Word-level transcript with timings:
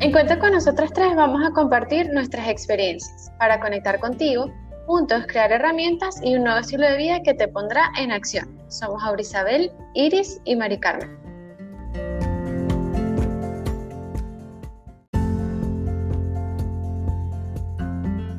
En 0.00 0.12
Cuenta 0.12 0.38
con 0.38 0.52
nosotras 0.52 0.92
tres 0.92 1.16
vamos 1.16 1.44
a 1.44 1.50
compartir 1.50 2.08
nuestras 2.12 2.46
experiencias 2.48 3.32
para 3.36 3.58
conectar 3.58 3.98
contigo, 3.98 4.48
juntos 4.86 5.24
crear 5.26 5.50
herramientas 5.50 6.20
y 6.22 6.36
un 6.36 6.44
nuevo 6.44 6.60
estilo 6.60 6.86
de 6.86 6.96
vida 6.96 7.20
que 7.24 7.34
te 7.34 7.48
pondrá 7.48 7.90
en 7.98 8.12
acción. 8.12 8.46
Somos 8.68 9.02
Aurisabel, 9.02 9.72
Iris 9.94 10.40
y 10.44 10.54
Mari 10.54 10.78
Carmen. 10.78 11.18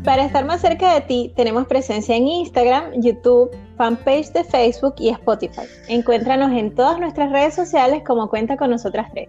Para 0.05 0.23
estar 0.23 0.45
más 0.45 0.61
cerca 0.61 0.93
de 0.93 1.01
ti, 1.01 1.33
tenemos 1.35 1.67
presencia 1.67 2.15
en 2.15 2.25
Instagram, 2.25 3.01
YouTube, 3.01 3.51
fanpage 3.75 4.31
de 4.31 4.45
Facebook 4.45 4.95
y 4.97 5.09
Spotify. 5.09 5.67
Encuéntranos 5.89 6.53
en 6.53 6.73
todas 6.73 7.01
nuestras 7.01 7.33
redes 7.33 7.53
sociales 7.53 8.01
como 8.07 8.29
Cuenta 8.29 8.55
con 8.55 8.69
nosotras 8.69 9.09
tres. 9.11 9.27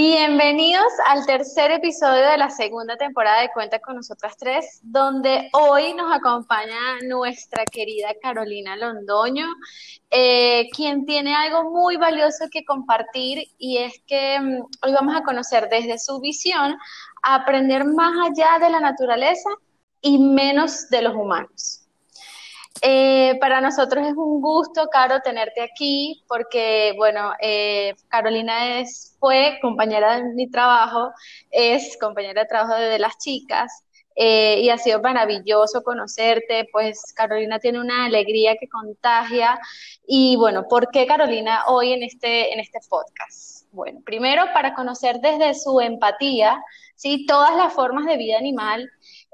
Bienvenidos 0.00 0.92
al 1.08 1.26
tercer 1.26 1.72
episodio 1.72 2.24
de 2.24 2.38
la 2.38 2.50
segunda 2.50 2.96
temporada 2.96 3.42
de 3.42 3.50
Cuenta 3.52 3.80
con 3.80 3.96
nosotras 3.96 4.36
tres, 4.38 4.78
donde 4.84 5.50
hoy 5.52 5.92
nos 5.94 6.14
acompaña 6.14 7.00
nuestra 7.08 7.64
querida 7.64 8.14
Carolina 8.22 8.76
Londoño, 8.76 9.46
eh, 10.08 10.68
quien 10.70 11.04
tiene 11.04 11.34
algo 11.34 11.72
muy 11.72 11.96
valioso 11.96 12.44
que 12.48 12.64
compartir 12.64 13.48
y 13.58 13.78
es 13.78 14.00
que 14.06 14.38
mm, 14.38 14.60
hoy 14.84 14.92
vamos 14.92 15.16
a 15.16 15.24
conocer 15.24 15.68
desde 15.68 15.98
su 15.98 16.20
visión 16.20 16.76
a 17.24 17.34
aprender 17.34 17.84
más 17.84 18.12
allá 18.24 18.64
de 18.64 18.70
la 18.70 18.78
naturaleza 18.78 19.50
y 20.00 20.20
menos 20.20 20.88
de 20.90 21.02
los 21.02 21.16
humanos. 21.16 21.77
Eh, 22.82 23.36
para 23.40 23.60
nosotros 23.60 24.06
es 24.06 24.14
un 24.14 24.40
gusto, 24.40 24.86
Caro, 24.88 25.20
tenerte 25.20 25.60
aquí, 25.62 26.22
porque, 26.28 26.94
bueno, 26.96 27.32
eh, 27.40 27.94
Carolina 28.08 28.80
es, 28.80 29.16
fue 29.18 29.58
compañera 29.60 30.16
de 30.16 30.34
mi 30.34 30.48
trabajo, 30.48 31.12
es 31.50 31.96
compañera 32.00 32.42
de 32.42 32.48
trabajo 32.48 32.74
de, 32.74 32.98
las 32.98 33.18
chicas, 33.18 33.84
eh, 34.14 34.60
y 34.60 34.70
ha 34.70 34.78
sido 34.78 35.00
maravilloso 35.00 35.82
conocerte, 35.82 36.68
pues 36.72 37.12
Carolina 37.14 37.58
tiene 37.58 37.80
una 37.80 38.06
alegría 38.06 38.56
que 38.56 38.68
contagia. 38.68 39.58
Y 40.06 40.36
bueno, 40.36 40.66
¿por 40.68 40.90
qué 40.90 41.06
Carolina 41.06 41.64
hoy 41.68 41.92
en 41.92 42.02
este, 42.02 42.52
en 42.52 42.60
este 42.60 42.80
podcast? 42.88 43.66
Bueno, 43.70 44.00
primero 44.04 44.44
para 44.52 44.74
conocer 44.74 45.20
desde 45.20 45.54
su 45.54 45.80
empatía, 45.80 46.60
¿sí? 46.96 47.26
Todas 47.26 47.54
las 47.56 47.72
formas 47.72 48.06
de 48.06 48.16
vida 48.16 48.38
animal 48.38 48.90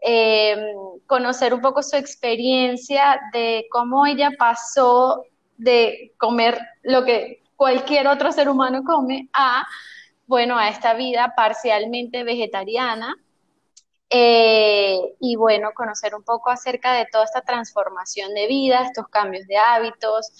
eh, 0.06 0.74
conocer 1.06 1.54
un 1.54 1.62
poco 1.62 1.82
su 1.82 1.96
experiencia 1.96 3.18
de 3.32 3.66
cómo 3.70 4.04
ella 4.04 4.30
pasó 4.38 5.24
de 5.56 6.12
comer 6.18 6.58
lo 6.82 7.04
que 7.04 7.42
cualquier 7.56 8.08
otro 8.08 8.30
ser 8.30 8.50
humano 8.50 8.82
come 8.84 9.30
a, 9.32 9.66
bueno, 10.26 10.58
a 10.58 10.68
esta 10.68 10.92
vida 10.92 11.32
parcialmente 11.34 12.22
vegetariana. 12.22 13.16
Eh, 14.10 15.16
y 15.18 15.36
bueno, 15.36 15.70
conocer 15.74 16.14
un 16.14 16.22
poco 16.22 16.50
acerca 16.50 16.92
de 16.92 17.06
toda 17.10 17.24
esta 17.24 17.40
transformación 17.40 18.34
de 18.34 18.46
vida, 18.46 18.82
estos 18.84 19.08
cambios 19.08 19.46
de 19.46 19.56
hábitos, 19.56 20.30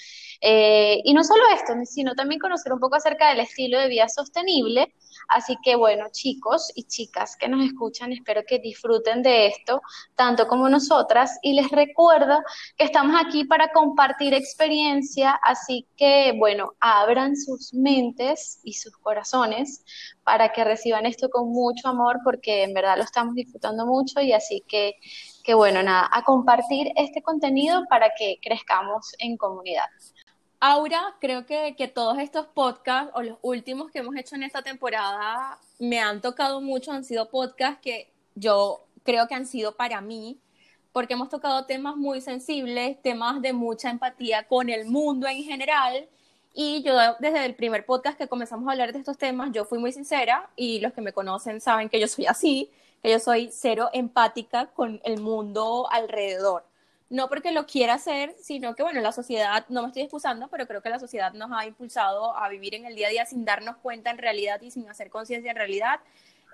eh, 0.43 1.01
y 1.03 1.15
no 1.15 1.25
solo 1.25 1.43
esto, 1.55 1.73
sino 1.87 2.15
también 2.15 2.39
conocer 2.39 2.73
un 2.73 2.79
poco 2.79 2.97
acerca 2.97 3.31
del 3.31 3.41
estilo 3.41 3.81
de 3.81 3.89
vida 3.89 4.09
sostenible, 4.09 4.95
Así 5.29 5.57
que 5.63 5.77
bueno, 5.77 6.07
chicos 6.11 6.71
y 6.75 6.85
chicas 6.85 7.37
que 7.37 7.49
nos 7.49 7.65
escuchan, 7.65 8.13
espero 8.13 8.43
que 8.47 8.59
disfruten 8.59 9.23
de 9.23 9.47
esto, 9.47 9.81
tanto 10.15 10.47
como 10.47 10.69
nosotras. 10.69 11.39
Y 11.43 11.55
les 11.55 11.71
recuerdo 11.71 12.43
que 12.77 12.85
estamos 12.85 13.17
aquí 13.21 13.45
para 13.45 13.69
compartir 13.69 14.35
experiencia, 14.35 15.33
así 15.43 15.87
que 15.97 16.35
bueno, 16.39 16.73
abran 16.81 17.37
sus 17.37 17.75
mentes 17.75 18.61
y 18.63 18.75
sus 18.75 18.97
corazones 18.99 19.85
para 20.25 20.53
que 20.53 20.65
reciban 20.65 21.07
esto 21.07 21.29
con 21.29 21.51
mucho 21.51 21.89
amor, 21.89 22.21
porque 22.25 22.63
en 22.63 22.75
verdad 22.75 22.97
lo 22.97 23.05
estamos 23.05 23.35
disfrutando 23.35 23.87
mucho 23.87 24.21
y 24.21 24.33
así 24.33 24.63
que, 24.67 24.95
que 25.43 25.55
bueno, 25.55 25.83
nada, 25.83 26.09
a 26.11 26.23
compartir 26.23 26.93
este 26.97 27.23
contenido 27.23 27.85
para 27.89 28.11
que 28.17 28.39
crezcamos 28.43 29.15
en 29.19 29.37
comunidad. 29.37 29.87
Aura, 30.67 31.15
creo 31.21 31.45
que, 31.45 31.75
que, 31.77 31.89
todos 31.89 32.17
estos 32.19 32.47
podcasts 32.47 33.13
o 33.15 33.21
los 33.23 33.37
últimos 33.43 33.91
que 33.91 33.99
hemos 33.99 34.17
hecho 34.17 34.35
en 34.35 34.45
esta 34.45 34.63
temporada 34.63 35.59
me 35.79 36.01
han 36.01 36.23
tocado 36.23 36.63
mucho, 36.63 36.91
han 36.91 37.05
sido 37.05 37.29
podcasts 37.29 37.83
que 37.83 38.11
yo 38.35 38.87
creo 39.03 39.29
que 39.29 39.35
han 39.35 39.47
sido 39.47 39.77
para 39.77 40.01
mí, 40.01 40.39
porque 40.91 41.13
hemos 41.13 41.29
tocado 41.29 41.67
temas 41.67 41.97
muy 41.97 42.23
sensibles, 42.23 42.97
temas 43.03 43.43
de 43.43 43.53
mucha 43.53 43.91
empatía 43.91 44.49
con 44.49 44.71
el 44.71 44.87
mundo 44.87 45.29
en 45.29 45.43
general. 45.43 46.09
Y 46.55 46.83
yo 46.83 46.97
desde 47.21 47.45
el 47.45 47.55
primer 47.57 47.85
podcast 47.85 48.17
que 48.17 48.27
comenzamos 48.27 48.67
a 48.67 48.73
hablar 48.73 48.95
de 48.95 49.01
estos 49.01 49.19
temas, 49.19 49.51
yo 49.53 49.67
fui 49.67 49.79
muy 49.79 49.93
sincera 49.93 50.49
y 50.57 50.81
los 50.81 50.95
que 50.95 51.03
me 51.03 51.13
conocen 51.13 51.61
saben 51.61 51.91
que 51.91 52.01
yo 52.01 52.09
soy 52.09 52.25
así, 52.25 52.71
que 53.03 53.11
yo 53.11 53.19
soy 53.19 53.51
cero 53.53 53.91
empática 53.93 54.69
con 54.69 54.99
el 55.05 55.21
mundo 55.21 55.87
alrededor 55.91 56.65
no 57.11 57.29
porque 57.29 57.53
lo 57.53 57.67
quiera 57.67 57.95
hacer, 57.95 58.35
sino 58.41 58.75
que, 58.75 58.83
bueno, 58.83 59.01
la 59.01 59.13
sociedad, 59.13 59.67
no 59.69 59.83
me 59.83 59.89
estoy 59.89 60.03
excusando, 60.03 60.49
pero 60.49 60.67
creo 60.67 60.83
que 60.83 60.89
la 60.89 60.99
sociedad 60.99 61.33
nos 61.33 61.51
ha 61.53 61.67
impulsado 61.67 62.37
a 62.37 62.49
vivir 62.49 62.75
en 62.75 62.87
el 62.87 62.95
día 62.95 63.09
a 63.09 63.11
día 63.11 63.27
sin 63.27 63.45
darnos 63.45 63.77
cuenta 63.77 64.11
en 64.11 64.19
realidad 64.19 64.61
y 64.63 64.71
sin 64.71 64.89
hacer 64.89 65.11
conciencia 65.11 65.51
en 65.51 65.57
realidad 65.57 66.01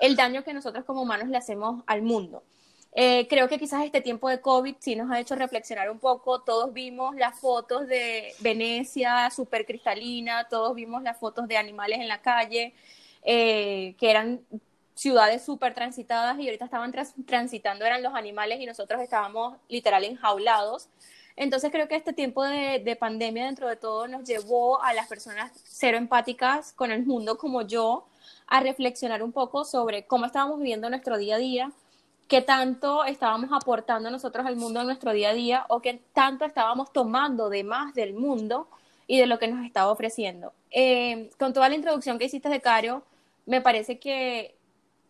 el 0.00 0.16
daño 0.16 0.42
que 0.42 0.54
nosotros 0.54 0.84
como 0.84 1.02
humanos 1.02 1.28
le 1.28 1.36
hacemos 1.36 1.84
al 1.86 2.02
mundo. 2.02 2.42
Eh, 2.92 3.28
creo 3.28 3.48
que 3.48 3.58
quizás 3.58 3.84
este 3.84 4.00
tiempo 4.00 4.28
de 4.28 4.40
COVID 4.40 4.74
sí 4.80 4.96
nos 4.96 5.10
ha 5.10 5.20
hecho 5.20 5.36
reflexionar 5.36 5.90
un 5.90 6.00
poco. 6.00 6.40
Todos 6.40 6.72
vimos 6.72 7.14
las 7.14 7.38
fotos 7.38 7.86
de 7.86 8.32
Venecia 8.40 9.30
súper 9.30 9.64
cristalina, 9.64 10.48
todos 10.48 10.74
vimos 10.74 11.02
las 11.02 11.16
fotos 11.18 11.46
de 11.46 11.56
animales 11.56 12.00
en 12.00 12.08
la 12.08 12.20
calle, 12.20 12.74
eh, 13.22 13.94
que 13.98 14.10
eran 14.10 14.40
ciudades 15.00 15.42
súper 15.42 15.72
transitadas 15.72 16.38
y 16.38 16.44
ahorita 16.44 16.66
estaban 16.66 16.92
transitando 17.24 17.86
eran 17.86 18.02
los 18.02 18.14
animales 18.14 18.60
y 18.60 18.66
nosotros 18.66 19.00
estábamos 19.00 19.56
literal 19.66 20.04
enjaulados. 20.04 20.90
Entonces 21.36 21.70
creo 21.72 21.88
que 21.88 21.96
este 21.96 22.12
tiempo 22.12 22.44
de, 22.44 22.82
de, 22.84 22.96
pandemia 22.96 23.46
dentro 23.46 23.66
de 23.66 23.76
todo 23.76 24.08
nos 24.08 24.24
llevó 24.28 24.82
a 24.82 24.92
las 24.92 25.08
personas 25.08 25.52
cero 25.64 25.96
empáticas 25.96 26.74
con 26.74 26.90
el 26.92 27.06
mundo 27.06 27.38
como 27.38 27.62
yo 27.62 28.08
a 28.46 28.60
reflexionar 28.60 29.22
un 29.22 29.32
poco 29.32 29.64
sobre 29.64 30.04
cómo 30.04 30.26
estábamos 30.26 30.58
viviendo 30.58 30.90
nuestro 30.90 31.16
día 31.16 31.36
a 31.36 31.38
día, 31.38 31.72
qué 32.28 32.42
tanto 32.42 33.04
estábamos 33.04 33.48
aportando 33.54 34.10
nosotros 34.10 34.44
al 34.44 34.56
mundo 34.56 34.80
en 34.80 34.86
nuestro 34.86 35.12
día 35.12 35.30
a 35.30 35.34
día 35.34 35.64
o 35.70 35.80
qué 35.80 35.98
tanto 36.12 36.44
estábamos 36.44 36.92
tomando 36.92 37.48
de 37.48 37.64
más 37.64 37.94
del 37.94 38.12
mundo 38.12 38.68
y 39.06 39.18
de 39.18 39.26
lo 39.26 39.38
que 39.38 39.48
nos 39.48 39.64
estaba 39.64 39.90
ofreciendo. 39.90 40.52
Eh, 40.70 41.30
con 41.38 41.54
toda 41.54 41.70
la 41.70 41.74
introducción 41.74 42.18
que 42.18 42.26
hiciste 42.26 42.50
de 42.50 42.60
Caro, 42.60 43.02
me 43.46 43.62
parece 43.62 43.98
que 43.98 44.59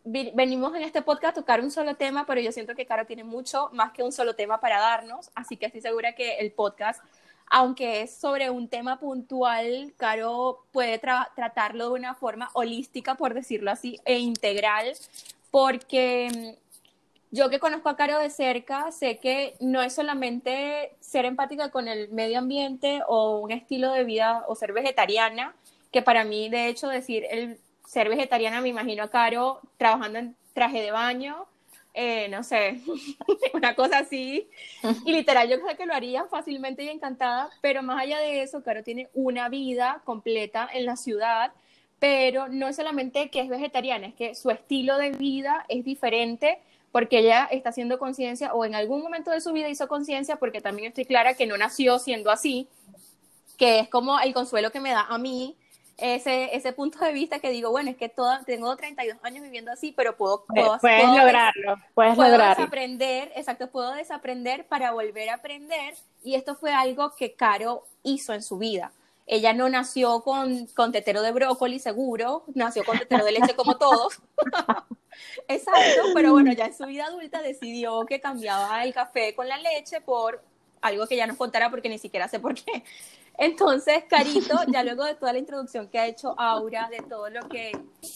venimos 0.04 0.74
en 0.74 0.82
este 0.82 1.02
podcast 1.02 1.36
a 1.36 1.40
tocar 1.40 1.60
un 1.60 1.70
solo 1.70 1.94
tema, 1.94 2.24
pero 2.26 2.40
yo 2.40 2.52
siento 2.52 2.74
que 2.74 2.86
Caro 2.86 3.06
tiene 3.06 3.24
mucho 3.24 3.68
más 3.72 3.92
que 3.92 4.02
un 4.02 4.12
solo 4.12 4.34
tema 4.34 4.60
para 4.60 4.80
darnos, 4.80 5.30
así 5.34 5.56
que 5.56 5.66
estoy 5.66 5.80
segura 5.80 6.14
que 6.14 6.38
el 6.38 6.52
podcast, 6.52 7.02
aunque 7.48 8.02
es 8.02 8.14
sobre 8.14 8.48
un 8.50 8.68
tema 8.68 8.98
puntual, 8.98 9.92
Caro 9.96 10.64
puede 10.72 10.98
tratarlo 10.98 11.88
de 11.88 11.94
una 11.94 12.14
forma 12.14 12.48
holística, 12.54 13.14
por 13.16 13.34
decirlo 13.34 13.70
así, 13.70 14.00
e 14.04 14.18
integral, 14.18 14.92
porque 15.50 16.56
mm, 16.56 16.70
yo 17.32 17.50
que 17.50 17.60
conozco 17.60 17.88
a 17.88 17.96
Caro 17.96 18.18
de 18.18 18.30
cerca, 18.30 18.90
sé 18.92 19.18
que 19.18 19.54
no 19.60 19.82
es 19.82 19.92
solamente 19.94 20.92
ser 21.00 21.26
empática 21.26 21.70
con 21.70 21.88
el 21.88 22.08
medio 22.08 22.38
ambiente 22.38 23.02
o 23.06 23.38
un 23.38 23.50
estilo 23.50 23.92
de 23.92 24.04
vida 24.04 24.44
o 24.48 24.54
ser 24.54 24.72
vegetariana, 24.72 25.54
que 25.92 26.02
para 26.02 26.24
mí, 26.24 26.48
de 26.48 26.68
hecho, 26.68 26.88
decir 26.88 27.26
el 27.30 27.58
ser 27.90 28.08
vegetariana, 28.08 28.60
me 28.60 28.68
imagino 28.68 29.02
a 29.02 29.10
Caro 29.10 29.60
trabajando 29.76 30.20
en 30.20 30.36
traje 30.52 30.80
de 30.80 30.92
baño, 30.92 31.48
eh, 31.92 32.28
no 32.28 32.44
sé, 32.44 32.80
una 33.52 33.74
cosa 33.74 33.98
así. 33.98 34.48
Y 35.04 35.10
literal, 35.12 35.48
yo 35.48 35.60
creo 35.60 35.76
que 35.76 35.86
lo 35.86 35.94
haría 35.94 36.24
fácilmente 36.26 36.84
y 36.84 36.88
encantada, 36.88 37.50
pero 37.60 37.82
más 37.82 38.00
allá 38.00 38.20
de 38.20 38.42
eso, 38.42 38.62
Caro 38.62 38.84
tiene 38.84 39.08
una 39.12 39.48
vida 39.48 40.02
completa 40.04 40.68
en 40.72 40.86
la 40.86 40.94
ciudad, 40.94 41.52
pero 41.98 42.46
no 42.46 42.68
es 42.68 42.76
solamente 42.76 43.28
que 43.28 43.40
es 43.40 43.48
vegetariana, 43.48 44.06
es 44.06 44.14
que 44.14 44.36
su 44.36 44.50
estilo 44.50 44.96
de 44.96 45.10
vida 45.10 45.66
es 45.68 45.84
diferente 45.84 46.60
porque 46.92 47.18
ella 47.18 47.48
está 47.50 47.70
haciendo 47.70 47.98
conciencia 47.98 48.54
o 48.54 48.64
en 48.64 48.76
algún 48.76 49.02
momento 49.02 49.32
de 49.32 49.40
su 49.40 49.52
vida 49.52 49.68
hizo 49.68 49.88
conciencia, 49.88 50.36
porque 50.36 50.60
también 50.60 50.88
estoy 50.88 51.06
clara 51.06 51.34
que 51.34 51.46
no 51.46 51.58
nació 51.58 51.98
siendo 51.98 52.30
así, 52.30 52.68
que 53.58 53.80
es 53.80 53.88
como 53.88 54.20
el 54.20 54.32
consuelo 54.32 54.70
que 54.70 54.78
me 54.78 54.90
da 54.90 55.06
a 55.08 55.18
mí 55.18 55.56
ese, 56.00 56.54
ese 56.56 56.72
punto 56.72 56.98
de 57.04 57.12
vista 57.12 57.38
que 57.38 57.50
digo, 57.50 57.70
bueno, 57.70 57.90
es 57.90 57.96
que 57.96 58.08
toda, 58.08 58.42
tengo 58.44 58.74
32 58.76 59.18
años 59.22 59.42
viviendo 59.42 59.70
así, 59.70 59.92
pero 59.92 60.16
puedo, 60.16 60.44
puedo 60.46 60.78
puedes 60.78 61.06
lograrlo, 61.06 61.76
puedes 61.94 62.16
puedo 62.16 62.30
lograrlo. 62.30 62.56
desaprender, 62.56 63.32
exacto, 63.36 63.70
puedo 63.70 63.92
desaprender 63.92 64.66
para 64.66 64.92
volver 64.92 65.30
a 65.30 65.34
aprender 65.34 65.94
y 66.22 66.34
esto 66.34 66.54
fue 66.54 66.72
algo 66.72 67.14
que 67.16 67.34
Caro 67.34 67.84
hizo 68.02 68.32
en 68.32 68.42
su 68.42 68.58
vida. 68.58 68.92
Ella 69.26 69.52
no 69.52 69.68
nació 69.68 70.22
con, 70.22 70.66
con 70.74 70.90
tetero 70.90 71.22
de 71.22 71.30
brócoli, 71.30 71.78
seguro, 71.78 72.44
nació 72.54 72.84
con 72.84 72.98
tetero 72.98 73.24
de 73.24 73.32
leche 73.32 73.54
como 73.54 73.76
todos. 73.76 74.20
Exacto, 75.48 76.02
pero 76.14 76.32
bueno, 76.32 76.52
ya 76.52 76.66
en 76.66 76.74
su 76.76 76.86
vida 76.86 77.06
adulta 77.06 77.40
decidió 77.42 78.04
que 78.06 78.20
cambiaba 78.20 78.82
el 78.82 78.92
café 78.92 79.34
con 79.34 79.48
la 79.48 79.58
leche 79.58 80.00
por 80.00 80.42
algo 80.80 81.06
que 81.06 81.16
ya 81.16 81.26
nos 81.26 81.36
contará 81.36 81.70
porque 81.70 81.88
ni 81.88 81.98
siquiera 81.98 82.28
sé 82.28 82.40
por 82.40 82.54
qué. 82.54 82.82
Entonces, 83.40 84.04
Carito, 84.06 84.54
ya 84.68 84.84
luego 84.84 85.02
de 85.04 85.14
toda 85.14 85.32
la 85.32 85.38
introducción 85.38 85.88
que 85.88 85.98
ha 85.98 86.06
hecho 86.06 86.38
Aura, 86.38 86.90
de 86.90 86.98
todo 86.98 87.30
lo 87.30 87.48
que, 87.48 87.72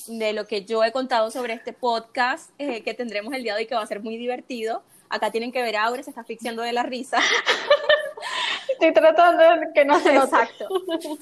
de 0.07 0.33
lo 0.35 0.47
que 0.47 0.67
yo 0.67 0.85
he 0.85 0.93
contado 0.93 1.31
sobre 1.31 1.55
este 1.55 1.73
podcast 1.73 2.51
eh, 2.59 2.83
que 2.83 2.93
tendremos 2.93 3.33
el 3.33 3.43
día 3.43 3.55
de 3.55 3.63
hoy, 3.63 3.67
que 3.67 3.75
va 3.75 3.81
a 3.81 3.87
ser 3.87 4.03
muy 4.03 4.19
divertido, 4.19 4.83
acá 5.09 5.31
tienen 5.31 5.51
que 5.51 5.63
ver 5.63 5.77
a 5.77 5.85
Aura, 5.85 6.03
se 6.03 6.11
está 6.11 6.21
asfixiando 6.21 6.61
de 6.61 6.75
la 6.75 6.83
risa. 6.83 7.21
Estoy 8.69 8.93
tratando 8.93 9.43
de 9.43 9.73
que 9.73 9.87
no 9.87 9.99
se 9.99 10.13
note. 10.13 10.27
Exacto. 10.27 10.69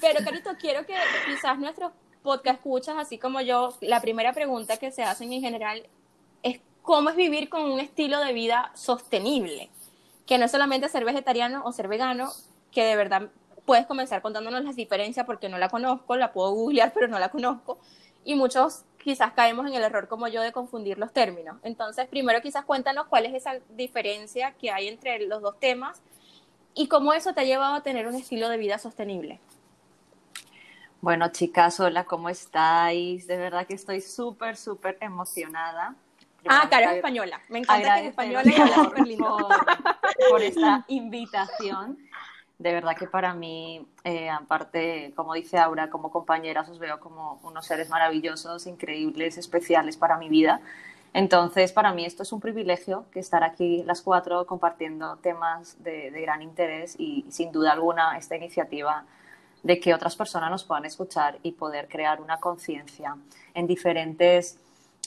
Pero, 0.01 0.25
Carito, 0.25 0.51
quiero 0.59 0.85
que 0.85 0.95
quizás 1.25 1.57
nuestros 1.57 1.93
podcast 2.23 2.57
escuchas, 2.57 2.97
así 2.97 3.17
como 3.17 3.39
yo, 3.39 3.73
la 3.79 4.01
primera 4.01 4.33
pregunta 4.33 4.75
que 4.75 4.91
se 4.91 5.03
hacen 5.03 5.31
en 5.31 5.39
general 5.39 5.87
es 6.41 6.59
cómo 6.81 7.09
es 7.09 7.15
vivir 7.15 7.47
con 7.47 7.71
un 7.71 7.79
estilo 7.79 8.19
de 8.19 8.33
vida 8.33 8.71
sostenible, 8.73 9.69
que 10.25 10.37
no 10.37 10.43
es 10.43 10.51
solamente 10.51 10.89
ser 10.89 11.05
vegetariano 11.05 11.63
o 11.63 11.71
ser 11.71 11.87
vegano, 11.87 12.33
que 12.71 12.83
de 12.83 12.97
verdad 12.97 13.29
puedes 13.65 13.85
comenzar 13.85 14.21
contándonos 14.21 14.63
las 14.63 14.75
diferencias 14.75 15.25
porque 15.25 15.49
no 15.49 15.57
la 15.57 15.69
conozco, 15.69 16.15
la 16.15 16.33
puedo 16.33 16.51
googlear, 16.51 16.91
pero 16.93 17.07
no 17.07 17.19
la 17.19 17.29
conozco. 17.29 17.79
Y 18.25 18.35
muchos 18.35 18.85
quizás 19.03 19.33
caemos 19.33 19.67
en 19.67 19.73
el 19.73 19.83
error 19.83 20.07
como 20.07 20.27
yo 20.27 20.41
de 20.41 20.51
confundir 20.51 20.97
los 20.97 21.11
términos. 21.11 21.57
Entonces, 21.63 22.07
primero 22.07 22.41
quizás 22.41 22.65
cuéntanos 22.65 23.07
cuál 23.07 23.25
es 23.25 23.33
esa 23.33 23.59
diferencia 23.69 24.53
que 24.53 24.71
hay 24.71 24.87
entre 24.87 25.25
los 25.27 25.41
dos 25.41 25.59
temas 25.59 26.01
y 26.73 26.87
cómo 26.87 27.13
eso 27.13 27.33
te 27.33 27.41
ha 27.41 27.43
llevado 27.43 27.75
a 27.75 27.83
tener 27.83 28.07
un 28.07 28.15
estilo 28.15 28.49
de 28.49 28.57
vida 28.57 28.77
sostenible. 28.77 29.39
Bueno, 31.01 31.27
chicas, 31.27 31.81
hola, 31.81 32.05
¿cómo 32.05 32.29
estáis? 32.29 33.27
De 33.27 33.35
verdad 33.35 33.67
que 33.67 33.73
estoy 33.73 33.99
súper, 33.99 34.55
súper 34.55 34.97
emocionada. 35.01 35.95
ah, 36.47 36.67
cara 36.69 36.95
española. 36.95 37.41
Me 37.49 37.59
encanta 37.59 37.95
que 37.95 38.01
es 38.03 38.09
española 38.11 38.43
y 38.45 38.61
habla 38.61 38.75
súper 38.75 39.07
lindo. 39.07 39.37
Por, 40.29 40.41
esta 40.41 40.85
invitación. 40.87 41.97
De 42.63 42.71
verdad 42.71 42.95
que 42.95 43.07
para 43.07 43.33
mí, 43.33 43.85
eh, 44.05 44.29
aparte, 44.29 45.11
como 45.17 45.33
dice 45.33 45.57
Aura, 45.57 45.89
como 45.89 46.09
compañeras 46.09 46.69
os 46.69 46.79
veo 46.79 46.97
como 47.01 47.41
unos 47.43 47.65
seres 47.65 47.89
maravillosos, 47.89 48.67
increíbles, 48.67 49.37
especiales 49.37 49.97
para 49.97 50.15
mi 50.15 50.29
vida. 50.29 50.61
Entonces, 51.11 51.73
para 51.73 51.91
mí 51.91 52.05
esto 52.05 52.23
es 52.23 52.31
un 52.31 52.39
privilegio 52.39 53.03
que 53.11 53.19
estar 53.19 53.43
aquí 53.43 53.83
las 53.83 54.01
cuatro 54.01 54.45
compartiendo 54.45 55.17
temas 55.17 55.83
de, 55.83 56.09
gran 56.11 56.41
interés 56.41 56.95
y 56.97 57.25
sin 57.29 57.51
duda 57.51 57.73
alguna 57.73 58.17
esta 58.17 58.37
iniciativa 58.37 59.03
de 59.61 59.81
que 59.81 59.93
otras 59.93 60.15
personas 60.15 60.49
nos 60.49 60.63
puedan 60.63 60.85
escuchar 60.85 61.39
y 61.43 61.51
poder 61.51 61.89
crear 61.89 62.21
una 62.21 62.39
conciencia 62.39 63.17
en 63.55 63.67
diferentes 63.67 64.57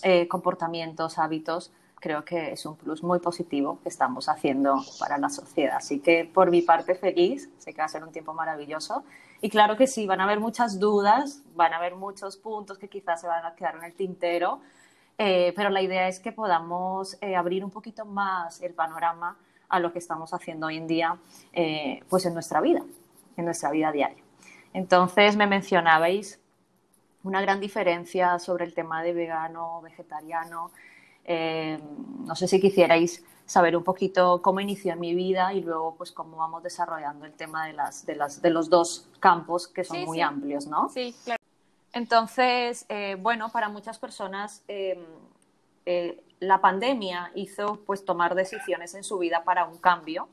eh, 0.03 0.29
comportamientos, 0.29 1.19
hábitos, 1.19 1.73
creo 2.01 2.25
que 2.25 2.53
es 2.53 2.67
un 2.67 2.77
plus 2.77 3.03
muy 3.03 3.19
positivo 3.19 3.81
que 3.83 3.89
estamos 3.89 4.29
haciendo 4.29 4.77
para 4.99 5.19
la 5.19 5.29
sociedad. 5.29 5.77
Así 5.77 6.01
que 6.01 6.31
por 6.33 6.51
mi 6.51 6.63
parte 6.63 6.95
feliz, 6.95 7.51
sé 7.59 7.73
que 7.73 7.79
va 7.79 7.87
a 7.87 7.89
ser 7.89 8.05
un 8.05 8.13
tiempo 8.13 8.35
maravilloso. 8.35 9.05
Y 9.41 9.51
claro 9.51 9.77
que 9.77 9.87
sí, 9.87 10.07
van 10.07 10.21
a 10.21 10.25
haber 10.25 10.41
muchas 10.41 10.79
dudas, 10.79 11.43
van 11.55 11.73
a 11.73 11.77
haber 11.77 11.95
muchos 11.95 12.37
puntos 12.37 12.79
que 12.79 12.89
quizás 12.89 13.21
se 13.21 13.27
van 13.27 13.45
a 13.45 13.55
quedar 13.55 13.77
en 13.77 13.85
el 13.85 13.95
tintero, 13.95 14.61
eh, 15.19 15.53
pero 15.57 15.71
la 15.71 15.83
idea 15.83 16.09
es 16.09 16.21
que 16.21 16.33
podamos 16.33 17.17
eh, 17.21 17.37
abrir 17.37 17.65
un 17.65 17.71
poquito 17.71 18.05
más 18.05 18.61
el 18.63 18.75
panorama 18.75 19.37
a 19.69 19.81
lo 19.81 19.93
que 19.93 19.99
estamos 19.99 20.33
haciendo 20.33 20.69
hoy 20.69 20.77
en 20.77 20.87
día 20.87 21.19
pues 22.09 22.25
en 22.25 22.35
nuestra 22.35 22.61
vida, 22.61 22.83
en 23.37 23.45
nuestra 23.45 23.71
vida 23.71 23.91
diaria. 23.91 24.23
Entonces 24.73 25.37
me 25.37 25.47
mencionabais 25.47 26.39
una 27.25 27.41
gran 27.41 27.61
diferencia 27.61 28.39
sobre 28.39 28.65
el 28.65 28.75
tema 28.75 29.03
de 29.03 29.13
vegano, 29.13 29.81
vegetariano. 29.83 30.71
Eh, 31.29 31.81
no 32.25 32.37
sé 32.37 32.47
si 32.47 32.61
quisierais 32.61 33.25
saber 33.45 33.77
un 33.77 33.83
poquito 33.83 34.41
cómo 34.43 34.61
inició 34.61 34.95
mi 34.97 35.13
vida 35.13 35.53
y 35.53 35.61
luego 35.61 35.97
pues 35.97 36.13
cómo 36.13 36.37
vamos 36.37 36.63
desarrollando 36.63 37.27
el 37.27 37.33
tema 37.33 37.67
de, 37.67 37.73
las, 37.73 38.07
de, 38.07 38.15
las, 38.15 38.41
de 38.41 38.51
los 38.51 38.71
dos 38.71 39.09
campos 39.19 39.67
que 39.67 39.83
son 39.83 40.05
muy 40.05 40.21
amplios, 40.21 40.69
¿no? 40.69 40.89
Sí, 40.89 41.15
claro. 41.25 41.43
Entonces, 41.93 42.87
eh, 42.89 43.17
bueno, 43.21 43.51
para 43.51 43.69
muchas 43.69 43.99
personas 43.99 44.63
em, 44.69 45.05
eh, 45.85 46.23
la 46.39 46.61
pandemia 46.61 47.33
hizo 47.35 47.81
pues 47.85 48.05
tomar 48.05 48.37
decisiones 48.37 48.95
en 48.95 49.03
su 49.03 49.19
vida 49.19 49.43
para 49.43 49.65
un 49.65 49.79
cambio 49.79 50.29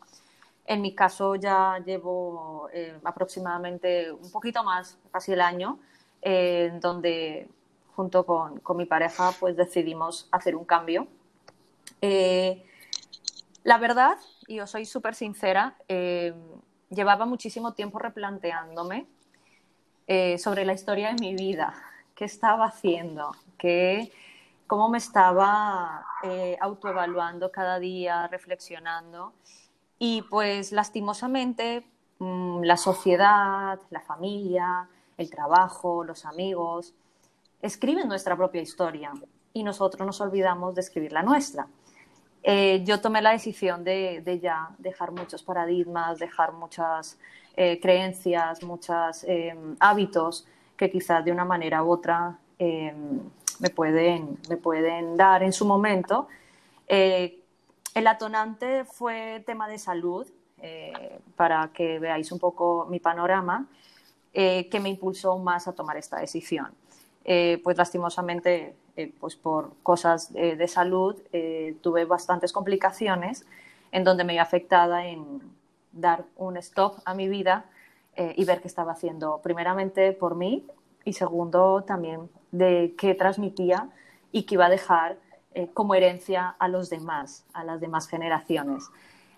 en 0.65 0.81
mi 0.81 0.93
caso 0.93 1.35
ya 1.35 1.81
llevo 1.85 2.69
aproximadamente 3.03 4.11
un 4.13 4.31
poquito 4.31 4.63
más, 4.63 4.97
casi 5.11 5.33
el 5.33 5.41
año, 5.41 5.77
donde 6.79 7.49
junto 7.95 8.25
con, 8.25 8.61
mi 8.75 8.85
pareja 8.85 9.31
pues 9.39 9.55
decidimos 9.55 10.27
hacer 10.31 10.55
un 10.55 10.65
cambio. 10.65 11.07
Eh, 12.01 12.65
la 13.63 13.77
verdad, 13.77 14.17
y 14.47 14.59
os 14.59 14.69
soy 14.69 14.85
súper 14.85 15.15
sincera, 15.15 15.77
llevaba 16.89 17.25
muchísimo 17.25 17.73
tiempo 17.73 17.97
replanteándome 17.97 19.07
sobre 20.37 20.65
la 20.65 20.73
historia 20.73 21.13
de 21.13 21.15
mi 21.21 21.33
vida, 21.33 21.73
qué 22.13 22.25
estaba 22.25 22.65
haciendo, 22.65 23.31
qué, 23.57 24.11
cómo 24.67 24.89
me 24.89 24.97
estaba 24.97 26.05
autoevaluando 26.59 27.51
cada 27.53 27.79
día, 27.79 28.27
reflexionando. 28.27 29.31
Y 30.05 30.21
pues 30.23 30.73
lastimosamente 30.73 31.85
mm, 32.19 32.63
la 32.63 32.75
sociedad, 32.75 33.79
la 33.89 34.01
familia, 34.01 34.89
el 35.17 35.29
trabajo, 35.29 36.03
los 36.03 36.25
amigos, 36.25 36.93
escriben 37.63 38.09
nuestra 38.09 38.35
propia 38.35 38.61
historia 38.61 39.11
y 39.53 39.63
nosotros 39.63 40.05
nos 40.05 40.19
olvidamos 40.19 40.75
de 40.75 40.81
escribir 40.81 41.13
la 41.13 41.23
nuestra. 41.23 41.65
Eh, 42.43 42.83
yo 42.83 42.99
tomé 42.99 43.21
la 43.21 43.31
decisión 43.31 43.85
de, 43.85 44.39
ya 44.41 44.69
dejar 44.77 45.11
muchos 45.11 45.41
paradigmas, 45.43 46.19
dejar 46.19 46.51
muchas 46.51 47.17
eh, 47.55 47.79
creencias, 47.79 48.61
muchos 48.63 49.23
em, 49.23 49.77
hábitos 49.79 50.45
que 50.75 50.91
quizás 50.91 51.23
de 51.23 51.31
una 51.31 51.45
manera 51.45 51.83
u 51.83 51.91
otra 51.91 52.37
em, 52.59 53.21
me, 53.59 53.69
pueden, 53.69 54.37
me 54.49 54.57
pueden 54.57 55.15
dar 55.15 55.41
en 55.41 55.53
su 55.53 55.65
momento 55.65 56.27
eh, 56.87 57.39
el 57.95 58.07
atonante 58.07 58.83
fue 58.83 59.41
tema 59.45 59.67
de 59.67 59.79
salud, 59.79 60.27
para 61.35 61.71
que 61.73 61.99
veáis 61.99 62.31
un 62.31 62.39
poco 62.39 62.87
mi 62.89 63.01
panorama, 63.01 63.67
que 64.31 64.79
me 64.81 64.87
impulsó 64.87 65.37
más 65.37 65.67
a 65.67 65.73
tomar 65.73 65.97
esta 65.97 66.19
decisión. 66.19 66.73
Eh, 67.25 67.61
pues 67.63 67.77
lastimosamente, 67.77 68.75
pues 69.19 69.35
por 69.35 69.73
cosas 69.81 70.31
de 70.33 70.67
salud, 70.67 71.15
tuve 71.81 72.05
bastantes 72.05 72.51
complicaciones 72.51 73.45
en 73.91 74.03
donde 74.03 74.23
me 74.23 74.33
vi 74.33 74.39
afectada 74.39 75.07
en 75.07 75.41
dar 75.91 76.25
un 76.35 76.57
stop 76.57 76.97
a 77.05 77.15
mi 77.15 77.27
vida 77.27 77.65
y 78.17 78.45
ver 78.45 78.61
qué 78.61 78.67
estaba 78.67 78.91
haciendo, 78.91 79.39
primeramente 79.41 80.13
por 80.13 80.35
mí 80.35 80.67
y 81.05 81.13
segundo 81.13 81.83
también 81.83 82.29
de 82.51 82.93
qué 82.97 83.15
transmitía 83.15 83.89
y 84.31 84.43
qué 84.43 84.55
iba 84.55 84.65
a 84.65 84.69
dejar 84.69 85.17
eh, 85.53 85.69
como 85.73 85.95
herencia 85.95 86.55
a 86.57 86.67
los 86.67 86.89
demás, 86.89 87.45
a 87.53 87.63
las 87.63 87.79
demás 87.79 88.07
generaciones. 88.07 88.89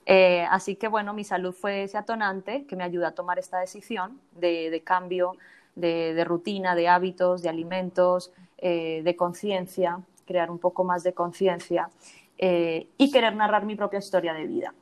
Eh, 0.06 0.46
así 0.50 0.76
que 0.76 0.88
bueno, 0.88 1.14
mi 1.14 1.24
salud 1.24 1.54
fue 1.54 1.84
ese 1.84 1.98
atonante 1.98 2.66
que 2.66 2.76
me 2.76 2.84
ayuda 2.84 3.10
a 3.10 3.12
tomar 3.12 3.40
esta 3.40 3.60
decisión 3.60 4.20
de, 4.32 4.82
cambio 4.86 5.34
de, 5.76 6.24
rutina, 6.24 6.76
de 6.76 6.88
hábitos, 6.88 7.42
de 7.42 7.50
alimentos, 7.50 8.32
eh, 8.58 9.02
de 9.04 9.16
conciencia, 9.16 10.00
crear 10.26 10.50
un 10.50 10.60
poco 10.60 10.84
más 10.84 11.04
de 11.04 11.14
conciencia 11.14 11.90
y 12.38 13.12
querer 13.12 13.34
narrar 13.34 13.66
mi 13.66 13.76
propia 13.78 14.00
historia 14.00 14.34
de 14.34 14.46
vida. 14.46 14.74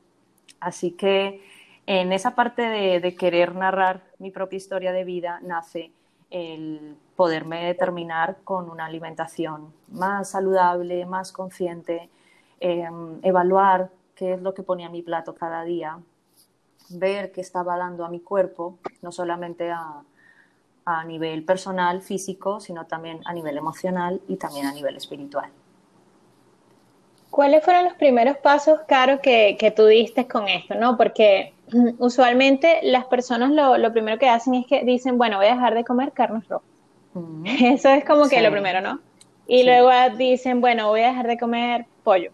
Así 0.58 0.90
que 0.90 1.40
en 1.86 2.12
esa 2.12 2.34
parte 2.34 2.62
de 2.62 3.14
querer 3.14 3.54
narrar 3.54 4.02
mi 4.18 4.32
propia 4.32 4.56
historia 4.56 4.90
de 4.90 5.04
vida 5.04 5.38
nace 5.42 5.92
el 6.34 6.96
poderme 7.14 7.64
determinar 7.64 8.38
con 8.42 8.68
una 8.68 8.86
alimentación 8.86 9.72
más 9.88 10.30
saludable, 10.30 11.06
más 11.06 11.30
consciente, 11.30 12.10
em, 12.58 13.20
evaluar 13.22 13.90
qué 14.16 14.34
es 14.34 14.42
lo 14.42 14.52
que 14.52 14.64
ponía 14.64 14.86
en 14.86 14.92
mi 14.92 15.02
plato 15.02 15.34
cada 15.34 15.62
día, 15.62 15.98
ver 16.90 17.30
qué 17.30 17.40
estaba 17.40 17.76
dando 17.76 18.04
a 18.04 18.08
mi 18.08 18.18
cuerpo, 18.18 18.78
no 19.00 19.12
solamente 19.12 19.70
a, 19.70 20.02
nivel 21.06 21.44
personal, 21.44 22.02
físico, 22.02 22.60
sino 22.60 22.86
también 22.86 23.20
a 23.24 23.32
nivel 23.32 23.56
emocional 23.56 24.20
y 24.28 24.36
también 24.36 24.66
a 24.66 24.72
nivel 24.72 24.96
espiritual. 24.96 25.50
¿Cuáles 27.30 27.64
fueron 27.64 27.84
los 27.84 27.94
primeros 27.94 28.36
pasos, 28.36 28.80
Caro, 28.86 29.20
que, 29.20 29.56
que 29.58 29.70
tú 29.70 29.86
diste 29.86 30.28
con 30.28 30.46
esto? 30.46 30.74
¿no? 30.76 30.96
Porque 30.96 31.52
usualmente 31.98 32.80
las 32.82 33.06
personas 33.06 33.50
lo, 33.50 33.92
primero 33.92 34.18
que 34.18 34.28
hacen 34.28 34.54
es 34.54 34.66
que 34.66 34.84
dicen, 34.84 35.18
bueno, 35.18 35.38
voy 35.38 35.46
a 35.46 35.54
dejar 35.54 35.74
de 35.74 35.84
comer 35.84 36.12
carnes 36.12 36.46
rojas. 36.48 36.68
Eso 37.44 37.88
es 37.88 38.04
como 38.04 38.28
que 38.28 38.40
lo 38.40 38.50
primero, 38.50 38.80
¿no? 38.80 39.00
Y 39.46 39.64
luego 39.64 39.90
dicen, 40.16 40.60
bueno, 40.60 40.88
voy 40.88 41.00
a 41.00 41.08
dejar 41.08 41.26
de 41.26 41.38
comer 41.38 41.86
pollo. 42.02 42.30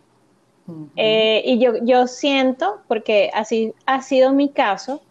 Eh, 0.95 1.43
y 1.45 1.59
yo, 1.59 1.73
yo 1.83 2.07
siento, 2.07 2.81
porque 2.87 3.31
así 3.35 3.75
ha 3.87 4.03
sido 4.03 4.33
mi 4.33 4.51
caso, 4.51 5.03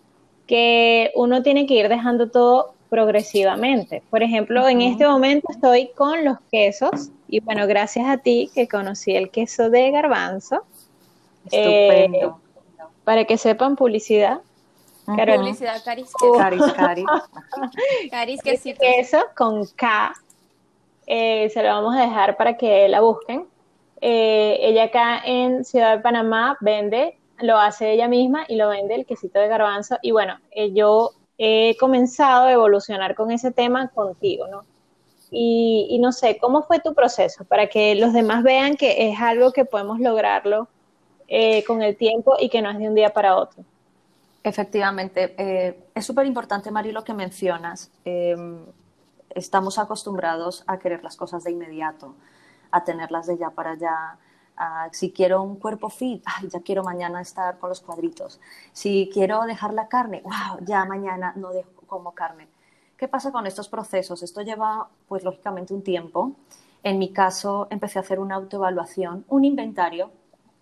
que 0.47 1.11
uno 1.15 1.43
tiene 1.43 1.65
que 1.65 1.73
ir 1.73 1.89
dejando 1.89 2.29
todo 2.29 2.73
progresivamente. 2.89 4.01
Por 4.09 4.23
ejemplo, 4.23 4.67
en 4.67 4.81
este 4.81 5.07
momento 5.07 5.47
estoy 5.51 5.91
con 5.95 6.25
los 6.25 6.37
quesos 6.51 7.09
y 7.27 7.39
bueno, 7.39 7.67
gracias 7.67 8.07
a 8.07 8.17
ti 8.17 8.49
que 8.53 8.67
conocí 8.67 9.15
el 9.15 9.29
queso 9.29 9.69
de 9.69 9.91
garbanzo. 9.91 10.63
Estupendo. 11.45 12.17
Eh, 12.27 12.49
para 13.03 13.25
que 13.25 13.37
sepan 13.37 13.75
publicidad. 13.75 14.41
Publicidad 15.05 15.81
Caris. 15.83 16.11
Caris, 16.37 16.61
Caris. 16.75 17.05
Caris, 18.11 18.41
queso. 18.43 18.69
Queso 18.79 19.17
con 19.35 19.65
K. 19.75 20.13
Eh, 21.07 21.49
se 21.49 21.63
lo 21.63 21.69
vamos 21.69 21.95
a 21.95 22.01
dejar 22.01 22.37
para 22.37 22.55
que 22.55 22.87
la 22.87 23.01
busquen. 23.01 23.47
Eh, 24.01 24.57
ella 24.61 24.85
acá 24.85 25.21
en 25.25 25.65
Ciudad 25.65 25.97
de 25.97 26.03
Panamá 26.03 26.57
vende, 26.61 27.17
lo 27.39 27.57
hace 27.57 27.91
ella 27.91 28.07
misma 28.07 28.45
y 28.47 28.55
lo 28.55 28.69
vende 28.69 28.95
el 28.95 29.05
quesito 29.05 29.39
de 29.39 29.47
garbanzo. 29.47 29.97
Y 30.01 30.11
bueno, 30.11 30.37
eh, 30.51 30.71
yo 30.73 31.11
he 31.41 31.77
comenzado 31.77 32.47
a 32.47 32.51
evolucionar 32.51 33.15
con 33.15 33.31
ese 33.31 33.51
tema 33.51 33.87
contigo, 33.87 34.47
¿no? 34.47 34.65
Y, 35.31 35.97
no 36.01 36.11
sé, 36.11 36.37
¿cómo 36.37 36.63
fue 36.63 36.79
tu 36.79 36.93
proceso 36.93 37.45
para 37.45 37.67
que 37.67 37.95
los 37.95 38.13
demás 38.13 38.43
vean 38.43 38.75
que 38.75 39.09
es 39.09 39.19
algo 39.19 39.51
que 39.51 39.63
podemos 39.63 39.99
lograrlo 39.99 40.67
eh, 41.27 41.63
con 41.65 41.81
el 41.83 41.95
tiempo 41.95 42.35
y 42.39 42.49
que 42.49 42.61
no 42.61 42.71
es 42.71 42.79
de 42.79 42.87
un 42.87 42.95
día 42.95 43.13
para 43.13 43.37
otro? 43.37 43.63
Efectivamente, 44.43 45.35
eh, 45.37 45.79
es 45.93 46.05
súper 46.05 46.25
importante, 46.25 46.71
Mari, 46.71 46.91
lo 46.91 47.03
que 47.03 47.13
mencionas. 47.13 47.91
Em, 48.05 48.65
estamos 49.29 49.77
acostumbrados 49.77 50.63
a 50.65 50.79
querer 50.79 51.03
las 51.03 51.15
cosas 51.15 51.43
de 51.43 51.51
inmediato, 51.51 52.15
a 52.71 52.83
tenerlas 52.83 53.27
de 53.27 53.37
ya 53.37 53.51
para 53.51 53.71
allá. 53.71 54.17
Si 54.91 55.11
quiero 55.11 55.41
un 55.41 55.55
cuerpo 55.57 55.89
fit, 55.89 56.23
ya 56.49 56.61
quiero 56.61 56.83
mañana 56.83 57.21
estar 57.21 57.57
con 57.59 57.69
los 57.69 57.81
cuadritos. 57.81 58.39
Si 58.71 59.09
quiero 59.13 59.41
dejar 59.43 59.73
la 59.73 59.87
carne, 59.87 60.23
ya 60.61 60.85
mañana 60.85 61.33
no 61.35 61.51
dejo 61.51 61.69
como 61.87 62.13
carne. 62.13 62.47
¿Qué 62.97 63.07
pasa 63.07 63.31
con 63.31 63.47
estos 63.47 63.69
procesos? 63.69 64.23
Esto 64.23 64.41
lleva, 64.41 64.89
pues 65.07 65.23
lógicamente, 65.23 65.73
un 65.73 65.83
tiempo. 65.83 66.33
En 66.83 66.99
mi 66.99 67.13
caso, 67.13 67.67
empecé 67.69 67.99
a 67.99 68.01
hacer 68.01 68.19
una 68.19 68.35
autoevaluación, 68.35 69.25
un 69.29 69.45
inventario, 69.45 70.11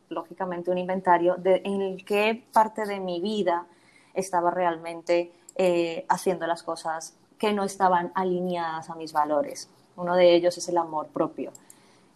lógicamente 0.10 0.72
un 0.72 0.78
inventario, 0.78 1.36
de 1.36 1.62
en 1.66 1.98
qué 2.06 2.46
parte 2.54 2.86
de 2.86 3.00
mi 3.00 3.22
vida 3.22 3.66
estaba 4.14 4.52
realmente 4.52 5.32
eh, 5.56 6.06
haciendo 6.10 6.46
las 6.48 6.64
cosas 6.64 7.16
que 7.38 7.54
no 7.54 7.64
estaban 7.64 8.12
alineadas 8.16 8.90
a 8.90 8.96
mis 8.96 9.14
valores. 9.14 9.70
Uno 9.96 10.16
de 10.16 10.36
ellos 10.36 10.58
es 10.58 10.70
el 10.70 10.78
amor 10.78 11.08
propio, 11.08 11.52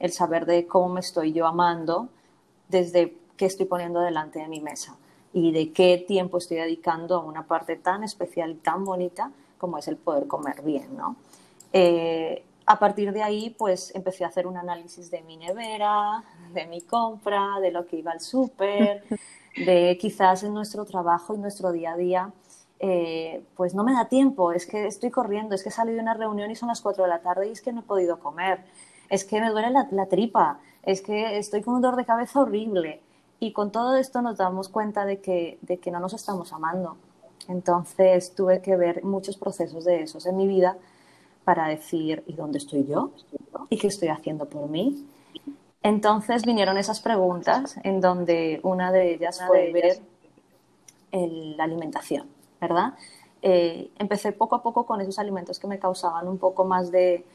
el 0.01 0.11
saber 0.11 0.45
de 0.47 0.65
cómo 0.65 0.89
me 0.89 0.99
estoy 0.99 1.31
yo 1.31 1.45
amando 1.45 2.09
desde 2.67 3.15
qué 3.37 3.45
estoy 3.45 3.67
poniendo 3.67 4.01
delante 4.01 4.39
de 4.39 4.47
mi 4.47 4.59
mesa 4.59 4.97
y 5.31 5.51
de 5.51 5.71
qué 5.71 6.03
tiempo 6.07 6.39
estoy 6.39 6.57
dedicando 6.57 7.15
a 7.15 7.19
una 7.23 7.45
parte 7.45 7.75
tan 7.75 8.03
especial 8.03 8.51
y 8.51 8.55
tan 8.55 8.83
bonita 8.83 9.31
como 9.59 9.77
es 9.77 9.87
el 9.87 9.97
poder 9.97 10.25
comer 10.27 10.63
bien, 10.63 10.97
¿no? 10.97 11.15
Eh, 11.71 12.43
a 12.65 12.79
partir 12.79 13.11
de 13.13 13.21
ahí, 13.21 13.55
pues 13.57 13.93
empecé 13.93 14.23
a 14.23 14.27
hacer 14.27 14.47
un 14.47 14.57
análisis 14.57 15.11
de 15.11 15.21
mi 15.21 15.37
nevera, 15.37 16.23
de 16.51 16.65
mi 16.65 16.81
compra, 16.81 17.59
de 17.61 17.71
lo 17.71 17.85
que 17.85 17.97
iba 17.97 18.11
al 18.11 18.21
súper, 18.21 19.03
de 19.55 19.97
quizás 20.01 20.43
en 20.43 20.53
nuestro 20.53 20.85
trabajo 20.85 21.35
y 21.35 21.37
nuestro 21.37 21.71
día 21.71 21.93
a 21.93 21.97
día, 21.97 22.33
eh, 22.79 23.43
pues 23.55 23.75
no 23.75 23.83
me 23.83 23.93
da 23.93 24.05
tiempo, 24.05 24.51
es 24.51 24.65
que 24.65 24.87
estoy 24.87 25.11
corriendo, 25.11 25.53
es 25.53 25.63
que 25.63 25.69
salí 25.69 25.93
de 25.93 25.99
una 25.99 26.15
reunión 26.15 26.49
y 26.49 26.55
son 26.55 26.69
las 26.69 26.81
4 26.81 27.03
de 27.03 27.09
la 27.09 27.19
tarde 27.19 27.49
y 27.49 27.51
es 27.51 27.61
que 27.61 27.71
no 27.71 27.81
he 27.81 27.83
podido 27.83 28.19
comer, 28.19 28.63
es 29.11 29.25
que 29.25 29.41
me 29.41 29.51
duele 29.51 29.69
la, 29.91 30.05
tripa, 30.05 30.59
es 30.83 31.01
que 31.01 31.37
estoy 31.37 31.61
con 31.61 31.75
un 31.75 31.81
dolor 31.81 31.97
de 31.97 32.05
cabeza 32.05 32.39
horrible. 32.39 33.01
Y 33.41 33.51
con 33.51 33.71
todo 33.71 33.97
esto 33.97 34.21
nos 34.21 34.37
damos 34.37 34.69
cuenta 34.69 35.03
de 35.05 35.19
que, 35.19 35.59
de 35.61 35.77
que 35.77 35.91
no 35.91 35.99
nos 35.99 36.13
estamos 36.13 36.53
amando, 36.53 36.95
entonces 37.49 38.33
tuve 38.33 38.61
que 38.61 38.77
ver 38.77 39.03
muchos 39.03 39.35
procesos 39.35 39.83
de 39.83 40.03
esos 40.03 40.25
en 40.25 40.37
mi 40.37 40.47
vida 40.47 40.77
para 41.43 41.67
decir, 41.67 42.23
¿y 42.25 42.33
dónde 42.33 42.59
estoy 42.59 42.85
yo? 42.85 43.11
¿Y 43.69 43.77
qué 43.77 43.87
estoy 43.87 44.07
haciendo 44.07 44.45
por 44.45 44.69
mí? 44.69 45.05
Entonces 45.83 46.45
vinieron 46.45 46.77
esas 46.77 47.01
preguntas 47.01 47.75
en 47.83 47.99
donde 47.99 48.61
una 48.63 48.93
de 48.93 49.15
ellas 49.15 49.41
fue 49.45 49.73
ver 49.73 49.99
la 51.11 51.65
alimentación, 51.65 52.27
¿verdad? 52.61 52.93
Eh, 53.41 53.89
empecé 53.97 54.31
poco 54.31 54.55
a 54.55 54.63
poco 54.63 54.85
con 54.85 55.01
esos 55.01 55.19
alimentos 55.19 55.59
que 55.59 55.67
me 55.67 55.79
causaban 55.79 56.29
un 56.29 56.37
poco 56.37 56.63
más 56.63 56.91
de, 56.91 57.25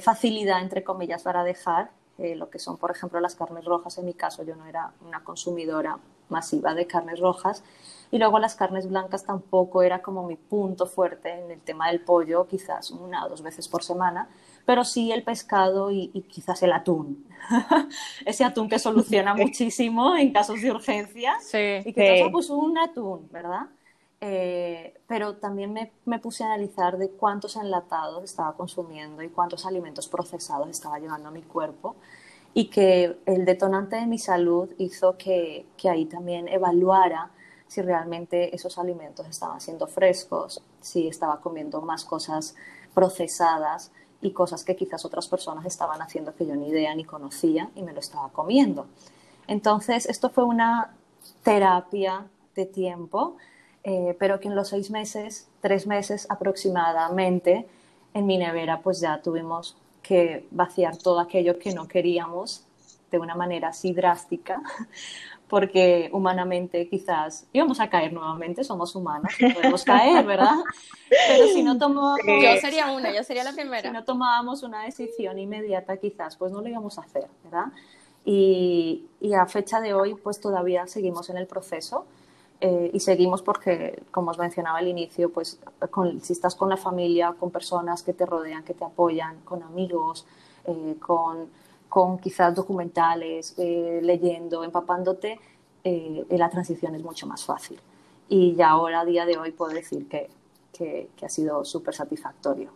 facilidad, 0.00 0.60
entre 0.60 0.84
comillas, 0.84 1.22
para 1.22 1.44
dejar, 1.44 1.90
eh, 2.18 2.36
lo 2.36 2.48
que 2.48 2.58
son, 2.58 2.76
por 2.76 2.90
ejemplo, 2.90 3.18
las 3.20 3.34
carnes 3.34 3.64
rojas. 3.64 3.98
En 3.98 4.04
mi 4.04 4.14
caso, 4.14 4.44
yo 4.44 4.56
no 4.56 4.66
era 4.66 4.92
una 5.04 5.24
consumidora 5.24 5.98
masiva 6.28 6.74
de 6.74 6.86
carnes 6.86 7.20
rojas 7.20 7.62
y 8.10 8.18
luego 8.18 8.38
las 8.38 8.54
carnes 8.54 8.88
blancas 8.88 9.24
tampoco 9.24 9.82
era 9.82 10.00
como 10.00 10.26
mi 10.26 10.36
punto 10.36 10.86
fuerte 10.86 11.32
en 11.32 11.50
el 11.50 11.60
tema 11.60 11.88
del 11.88 12.00
pollo, 12.00 12.46
quizás 12.46 12.90
una 12.90 13.26
o 13.26 13.28
dos 13.28 13.42
veces 13.42 13.68
por 13.68 13.82
semana, 13.82 14.28
pero 14.64 14.84
sí 14.84 15.12
el 15.12 15.22
pescado 15.22 15.90
y, 15.90 16.08
quizás 16.28 16.62
el 16.62 16.72
atún. 16.72 17.26
Ese 18.24 18.44
atún 18.44 18.68
que 18.68 18.78
soluciona 18.78 19.34
muchísimo 19.36 20.16
en 20.16 20.32
casos 20.32 20.62
de 20.62 20.70
urgencia. 20.70 21.34
Sí, 21.40 21.82
y 21.84 21.92
que 21.92 22.28
pues 22.30 22.50
un 22.50 22.78
atún, 22.78 23.28
¿verdad? 23.30 23.66
Eh, 24.26 24.94
pero 25.06 25.36
también 25.36 25.74
me, 25.74 26.18
puse 26.18 26.44
a 26.44 26.46
analizar 26.46 26.96
de 26.96 27.10
cuántos 27.10 27.56
enlatados 27.56 28.24
estaba 28.24 28.54
consumiendo 28.54 29.22
y 29.22 29.28
cuántos 29.28 29.66
alimentos 29.66 30.08
procesados 30.08 30.70
estaba 30.70 30.98
llevando 30.98 31.28
a 31.28 31.30
mi 31.30 31.42
cuerpo 31.42 31.96
y 32.54 32.70
que 32.70 33.18
el 33.26 33.44
detonante 33.44 33.96
de 33.96 34.06
mi 34.06 34.18
salud 34.18 34.70
hizo 34.78 35.18
que 35.18 35.66
ahí 35.84 36.06
también 36.06 36.48
evaluara 36.48 37.32
si 37.66 37.82
realmente 37.82 38.54
esos 38.56 38.78
alimentos 38.78 39.26
estaban 39.28 39.60
siendo 39.60 39.86
frescos, 39.86 40.62
si 40.80 41.06
estaba 41.06 41.42
comiendo 41.42 41.82
más 41.82 42.06
cosas 42.06 42.54
procesadas 42.94 43.92
y 44.22 44.30
cosas 44.30 44.64
que 44.64 44.74
quizás 44.74 45.04
otras 45.04 45.28
personas 45.28 45.66
estaban 45.66 46.00
haciendo 46.00 46.34
que 46.34 46.46
yo 46.46 46.56
ni 46.56 46.68
idea 46.68 46.94
ni 46.94 47.04
conocía 47.04 47.70
y 47.74 47.82
me 47.82 47.92
lo 47.92 48.00
estaba 48.00 48.30
comiendo. 48.30 48.86
Entonces, 49.48 50.06
esto 50.06 50.30
fue 50.30 50.44
una 50.44 50.94
terapia 51.42 52.26
de 52.54 52.64
tiempo, 52.64 53.36
eh, 53.84 54.16
pero 54.18 54.40
que 54.40 54.48
en 54.48 54.56
los 54.56 54.68
seis 54.68 54.90
meses, 54.90 55.46
tres 55.60 55.86
meses 55.86 56.26
aproximadamente, 56.30 57.66
en 58.14 58.26
mi 58.26 58.38
nevera 58.38 58.80
pues 58.80 59.00
ya 59.00 59.20
tuvimos 59.20 59.76
que 60.02 60.46
vaciar 60.50 60.96
todo 60.96 61.20
aquello 61.20 61.58
que 61.58 61.74
no 61.74 61.86
queríamos 61.86 62.64
de 63.10 63.18
una 63.18 63.34
manera 63.34 63.68
así 63.68 63.92
drástica, 63.92 64.62
porque 65.48 66.08
humanamente 66.12 66.88
quizás 66.88 67.46
íbamos 67.52 67.78
a 67.78 67.90
caer 67.90 68.12
nuevamente, 68.12 68.64
somos 68.64 68.94
humanos, 68.96 69.34
podemos 69.52 69.84
caer, 69.84 70.24
¿verdad? 70.24 70.56
Pero 71.28 71.46
si 71.48 71.62
no 71.62 71.78
tomábamos... 71.78 72.20
Yo 72.26 72.56
sería 72.60 72.90
una, 72.90 73.14
yo 73.14 73.22
sería 73.22 73.44
la 73.44 73.52
primera. 73.52 73.82
Si 73.82 73.90
no 73.92 74.02
tomábamos 74.04 74.62
una 74.62 74.84
decisión 74.84 75.38
inmediata 75.38 75.98
quizás, 75.98 76.36
pues 76.36 76.50
no 76.50 76.62
lo 76.62 76.68
íbamos 76.68 76.98
a 76.98 77.02
hacer, 77.02 77.26
¿verdad? 77.44 77.66
Y, 78.24 79.04
y 79.20 79.34
a 79.34 79.44
fecha 79.46 79.82
de 79.82 79.92
hoy, 79.92 80.14
pues 80.14 80.40
todavía 80.40 80.86
seguimos 80.86 81.28
en 81.28 81.36
el 81.36 81.46
proceso 81.46 82.06
eh, 82.66 82.90
y 82.92 83.00
seguimos 83.00 83.42
porque, 83.42 84.02
como 84.10 84.30
os 84.30 84.38
mencionaba 84.38 84.78
al 84.78 84.88
inicio, 84.88 85.30
pues 85.30 85.58
si 86.22 86.32
estás 86.32 86.54
con 86.54 86.68
la 86.68 86.76
familia, 86.76 87.34
con 87.38 87.50
personas 87.50 88.02
que 88.02 88.12
te 88.12 88.24
rodean, 88.24 88.64
que 88.64 88.74
te 88.74 88.84
apoyan, 88.84 89.40
con 89.44 89.62
amigos, 89.62 90.26
eh, 90.66 90.96
con 90.98 91.48
con 91.94 92.18
quizás 92.18 92.52
documentales, 92.52 93.54
eh, 93.56 94.00
leyendo, 94.02 94.64
empapándote, 94.64 95.38
eh, 95.84 96.26
la 96.30 96.50
transición 96.50 96.96
es 96.96 97.04
mucho 97.04 97.24
más 97.28 97.44
fácil. 97.44 97.78
Y 98.28 98.56
ya 98.56 98.70
ahora, 98.70 99.02
a 99.02 99.04
día 99.04 99.24
de 99.26 99.38
hoy, 99.38 99.52
puedo 99.52 99.72
decir 99.72 100.08
que, 100.08 100.28
que, 100.72 101.08
ha 101.24 101.28
sido 101.28 101.64
súper 101.64 101.94
satisfactorio. 101.94 102.70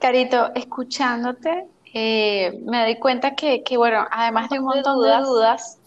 Carito, 0.00 0.52
escuchándote, 0.56 1.68
eh, 1.94 2.60
me 2.64 2.82
doy 2.82 2.98
cuenta 2.98 3.36
que, 3.36 3.62
que, 3.62 3.76
bueno, 3.76 4.04
además 4.10 4.50
de 4.50 4.58
un 4.58 4.64
montón 4.64 5.00
de 5.04 5.16
dudas, 5.18 5.78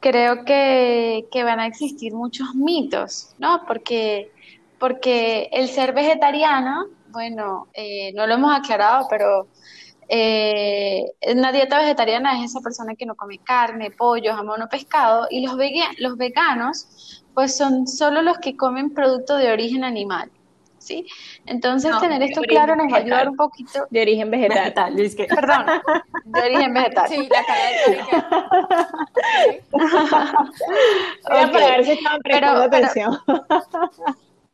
creo 0.00 0.44
que, 0.44 1.26
van 1.44 1.60
a 1.60 1.66
existir 1.66 2.12
muchos 2.14 2.54
mitos, 2.54 3.34
¿no? 3.38 3.64
Porque, 3.66 4.32
porque 4.78 5.48
el 5.52 5.68
ser 5.68 5.92
vegetariano 5.92 6.88
bueno, 7.10 7.68
eh, 7.74 8.12
no 8.14 8.26
lo 8.26 8.34
hemos 8.34 8.56
aclarado, 8.56 9.06
pero 9.10 9.48
eh, 10.08 11.04
una 11.34 11.52
dieta 11.52 11.78
vegetariana 11.78 12.38
es 12.38 12.50
esa 12.50 12.60
persona 12.60 12.94
que 12.94 13.06
no 13.06 13.14
come 13.14 13.38
carne, 13.38 13.90
pollo, 13.90 14.34
jamón 14.34 14.62
o 14.62 14.68
pescado, 14.68 15.26
y 15.30 15.44
los, 15.44 15.56
los 15.98 16.16
veganos, 16.16 17.24
pues 17.34 17.56
son 17.56 17.86
solo 17.86 18.22
los 18.22 18.38
que 18.38 18.56
comen 18.56 18.94
producto 18.94 19.36
de 19.36 19.52
origen 19.52 19.84
animal. 19.84 20.30
¿Sí? 20.80 21.06
Entonces, 21.44 21.92
tener 22.00 22.22
esto 22.22 22.40
claro 22.40 22.74
nos 22.74 22.90
va 22.90 22.96
a 22.96 23.00
ayudar 23.00 23.28
un 23.28 23.36
poquito. 23.36 23.86
De 23.90 24.00
origen 24.00 24.30
vegetal. 24.30 24.74
Perdón, 25.28 25.66
de 26.24 26.40
origen 26.40 26.72
vegetal. 26.72 27.08
Sí, 27.08 27.28
la 27.30 27.44
cara 27.44 27.64
de 27.70 29.62
okay. 31.48 31.84
Si 31.84 31.90
estaban 31.92 32.20
prestando 32.22 32.62
atención. 32.62 33.18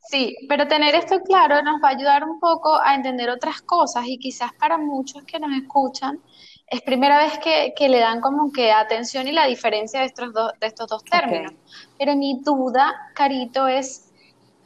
Sí, 0.08 0.36
pero 0.48 0.68
tener 0.68 0.94
esto 0.94 1.20
claro 1.22 1.62
nos 1.62 1.82
va 1.82 1.88
a 1.88 1.92
ayudar 1.92 2.24
un 2.24 2.38
poco 2.40 2.80
a 2.80 2.94
entender 2.94 3.30
otras 3.30 3.62
cosas 3.62 4.04
y 4.06 4.18
quizás 4.18 4.52
para 4.54 4.78
muchos 4.78 5.22
que 5.24 5.38
nos 5.38 5.50
escuchan 5.56 6.20
es 6.68 6.82
primera 6.82 7.18
vez 7.18 7.38
que, 7.38 7.88
le 7.88 8.00
dan 8.00 8.20
como 8.20 8.52
que 8.52 8.72
atención 8.72 9.28
y 9.28 9.32
la 9.32 9.46
diferencia 9.46 10.00
de 10.00 10.06
estos, 10.06 10.32
dos, 10.32 10.52
de 10.60 10.66
estos 10.66 10.88
dos 10.88 11.04
términos. 11.04 11.52
Pero 11.98 12.16
mi 12.16 12.40
duda, 12.42 12.92
Carito, 13.14 13.68
es 13.68 14.12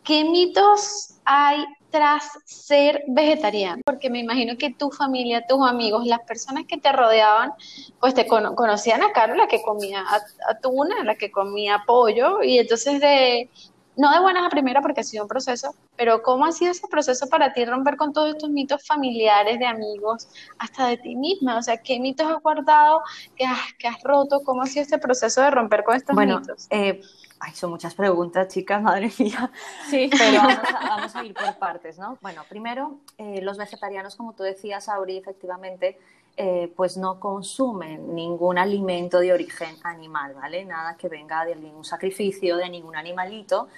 ¿qué 0.02 0.25
mitos 0.25 1.10
hay 1.24 1.64
tras 1.90 2.24
ser 2.44 3.02
vegetariano? 3.08 3.82
Porque 3.84 4.10
me 4.10 4.20
imagino 4.20 4.56
que 4.56 4.72
tu 4.72 4.90
familia, 4.90 5.46
tus 5.46 5.66
amigos, 5.66 6.06
las 6.06 6.20
personas 6.20 6.64
que 6.66 6.78
te 6.78 6.92
rodeaban, 6.92 7.52
pues 7.98 8.14
te 8.14 8.26
conocían 8.26 9.02
a 9.02 9.12
Carla 9.12 9.48
que 9.48 9.62
comía 9.62 10.04
atún, 10.48 10.88
la 11.04 11.16
que 11.16 11.30
comía 11.30 11.82
pollo, 11.86 12.42
y 12.42 12.58
entonces 12.58 13.00
de, 13.00 13.50
no 13.97 14.12
de 14.12 14.20
buenas 14.20 14.44
a 14.44 14.49
primeras 14.49 14.82
porque 14.82 15.00
ha 15.00 15.04
sido 15.04 15.25
un 15.25 15.28
proceso, 15.28 15.75
pero 15.97 16.23
¿cómo 16.23 16.44
ha 16.47 16.52
sido 16.52 16.70
ese 16.70 16.87
proceso 16.88 17.28
para 17.28 17.52
ti 17.52 17.64
romper 17.64 17.97
con 17.97 18.12
todos 18.12 18.30
estos 18.30 18.50
mitos 18.50 18.87
familiares, 18.87 19.59
de 19.59 19.66
amigos, 19.66 20.28
hasta 20.59 20.87
de 20.87 20.97
ti 20.97 21.16
misma? 21.16 21.59
O 21.59 21.62
sea, 21.62 21.76
¿qué 21.78 21.99
mitos 21.99 22.26
has 22.26 22.42
guardado, 22.42 23.02
que 23.37 23.44
has, 23.44 23.59
que 23.78 23.88
has 23.88 24.02
roto? 24.02 24.40
¿Cómo 24.44 24.62
ha 24.62 24.66
sido 24.66 24.82
este 24.82 24.99
proceso 24.99 25.42
de 25.42 25.50
romper 25.50 25.85
con 25.85 25.97
estos 25.97 26.16
mitos? 26.16 26.66
Eh, 26.70 27.00
ay, 27.40 27.52
son 27.54 27.70
muchas 27.70 27.94
preguntas, 27.94 28.49
chicas, 28.49 28.80
madre 28.82 29.11
mía. 29.18 29.50
Sí. 29.88 30.09
Pero 30.18 30.42
vamos 30.88 31.16
a, 31.16 31.25
ir 31.25 31.35
por 31.35 31.59
partes, 31.59 31.99
¿no? 31.99 32.18
Bueno, 32.20 32.42
primero, 32.49 33.00
eh, 33.18 33.40
los 33.42 33.59
vegetarianos, 33.59 34.14
como 34.16 34.35
tú 34.35 34.42
decías, 34.42 34.88
Auri, 34.88 35.16
efectivamente, 35.16 35.99
eh, 36.37 36.72
pues 36.76 36.96
no 36.96 37.20
consumen 37.20 38.14
ningún 38.14 38.58
alimento 38.58 39.20
de 39.20 39.32
origen 39.32 39.76
animal, 39.82 40.34
¿vale? 40.34 40.64
Nada 40.64 40.96
que 40.96 41.08
venga 41.08 41.44
de 41.44 41.56
ningún 41.56 41.84
sacrificio, 41.84 42.56
de 42.56 42.68
ningún 42.70 42.96
animalito, 42.96 43.68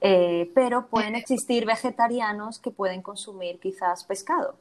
eh, 0.00 0.50
pero 0.54 0.86
pueden 0.86 1.14
existir 1.14 1.66
vegetarianos 1.66 2.58
que 2.58 2.70
pueden 2.70 3.02
consumir 3.02 3.60
quizás 3.60 4.04
pescado, 4.04 4.56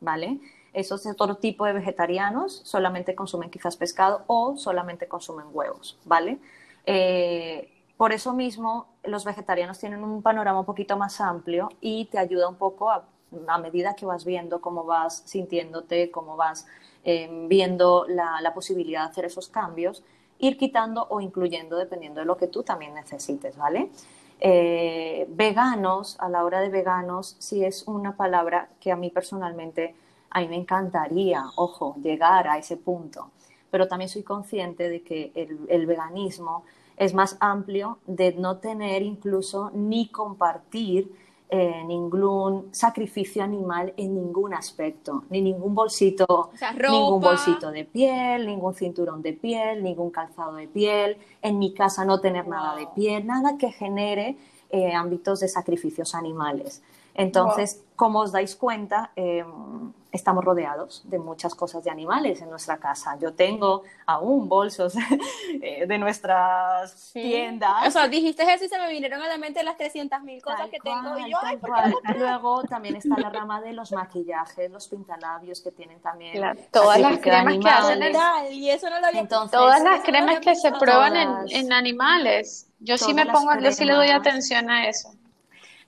¿vale? 0.00 0.38
Esos 0.72 1.06
otro 1.06 1.36
tipo 1.36 1.64
de 1.64 1.72
vegetarianos 1.72 2.60
solamente 2.64 3.14
consumen 3.14 3.50
quizás 3.50 3.76
pescado 3.76 4.24
o 4.26 4.56
solamente 4.56 5.08
consumen 5.08 5.46
huevos, 5.52 5.98
¿vale? 6.04 6.38
Eh, 6.86 7.72
por 7.96 8.12
eso 8.12 8.32
mismo, 8.32 8.86
los 9.02 9.24
vegetarianos 9.24 9.78
tienen 9.78 10.04
un 10.04 10.22
panorama 10.22 10.60
un 10.60 10.66
poquito 10.66 10.96
más 10.96 11.20
amplio 11.20 11.68
y 11.80 12.04
te 12.06 12.18
ayuda 12.18 12.48
un 12.48 12.56
poco 12.56 12.90
a, 12.90 13.04
a 13.46 13.58
medida 13.58 13.94
que 13.94 14.06
vas 14.06 14.24
viendo 14.24 14.60
cómo 14.60 14.84
vas 14.84 15.22
sintiéndote, 15.26 16.10
cómo 16.10 16.36
vas 16.36 16.66
Em, 17.04 17.48
viendo 17.48 18.04
la, 18.06 18.52
posibilidad 18.54 19.04
de 19.04 19.10
hacer 19.10 19.24
esos 19.24 19.48
cambios, 19.48 20.02
ir 20.38 20.58
quitando 20.58 21.06
o 21.08 21.22
incluyendo 21.22 21.76
dependiendo 21.76 22.20
de 22.20 22.26
lo 22.26 22.36
que 22.36 22.48
tú 22.48 22.62
también 22.62 22.92
necesites, 22.92 23.56
¿vale? 23.56 23.90
Eh, 24.40 25.26
veganos, 25.30 26.18
a 26.20 26.28
la 26.28 26.44
hora 26.44 26.60
de 26.60 26.68
veganos, 26.68 27.36
sí 27.38 27.64
es 27.64 27.86
una 27.86 28.16
palabra 28.16 28.68
que 28.78 28.92
a 28.92 28.96
mí 28.96 29.10
personalmente, 29.10 29.94
a 30.28 30.40
mí 30.40 30.48
me 30.48 30.56
encantaría, 30.56 31.44
ojo, 31.56 31.96
llegar 32.02 32.46
a 32.46 32.58
ese 32.58 32.76
punto, 32.76 33.30
pero 33.70 33.88
también 33.88 34.10
soy 34.10 34.22
consciente 34.22 34.90
de 34.90 35.02
que 35.02 35.32
el 35.34 35.86
veganismo 35.86 36.64
es 36.98 37.14
más 37.14 37.38
amplio 37.40 38.00
de 38.06 38.32
no 38.32 38.58
tener 38.58 39.02
incluso 39.02 39.70
ni 39.72 40.08
compartir 40.08 41.10
eh, 41.50 41.82
ningún 41.86 42.68
sacrificio 42.72 43.42
animal 43.42 43.94
en 43.96 44.14
ningún 44.14 44.52
aspecto, 44.52 45.24
ni 45.30 45.40
ningún 45.40 45.74
bolsito, 45.74 46.50
ningún 46.90 47.20
bolsito 47.20 47.70
de 47.70 47.86
piel, 47.86 48.46
ningún 48.46 48.74
cinturón 48.74 49.22
de 49.22 49.32
piel, 49.32 49.82
ningún 49.82 50.10
calzado 50.10 50.56
de 50.56 50.68
piel, 50.68 51.16
en 51.40 51.58
mi 51.58 51.72
casa 51.72 52.04
no 52.04 52.20
tener 52.20 52.46
nada 52.46 52.76
de 52.76 52.86
piel, 52.94 53.26
nada 53.26 53.56
que 53.56 53.72
genere 53.72 54.36
eh, 54.70 54.92
ámbitos 54.92 55.40
de 55.40 55.48
sacrificios 55.48 56.14
animales. 56.14 56.82
Entonces, 57.18 57.82
como 57.96 58.20
os 58.20 58.30
dais 58.30 58.54
cuenta, 58.54 59.10
em, 59.16 59.92
estamos 60.12 60.44
rodeados 60.44 61.02
de 61.04 61.18
muchas 61.18 61.52
cosas 61.52 61.82
de 61.82 61.90
animales 61.90 62.40
en 62.40 62.48
nuestra 62.48 62.76
casa. 62.76 63.18
Yo 63.20 63.34
tengo 63.34 63.82
aún 64.06 64.48
bolsos 64.48 64.94
eh, 65.60 65.84
de 65.84 65.98
nuestras 65.98 67.10
tiendas. 67.12 67.88
O 67.88 67.90
sea, 67.90 68.06
dijiste 68.06 68.44
eso 68.44 68.66
y 68.66 68.68
se 68.68 68.78
me 68.78 68.88
vinieron 68.88 69.20
a 69.20 69.26
la 69.26 69.36
mente 69.36 69.64
las 69.64 69.76
300.000 69.76 70.40
cosas 70.40 70.70
que 70.70 70.78
tengo. 70.78 71.18
y 71.18 71.28
yo, 71.28 71.38
Luego 72.16 72.62
también 72.62 72.94
está 72.94 73.16
la 73.18 73.30
rama 73.30 73.60
de 73.60 73.72
los 73.72 73.90
maquillajes, 73.90 74.70
los 74.70 74.86
pintalabios 74.86 75.60
que 75.60 75.72
tienen 75.72 76.00
también. 76.00 76.56
todas 76.70 77.00
las 77.00 77.18
cremas 77.18 77.58
que 77.58 77.68
hacen 77.68 78.52
y 78.52 78.70
eso 78.70 78.88
no 78.90 79.00
lo 79.00 79.08
Entonces, 79.08 79.50
Todas 79.50 79.82
las 79.82 80.04
cremas 80.04 80.38
que 80.38 80.54
se 80.54 80.70
prueban 80.70 81.16
en, 81.16 81.30
en, 81.50 81.72
animales. 81.72 82.70
Yo 82.78 82.96
sí 82.96 83.12
me 83.12 83.26
pongo, 83.26 83.58
yo 83.58 83.72
sí 83.72 83.84
le 83.84 83.94
doy 83.94 84.10
atención 84.10 84.70
a 84.70 84.88
eso. 84.88 85.17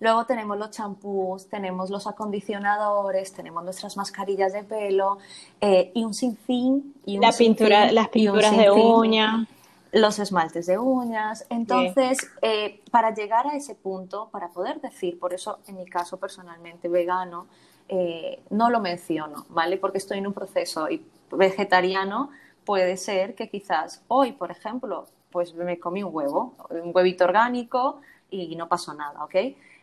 Luego 0.00 0.24
tenemos 0.24 0.56
los 0.56 0.70
champús, 0.70 1.46
tenemos 1.48 1.90
los 1.90 2.06
acondicionadores, 2.06 3.34
tenemos 3.34 3.62
nuestras 3.62 3.98
mascarillas 3.98 4.54
de 4.54 4.64
pelo 4.64 5.18
eh, 5.60 5.92
y 5.94 6.04
un 6.04 6.14
sinfín. 6.14 6.94
Y 7.04 7.18
La 7.18 7.32
pintura, 7.32 7.92
las 7.92 8.08
pinturas 8.08 8.56
de 8.56 8.70
uña. 8.70 9.46
Los 9.92 10.18
esmaltes 10.18 10.66
de 10.66 10.78
uñas. 10.78 11.44
Entonces, 11.50 12.18
eh, 12.40 12.80
para 12.90 13.12
llegar 13.12 13.46
a 13.46 13.56
ese 13.56 13.74
punto, 13.74 14.30
para 14.30 14.48
poder 14.48 14.80
decir, 14.80 15.18
por 15.18 15.34
eso 15.34 15.58
en 15.66 15.76
mi 15.76 15.84
caso 15.84 16.16
personalmente 16.16 16.88
vegano, 16.88 17.46
eh, 17.88 18.42
no 18.48 18.70
lo 18.70 18.80
menciono, 18.80 19.44
¿vale? 19.50 19.76
Porque 19.76 19.98
estoy 19.98 20.18
en 20.18 20.28
un 20.28 20.32
proceso 20.32 20.88
y 20.88 21.04
vegetariano 21.30 22.30
puede 22.64 22.96
ser 22.96 23.34
que 23.34 23.50
quizás 23.50 24.02
hoy, 24.08 24.32
por 24.32 24.50
ejemplo, 24.50 25.06
pues 25.30 25.54
me 25.54 25.78
comí 25.78 26.02
un 26.02 26.14
huevo, 26.14 26.54
un 26.70 26.92
huevito 26.94 27.24
orgánico 27.24 28.00
y 28.30 28.56
no 28.56 28.68
pasó 28.68 28.94
nada, 28.94 29.24
¿ok? 29.24 29.34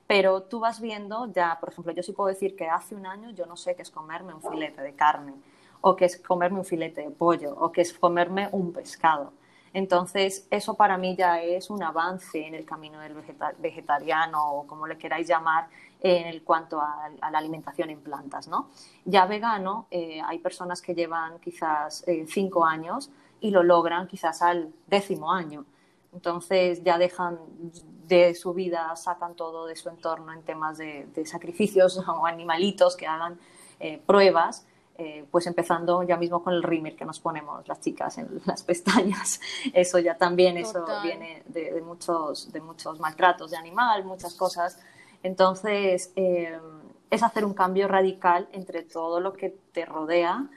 Pero 0.07 0.43
tú 0.43 0.59
vas 0.61 0.79
viendo, 0.79 1.31
ya, 1.31 1.57
por 1.59 1.69
ejemplo, 1.69 1.91
yo 1.93 2.01
sí 2.01 2.13
puedo 2.13 2.29
decir 2.29 2.55
que 2.55 2.67
hace 2.67 2.95
un 2.95 3.05
año 3.05 3.29
yo 3.31 3.45
no 3.45 3.57
sé 3.57 3.75
qué 3.75 3.81
es 3.81 3.91
comerme 3.91 4.33
un 4.33 4.41
filete 4.41 4.81
de 4.81 4.95
carne, 4.95 5.33
o 5.81 5.95
qué 5.95 6.05
es 6.05 6.17
comerme 6.17 6.59
un 6.59 6.65
filete 6.65 7.01
de 7.01 7.11
pollo, 7.11 7.53
o 7.59 7.71
qué 7.71 7.81
es 7.81 7.93
comerme 7.93 8.47
un 8.53 8.71
pescado. 8.71 9.33
Entonces, 9.73 10.47
eso 10.49 10.75
para 10.75 10.97
mí 10.97 11.15
ya 11.15 11.41
es 11.41 11.69
un 11.69 11.83
avance 11.83 12.47
en 12.47 12.55
el 12.55 12.65
camino 12.65 12.99
del 12.99 13.13
vegetariano 13.59 14.53
o 14.53 14.65
como 14.65 14.87
le 14.87 14.97
queráis 14.97 15.27
llamar 15.27 15.67
en 15.99 16.39
cuanto 16.39 16.81
a, 16.81 17.09
la 17.31 17.37
alimentación 17.37 17.89
en 17.89 17.99
plantas. 18.01 18.47
¿no? 18.47 18.69
Ya 19.05 19.25
vegano, 19.25 19.87
eh, 19.91 20.21
hay 20.25 20.39
personas 20.39 20.81
que 20.81 20.95
llevan 20.95 21.39
quizás 21.39 22.03
eh, 22.07 22.25
cinco 22.27 22.65
años 22.65 23.11
y 23.39 23.51
lo 23.51 23.61
logran 23.61 24.07
quizás 24.07 24.41
al 24.41 24.73
décimo 24.87 25.31
año. 25.31 25.65
Entonces 26.17 26.83
ya 26.83 26.97
dejan 26.97 27.37
de 28.07 28.33
su 28.33 28.51
vida, 28.55 28.95
sacan 28.95 29.35
todo 29.35 29.67
de 29.67 29.75
su 29.75 29.87
entorno 29.89 30.33
en 30.33 30.41
temas 30.41 30.79
de, 30.79 31.07
sacrificios 31.25 31.95
o 32.07 32.25
animalitos 32.25 32.97
que 32.97 33.05
hagan 33.05 33.39
eh, 33.79 34.01
pruebas, 34.03 34.65
eh, 34.97 35.27
pues 35.29 35.45
empezando 35.45 36.01
ya 36.01 36.17
mismo 36.17 36.43
con 36.43 36.55
el 36.55 36.63
rímel 36.63 36.95
que 36.95 37.05
nos 37.05 37.19
ponemos 37.19 37.67
las 37.67 37.79
chicas 37.81 38.17
en 38.17 38.41
las 38.45 38.63
pestañas. 38.63 39.39
Eso 39.73 39.99
ya 39.99 40.17
también, 40.17 40.57
eso 40.57 40.83
viene 41.03 41.43
de, 41.45 41.79
muchos, 41.85 42.51
de 42.51 42.61
muchos 42.61 42.99
maltratos 42.99 43.51
de 43.51 43.57
animal, 43.57 44.03
muchas 44.03 44.33
cosas. 44.33 44.79
Entonces, 45.21 46.13
eh, 46.15 46.59
es 47.11 47.21
hacer 47.21 47.45
un 47.45 47.53
cambio 47.53 47.87
radical 47.87 48.49
entre 48.53 48.81
todo 48.81 49.19
lo 49.19 49.33
que 49.33 49.55
te 49.71 49.85
rodea, 49.85 50.49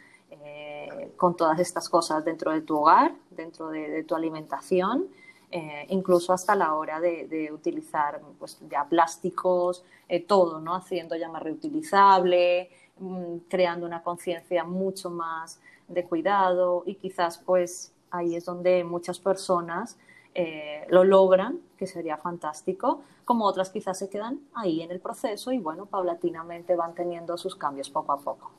con 1.16 1.37
todas 1.37 1.59
estas 1.61 1.88
cosas 1.88 2.25
dentro 2.25 2.51
de 2.51 2.62
tu 2.62 2.79
hogar, 2.79 3.12
dentro 3.31 3.68
de 3.68 4.05
tu 4.05 4.14
alimentación 4.14 5.09
eh, 5.53 5.87
incluso 5.89 6.33
hasta 6.33 6.55
la 6.55 6.75
hora 6.75 7.01
de, 7.01 7.51
utilizar 7.53 8.21
pues, 8.39 8.59
ya 8.71 8.85
plásticos, 8.85 9.85
eh, 10.09 10.21
todo, 10.21 10.61
¿no? 10.61 10.75
Haciendo 10.75 11.17
ya 11.17 11.29
más 11.29 11.43
reutilizable, 11.43 12.71
mm, 12.99 13.37
creando 13.49 13.87
una 13.87 14.03
conciencia 14.03 14.63
mucho 14.65 15.11
más 15.11 15.61
de 15.89 16.05
cuidado 16.05 16.85
y 16.87 16.95
quizás 16.95 17.39
pues 17.39 17.93
ahí 18.11 18.37
es 18.37 18.45
donde 18.45 18.85
muchas 18.85 19.19
personas 19.19 19.99
eh, 20.35 20.87
lo 20.89 21.03
logran, 21.03 21.61
que 21.77 21.89
sería 21.89 22.17
fantástico, 22.17 23.03
como 23.25 23.45
otras 23.45 23.71
quizás 23.71 23.99
se 23.99 24.09
quedan 24.09 24.41
ahí 24.55 24.83
en 24.83 24.93
el 24.93 25.01
proceso 25.01 25.51
y 25.51 25.59
bueno, 25.59 25.87
paulatinamente 25.87 26.77
van 26.77 26.95
teniendo 26.95 27.37
sus 27.37 27.57
cambios 27.57 27.91
poco 27.91 28.13
a 28.13 28.19
poco. 28.19 28.53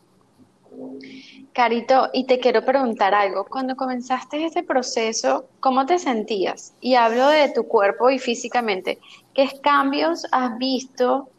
Carito, 1.54 2.10
y 2.14 2.26
te 2.26 2.40
quiero 2.40 2.64
preguntar 2.64 3.14
algo. 3.14 3.46
Cuando 3.46 3.76
comenzaste 3.76 4.46
este 4.46 4.64
proceso, 4.64 5.50
¿cómo 5.60 5.86
te 5.86 6.00
sentías? 6.00 6.76
Y 6.80 6.96
hablo 6.96 7.28
de 7.28 7.50
tu 7.50 7.68
cuerpo 7.68 8.10
y 8.10 8.20
físicamente. 8.20 9.00
¿Qué 9.34 9.50
cambios 9.62 10.26
has 10.32 10.58
visto 10.58 11.30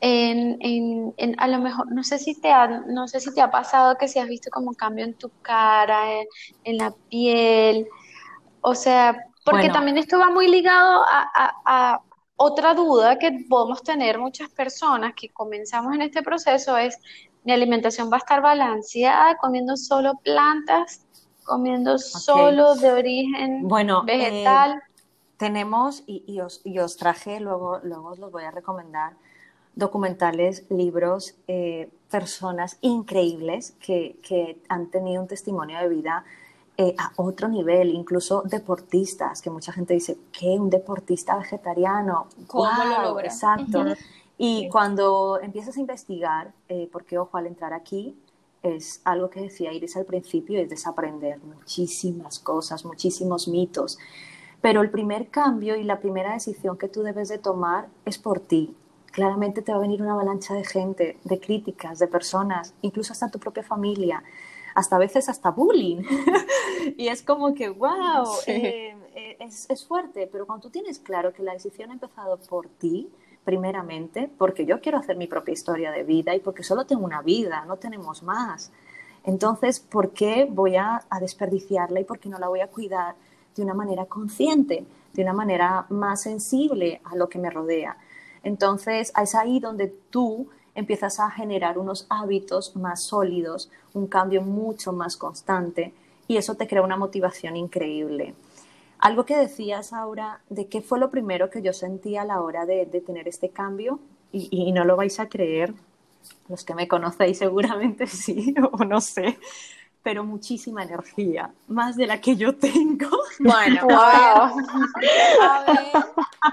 en, 0.00 0.58
en, 0.60 1.34
a 1.38 1.48
lo 1.48 1.58
mejor, 1.58 1.90
no 1.90 2.04
sé 2.04 2.18
si 2.18 2.40
te 2.40 2.52
ha, 2.52 2.68
no 2.68 3.08
sé 3.08 3.18
si 3.18 3.34
te 3.34 3.40
ha 3.40 3.50
pasado 3.50 3.96
que 3.98 4.06
si 4.06 4.20
has 4.20 4.28
visto 4.28 4.48
como 4.50 4.74
cambio 4.74 5.04
en 5.04 5.14
tu 5.14 5.30
cara, 5.42 6.04
en, 6.62 6.78
la 6.78 6.94
piel, 7.10 7.88
o 8.60 8.76
sea, 8.76 9.16
porque 9.44 9.70
también 9.70 9.98
esto 9.98 10.18
va 10.20 10.30
muy 10.30 10.46
ligado 10.46 11.02
a, 11.04 11.52
a 11.64 12.00
otra 12.36 12.74
duda 12.74 13.18
que 13.18 13.44
podemos 13.48 13.82
tener 13.82 14.18
muchas 14.18 14.48
personas 14.50 15.14
que 15.16 15.30
comenzamos 15.30 15.94
en 15.94 16.02
este 16.02 16.22
proceso 16.22 16.76
es 16.76 16.96
mi 17.48 17.54
alimentación 17.54 18.10
va 18.12 18.16
a 18.16 18.18
estar 18.18 18.42
balanceada, 18.42 19.38
comiendo 19.38 19.74
solo 19.78 20.20
plantas, 20.22 21.00
comiendo 21.44 21.96
solo 21.96 22.74
de 22.74 22.92
origen 22.92 23.66
bueno, 23.66 24.04
eh, 24.06 24.18
vegetal. 24.18 24.82
tenemos, 25.38 26.02
y, 26.06 26.40
os, 26.40 26.96
traje, 26.98 27.40
luego, 27.40 27.78
luego 27.82 28.08
os 28.10 28.18
los 28.18 28.30
voy 28.30 28.44
a 28.44 28.50
recomendar, 28.50 29.14
documentales, 29.74 30.66
libros, 30.68 31.36
eh, 31.46 31.88
personas 32.10 32.76
increíbles 32.82 33.74
que, 33.80 34.60
han 34.68 34.90
tenido 34.90 35.22
un 35.22 35.28
testimonio 35.28 35.78
de 35.78 35.88
vida 35.88 36.24
eh, 36.76 36.94
a 36.98 37.12
otro 37.16 37.48
nivel, 37.48 37.88
incluso 37.88 38.42
deportistas, 38.42 39.40
que 39.40 39.48
mucha 39.48 39.72
gente 39.72 39.94
dice, 39.94 40.18
¿qué? 40.38 40.48
¿Un 40.60 40.68
deportista 40.68 41.38
vegetariano? 41.38 42.26
¿Cómo 42.46 42.68
lo 42.84 43.02
logra? 43.04 43.26
Exacto. 43.26 43.86
Y 44.40 44.68
cuando 44.68 45.40
empiezas 45.42 45.76
a 45.76 45.80
investigar, 45.80 46.54
eh, 46.68 46.88
porque 46.92 47.18
ojo, 47.18 47.36
al 47.36 47.48
entrar 47.48 47.72
aquí, 47.72 48.16
es 48.62 49.00
algo 49.04 49.30
que 49.30 49.40
decía 49.40 49.72
Iris 49.72 49.96
al 49.96 50.04
principio, 50.04 50.60
es 50.60 50.70
desaprender 50.70 51.40
muchísimas 51.42 52.38
cosas, 52.38 52.84
muchísimos 52.84 53.48
mitos. 53.48 53.98
Pero 54.60 54.80
el 54.80 54.90
primer 54.90 55.28
cambio 55.28 55.76
y 55.76 55.82
la 55.82 55.98
primera 55.98 56.32
decisión 56.32 56.78
que 56.78 56.88
tú 56.88 57.02
debes 57.02 57.28
de 57.28 57.38
tomar 57.38 57.88
es 58.04 58.18
por 58.18 58.38
ti. 58.40 58.76
Claramente 59.06 59.62
te 59.62 59.72
va 59.72 59.78
a 59.78 59.80
venir 59.80 60.02
una 60.02 60.12
avalancha 60.12 60.54
de 60.54 60.64
gente, 60.64 61.18
de 61.24 61.40
críticas, 61.40 61.98
de 61.98 62.06
personas, 62.06 62.74
incluso 62.82 63.12
hasta 63.12 63.30
tu 63.30 63.40
propia 63.40 63.64
familia, 63.64 64.22
hasta 64.74 64.96
a 64.96 64.98
veces 65.00 65.28
hasta 65.28 65.50
bullying. 65.50 66.02
y 66.96 67.08
es 67.08 67.22
como 67.22 67.54
que, 67.54 67.68
wow, 67.70 68.26
eh, 68.46 68.96
eh, 69.14 69.36
es, 69.40 69.68
es 69.68 69.84
fuerte, 69.84 70.28
pero 70.30 70.46
cuando 70.46 70.68
tú 70.68 70.70
tienes 70.70 71.00
claro 71.00 71.32
que 71.32 71.42
la 71.42 71.54
decisión 71.54 71.90
ha 71.90 71.94
empezado 71.94 72.36
por 72.38 72.68
ti, 72.68 73.10
primeramente 73.48 74.30
porque 74.36 74.66
yo 74.66 74.78
quiero 74.78 74.98
hacer 74.98 75.16
mi 75.16 75.26
propia 75.26 75.54
historia 75.54 75.90
de 75.90 76.02
vida 76.02 76.34
y 76.34 76.40
porque 76.40 76.62
solo 76.62 76.84
tengo 76.84 77.02
una 77.02 77.22
vida, 77.22 77.64
no 77.66 77.76
tenemos 77.78 78.22
más. 78.22 78.70
Entonces, 79.24 79.80
¿por 79.80 80.10
qué 80.10 80.46
voy 80.50 80.76
a, 80.76 81.00
desperdiciarla 81.18 81.98
y 81.98 82.04
por 82.04 82.18
qué 82.18 82.28
no 82.28 82.38
la 82.38 82.48
voy 82.48 82.60
a 82.60 82.66
cuidar 82.66 83.14
de 83.56 83.62
una 83.62 83.72
manera 83.72 84.04
consciente, 84.04 84.84
de 85.14 85.22
una 85.22 85.32
manera 85.32 85.86
más 85.88 86.20
sensible 86.20 87.00
a 87.04 87.16
lo 87.16 87.30
que 87.30 87.38
me 87.38 87.48
rodea? 87.48 87.96
Entonces, 88.42 89.14
es 89.18 89.34
ahí 89.34 89.60
donde 89.60 89.94
tú 90.10 90.50
empiezas 90.74 91.18
a 91.18 91.30
generar 91.30 91.78
unos 91.78 92.04
hábitos 92.10 92.76
más 92.76 93.02
sólidos, 93.02 93.70
un 93.94 94.08
cambio 94.08 94.42
mucho 94.42 94.92
más 94.92 95.16
constante 95.16 95.94
y 96.26 96.36
eso 96.36 96.54
te 96.54 96.68
crea 96.68 96.82
una 96.82 96.98
motivación 96.98 97.56
increíble. 97.56 98.34
Algo 98.98 99.24
que 99.24 99.36
decías 99.36 99.92
ahora 99.92 100.40
de 100.48 100.68
qué 100.68 100.80
fue 100.80 100.98
lo 100.98 101.10
primero 101.10 101.50
que 101.50 101.62
yo 101.62 101.72
sentí 101.72 102.16
a 102.16 102.24
la 102.24 102.40
hora 102.40 102.66
de, 102.66 102.86
tener 103.06 103.28
este 103.28 103.50
cambio, 103.50 104.00
y, 104.32 104.72
no 104.72 104.84
lo 104.84 104.96
vais 104.96 105.20
a 105.20 105.28
creer, 105.28 105.72
los 106.48 106.64
que 106.64 106.74
me 106.74 106.88
conocéis 106.88 107.38
seguramente 107.38 108.06
sí, 108.08 108.54
o 108.72 108.84
no 108.84 109.00
sé, 109.00 109.38
pero 110.02 110.24
muchísima 110.24 110.82
energía, 110.82 111.52
más 111.68 111.96
de 111.96 112.06
la 112.06 112.20
que 112.20 112.36
yo 112.36 112.56
tengo. 112.56 113.08
Bueno, 113.40 113.82
wow. 113.84 113.94
a 113.94 114.52
ver, 114.96 115.40
a 115.40 115.64
ver 115.64 116.08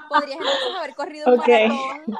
podrías 0.07 0.39
haber 0.77 0.95
corrido 0.95 1.31
un 1.31 1.37
maratón 1.37 2.17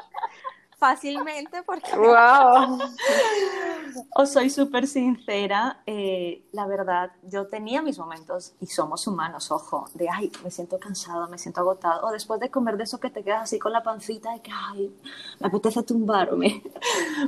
fácilmente 0.76 1.62
porque... 1.62 1.96
¡Wow! 1.96 2.78
Os 4.14 4.32
soy 4.32 4.50
súper 4.50 4.86
sincera, 4.86 5.82
eh, 5.86 6.44
la 6.52 6.66
verdad, 6.66 7.12
yo 7.22 7.46
tenía 7.46 7.80
mis 7.80 7.98
momentos, 7.98 8.54
y 8.60 8.66
somos 8.66 9.06
humanos, 9.06 9.50
ojo, 9.50 9.86
de, 9.94 10.08
ay, 10.10 10.30
me 10.44 10.50
siento 10.50 10.78
cansada, 10.78 11.26
me 11.28 11.38
siento 11.38 11.60
agotado, 11.60 12.06
o 12.06 12.10
después 12.10 12.38
de 12.40 12.50
comer 12.50 12.76
de 12.76 12.84
eso 12.84 13.00
que 13.00 13.10
te 13.10 13.22
quedas 13.22 13.44
así 13.44 13.58
con 13.58 13.72
la 13.72 13.82
pancita, 13.82 14.32
de 14.32 14.40
que, 14.42 14.50
ay, 14.52 14.94
me 15.40 15.48
apetece 15.48 15.82
tumbarme. 15.82 16.62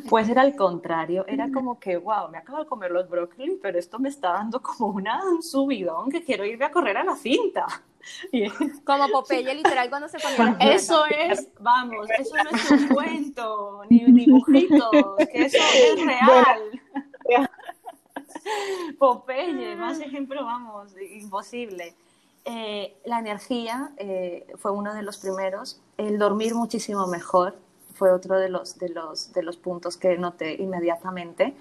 Pues 0.09 0.29
era 0.29 0.43
al 0.43 0.55
contrario, 0.55 1.25
era 1.27 1.51
como 1.51 1.79
que, 1.79 1.97
wow, 1.97 2.29
me 2.31 2.39
acabo 2.39 2.59
de 2.59 2.67
comer 2.67 2.91
los 2.91 3.09
brócolis, 3.09 3.59
pero 3.63 3.79
esto 3.79 3.99
me 3.99 4.09
está 4.09 4.33
dando 4.33 4.61
como 4.61 4.89
una, 4.89 5.25
un 5.25 5.43
subidón 5.43 6.11
que 6.11 6.23
quiero 6.23 6.45
irme 6.45 6.67
a 6.67 6.71
correr 6.71 6.97
a 6.99 7.05
la 7.05 7.17
cinta. 7.17 7.67
Como 8.85 9.09
Popeye, 9.09 9.55
literal, 9.55 9.89
cuando 9.89 10.09
se 10.09 10.19
ponía 10.19 10.57
Eso 10.61 11.05
es, 11.07 11.49
vamos, 11.61 12.09
eso 12.19 12.35
no 12.37 12.51
es 12.57 12.71
un 12.71 12.89
cuento, 12.89 13.83
ni 13.89 14.05
dibujitos, 14.05 14.91
que 15.33 15.47
eso 15.47 15.59
es 15.59 16.05
real. 16.05 16.61
Popeye, 18.99 19.77
más 19.77 20.01
ejemplo, 20.01 20.45
vamos, 20.45 20.93
imposible. 20.99 21.95
Eh, 22.45 22.97
la 23.05 23.19
energía 23.19 23.91
eh, 23.99 24.47
fue 24.57 24.71
uno 24.71 24.95
de 24.95 25.03
los 25.03 25.19
primeros, 25.19 25.81
el 25.99 26.19
dormir 26.19 26.55
muchísimo 26.55 27.07
mejor 27.07 27.57
fue 27.95 28.13
otro 28.13 28.39
de 28.39 28.49
los, 28.49 28.79
de 28.79 28.89
los, 28.89 29.33
de 29.33 29.43
los 29.43 29.57
puntos 29.57 29.97
que 29.97 30.17
noté 30.17 30.55
inmediatamente. 30.55 31.55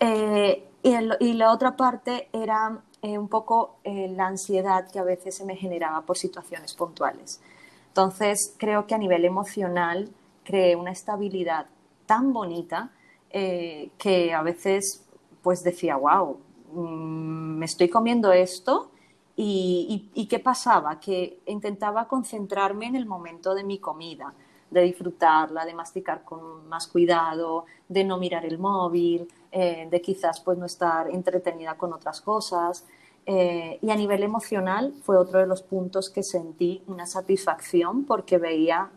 Eh, 0.00 0.64
y, 0.82 0.94
y, 1.20 1.32
la 1.34 1.52
otra 1.52 1.76
parte 1.76 2.28
era 2.32 2.80
eh, 3.02 3.16
un 3.16 3.28
poco 3.28 3.76
eh, 3.84 4.08
la 4.08 4.26
ansiedad 4.26 4.90
que 4.90 4.98
a 4.98 5.04
veces 5.04 5.36
se 5.36 5.44
me 5.44 5.56
generaba 5.56 6.02
por 6.02 6.18
situaciones 6.18 6.74
puntuales. 6.74 7.40
Entonces, 7.88 8.54
creo 8.58 8.86
que 8.86 8.94
a 8.94 8.98
nivel 8.98 9.24
emocional 9.24 10.08
creé 10.44 10.76
una 10.76 10.92
estabilidad 10.92 11.66
tan 12.06 12.32
bonita 12.32 12.90
eh, 13.30 13.90
que 13.98 14.32
a 14.32 14.42
veces 14.42 15.04
pues 15.42 15.62
decía, 15.62 15.96
wow, 15.96 16.38
mm, 16.72 17.58
me 17.58 17.66
estoy 17.66 17.88
comiendo 17.88 18.32
esto 18.32 18.90
y, 19.36 20.10
y, 20.14 20.26
qué 20.26 20.40
pasaba, 20.40 20.98
que 20.98 21.38
intentaba 21.46 22.08
concentrarme 22.08 22.86
en 22.86 22.96
el 22.96 23.06
momento 23.06 23.54
de 23.54 23.62
mi 23.62 23.78
comida, 23.78 24.34
de 24.70 24.82
disfrutarla, 24.82 25.64
de 25.64 25.74
masticar 25.74 26.24
con 26.24 26.68
más 26.68 26.86
cuidado, 26.86 27.64
de 27.88 28.04
no 28.04 28.18
mirar 28.18 28.44
el 28.44 28.58
móvil, 28.58 29.28
eh, 29.50 29.88
de 29.90 30.00
quizás 30.00 30.40
pues 30.40 30.58
no 30.58 30.66
estar 30.66 31.08
entretenida 31.10 31.74
con 31.76 31.92
otras 31.92 32.20
cosas. 32.20 32.84
Eh, 33.26 33.78
y 33.82 33.90
a 33.90 33.96
nivel 33.96 34.22
emocional 34.22 34.94
fue 35.02 35.16
otro 35.16 35.38
de 35.38 35.46
los 35.46 35.62
puntos 35.62 36.10
que 36.10 36.22
sentí 36.22 36.82
una 36.86 37.06
satisfacción 37.06 38.04
porque 38.04 38.38
veía 38.38 38.90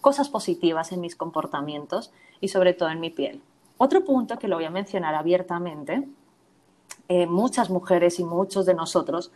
cosas 0.00 0.28
positivas 0.28 0.92
en 0.92 1.00
mis 1.00 1.16
comportamientos 1.16 2.12
y 2.40 2.48
sobre 2.48 2.74
todo 2.74 2.90
en 2.90 3.00
mi 3.00 3.10
piel. 3.10 3.42
Otro 3.78 4.04
punto 4.04 4.38
que 4.38 4.48
lo 4.48 4.56
voy 4.56 4.64
a 4.64 4.70
mencionar 4.70 5.14
abiertamente, 5.14 6.06
eh, 7.08 7.26
muchas 7.26 7.70
mujeres 7.70 8.18
y 8.20 8.24
muchos 8.24 8.66
de 8.66 8.74
nosotros 8.74 9.32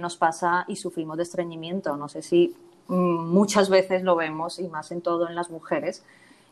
nos 0.00 0.18
pasa 0.18 0.66
y 0.68 0.76
sufrimos 0.76 1.16
de 1.16 1.22
estreñimiento. 1.22 1.96
No 1.96 2.06
sé 2.06 2.20
si 2.20 2.54
muchas 2.92 3.70
veces 3.70 4.02
lo 4.02 4.16
vemos 4.16 4.58
y 4.58 4.68
más 4.68 4.92
en 4.92 5.00
todo 5.00 5.28
en 5.28 5.34
las 5.34 5.50
mujeres, 5.50 6.04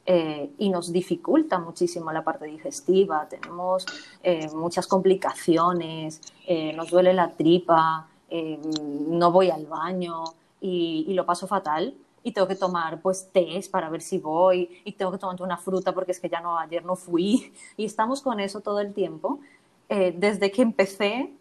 eh, 0.07 0.51
y 0.59 0.71
nos 0.71 0.93
dificulta 0.93 1.59
muchísimo 1.59 2.11
la 2.11 2.25
parte 2.25 2.47
digestiva, 2.47 3.27
tenemos 3.29 3.87
eh, 4.23 4.49
muchas 4.55 4.87
complicaciones, 4.87 6.21
eh, 6.47 6.73
nos 6.73 6.91
duele 6.91 7.13
la 7.13 7.31
tripa, 7.31 8.07
no 8.31 9.33
voy 9.33 9.51
al 9.51 9.67
baño 9.67 10.23
y, 10.61 11.13
lo 11.15 11.27
paso 11.27 11.49
fatal 11.49 11.95
y 12.23 12.33
tengo 12.33 12.47
que 12.47 12.55
tomar 12.55 13.01
pues 13.01 13.29
tés 13.33 13.69
para 13.69 13.91
ver 13.91 14.03
si 14.03 14.19
voy 14.19 14.81
y 14.85 14.93
tengo 14.93 15.11
que 15.11 15.19
tomar 15.19 15.43
una 15.43 15.57
fruta 15.57 15.93
porque 15.93 16.13
es 16.13 16.21
que 16.21 16.29
ya 16.29 16.41
no 16.41 16.57
ayer 16.57 16.85
no 16.85 16.95
fui 16.95 17.53
y 17.77 17.85
estamos 17.85 18.23
con 18.23 18.39
eso 18.39 18.61
todo 18.61 18.81
el 18.81 18.95
tiempo. 18.95 19.41
desde 19.89 20.53
que 20.53 20.63
empecé, 20.63 21.33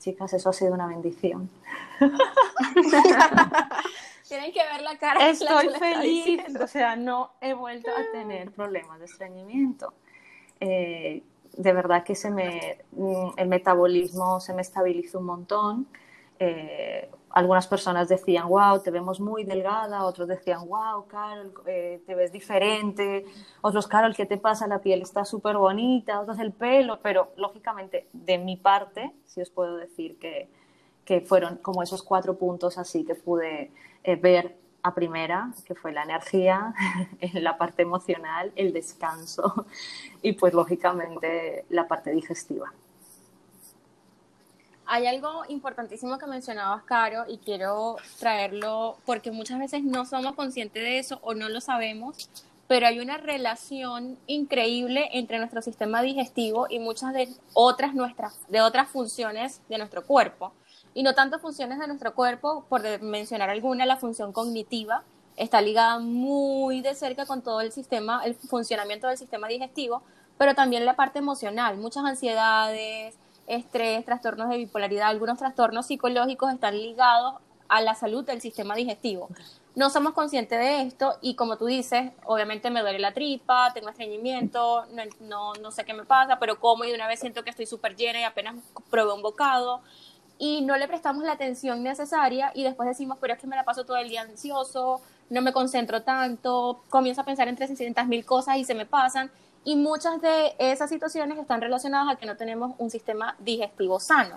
chicas, 0.00 0.32
eso 0.32 0.48
ha 0.48 0.54
sido 0.54 0.72
una 0.72 0.86
bendición. 0.86 1.50
Tienen 4.28 4.52
que 4.52 4.60
ver 4.60 4.82
la 4.82 4.98
cara. 4.98 5.28
Estoy 5.30 5.70
feliz, 5.78 6.42
o 6.60 6.66
sea, 6.66 6.96
no 6.96 7.32
he 7.40 7.54
vuelto 7.54 7.90
a 7.90 8.12
tener 8.12 8.52
problemas 8.52 8.98
de 8.98 9.06
estreñimiento. 9.06 9.94
Eh, 10.60 11.22
de 11.56 11.72
verdad 11.72 12.04
que 12.04 12.14
se 12.14 12.30
me, 12.30 12.78
mm, 12.92 13.30
el 13.36 13.48
metabolismo 13.48 14.40
se 14.40 14.52
me 14.54 14.62
estabilizó 14.62 15.18
un 15.18 15.26
montón. 15.26 15.88
Eh, 16.38 17.10
algunas 17.30 17.66
personas 17.66 18.08
decían, 18.08 18.48
wow, 18.48 18.80
te 18.80 18.90
vemos 18.90 19.20
muy 19.20 19.44
delgada, 19.44 20.04
otros 20.04 20.28
decían, 20.28 20.66
wow, 20.68 21.06
Carol, 21.06 21.52
eh, 21.66 22.00
te 22.06 22.14
ves 22.14 22.32
diferente, 22.32 23.24
otros, 23.60 23.86
Carol, 23.86 24.14
¿qué 24.14 24.24
te 24.24 24.38
pasa? 24.38 24.66
La 24.66 24.80
piel 24.80 25.02
está 25.02 25.24
súper 25.24 25.56
bonita, 25.56 26.20
otros 26.20 26.38
el 26.38 26.52
pelo, 26.52 27.00
pero 27.02 27.32
lógicamente 27.36 28.08
de 28.12 28.38
mi 28.38 28.56
parte, 28.56 29.12
sí 29.26 29.40
os 29.40 29.50
puedo 29.50 29.76
decir 29.76 30.18
que, 30.18 30.48
que 31.04 31.20
fueron 31.20 31.56
como 31.56 31.82
esos 31.82 32.02
cuatro 32.02 32.36
puntos 32.38 32.78
así 32.78 33.04
que 33.04 33.14
pude 33.14 33.70
eh, 34.04 34.16
ver 34.16 34.56
a 34.82 34.94
primera, 34.94 35.52
que 35.66 35.74
fue 35.74 35.92
la 35.92 36.02
energía, 36.02 36.74
la 37.34 37.58
parte 37.58 37.82
emocional, 37.82 38.52
el 38.56 38.72
descanso 38.72 39.66
y 40.22 40.32
pues 40.32 40.54
lógicamente 40.54 41.64
la 41.68 41.88
parte 41.88 42.10
digestiva. 42.10 42.72
Hay 44.90 45.06
algo 45.06 45.42
importantísimo 45.48 46.16
que 46.16 46.26
mencionabas, 46.26 46.82
Caro, 46.84 47.24
y 47.28 47.36
quiero 47.36 47.96
traerlo 48.18 48.96
porque 49.04 49.30
muchas 49.30 49.58
veces 49.58 49.82
no 49.82 50.06
somos 50.06 50.34
conscientes 50.34 50.82
de 50.82 50.98
eso 50.98 51.18
o 51.20 51.34
no 51.34 51.50
lo 51.50 51.60
sabemos, 51.60 52.30
pero 52.68 52.86
hay 52.86 52.98
una 52.98 53.18
relación 53.18 54.16
increíble 54.26 55.10
entre 55.12 55.38
nuestro 55.38 55.60
sistema 55.60 56.00
digestivo 56.00 56.68
y 56.70 56.78
muchas 56.78 57.12
de 57.12 57.28
otras 57.52 57.94
nuestras 57.94 58.38
de 58.48 58.62
otras 58.62 58.88
funciones 58.88 59.60
de 59.68 59.76
nuestro 59.76 60.06
cuerpo 60.06 60.52
y 60.98 61.04
no 61.04 61.14
tanto 61.14 61.38
funciones 61.38 61.78
de 61.78 61.86
nuestro 61.86 62.12
cuerpo, 62.12 62.64
por 62.68 62.82
mencionar 63.00 63.50
alguna, 63.50 63.86
la 63.86 63.98
función 63.98 64.32
cognitiva 64.32 65.04
está 65.36 65.60
ligada 65.60 66.00
muy 66.00 66.80
de 66.80 66.96
cerca 66.96 67.24
con 67.24 67.40
todo 67.40 67.60
el 67.60 67.70
sistema, 67.70 68.22
el 68.24 68.34
funcionamiento 68.34 69.06
del 69.06 69.16
sistema 69.16 69.46
digestivo, 69.46 70.02
pero 70.38 70.56
también 70.56 70.84
la 70.84 70.96
parte 70.96 71.20
emocional, 71.20 71.76
muchas 71.76 72.04
ansiedades, 72.04 73.14
estrés, 73.46 74.04
trastornos 74.04 74.48
de 74.48 74.56
bipolaridad, 74.56 75.06
algunos 75.06 75.38
trastornos 75.38 75.86
psicológicos 75.86 76.52
están 76.52 76.76
ligados 76.76 77.34
a 77.68 77.80
la 77.80 77.94
salud 77.94 78.24
del 78.24 78.40
sistema 78.40 78.74
digestivo. 78.74 79.28
No 79.76 79.90
somos 79.90 80.14
conscientes 80.14 80.58
de 80.58 80.82
esto 80.82 81.14
y 81.20 81.36
como 81.36 81.58
tú 81.58 81.66
dices, 81.66 82.10
obviamente 82.24 82.70
me 82.70 82.80
duele 82.80 82.98
la 82.98 83.14
tripa, 83.14 83.72
tengo 83.72 83.88
estreñimiento, 83.88 84.84
no, 84.86 85.02
no, 85.20 85.52
no 85.54 85.70
sé 85.70 85.84
qué 85.84 85.94
me 85.94 86.04
pasa, 86.04 86.40
pero 86.40 86.58
como 86.58 86.82
y 86.82 86.88
de 86.88 86.96
una 86.96 87.06
vez 87.06 87.20
siento 87.20 87.44
que 87.44 87.50
estoy 87.50 87.66
súper 87.66 87.94
llena 87.94 88.18
y 88.18 88.24
apenas 88.24 88.56
probé 88.90 89.12
un 89.12 89.22
bocado, 89.22 89.80
y 90.38 90.62
no 90.62 90.76
le 90.76 90.86
prestamos 90.86 91.24
la 91.24 91.32
atención 91.32 91.82
necesaria 91.82 92.52
y 92.54 92.62
después 92.62 92.88
decimos, 92.88 93.18
pero 93.20 93.34
es 93.34 93.40
que 93.40 93.46
me 93.46 93.56
la 93.56 93.64
paso 93.64 93.84
todo 93.84 93.96
el 93.96 94.08
día 94.08 94.22
ansioso, 94.22 95.00
no 95.30 95.42
me 95.42 95.52
concentro 95.52 96.02
tanto, 96.02 96.82
comienzo 96.88 97.20
a 97.20 97.24
pensar 97.24 97.48
en 97.48 97.56
300 97.56 98.06
mil 98.06 98.24
cosas 98.24 98.56
y 98.56 98.64
se 98.64 98.74
me 98.74 98.86
pasan. 98.86 99.30
Y 99.64 99.76
muchas 99.76 100.22
de 100.22 100.54
esas 100.58 100.88
situaciones 100.88 101.36
están 101.38 101.60
relacionadas 101.60 102.14
a 102.14 102.16
que 102.16 102.24
no 102.24 102.36
tenemos 102.36 102.74
un 102.78 102.90
sistema 102.90 103.34
digestivo 103.40 104.00
sano. 104.00 104.36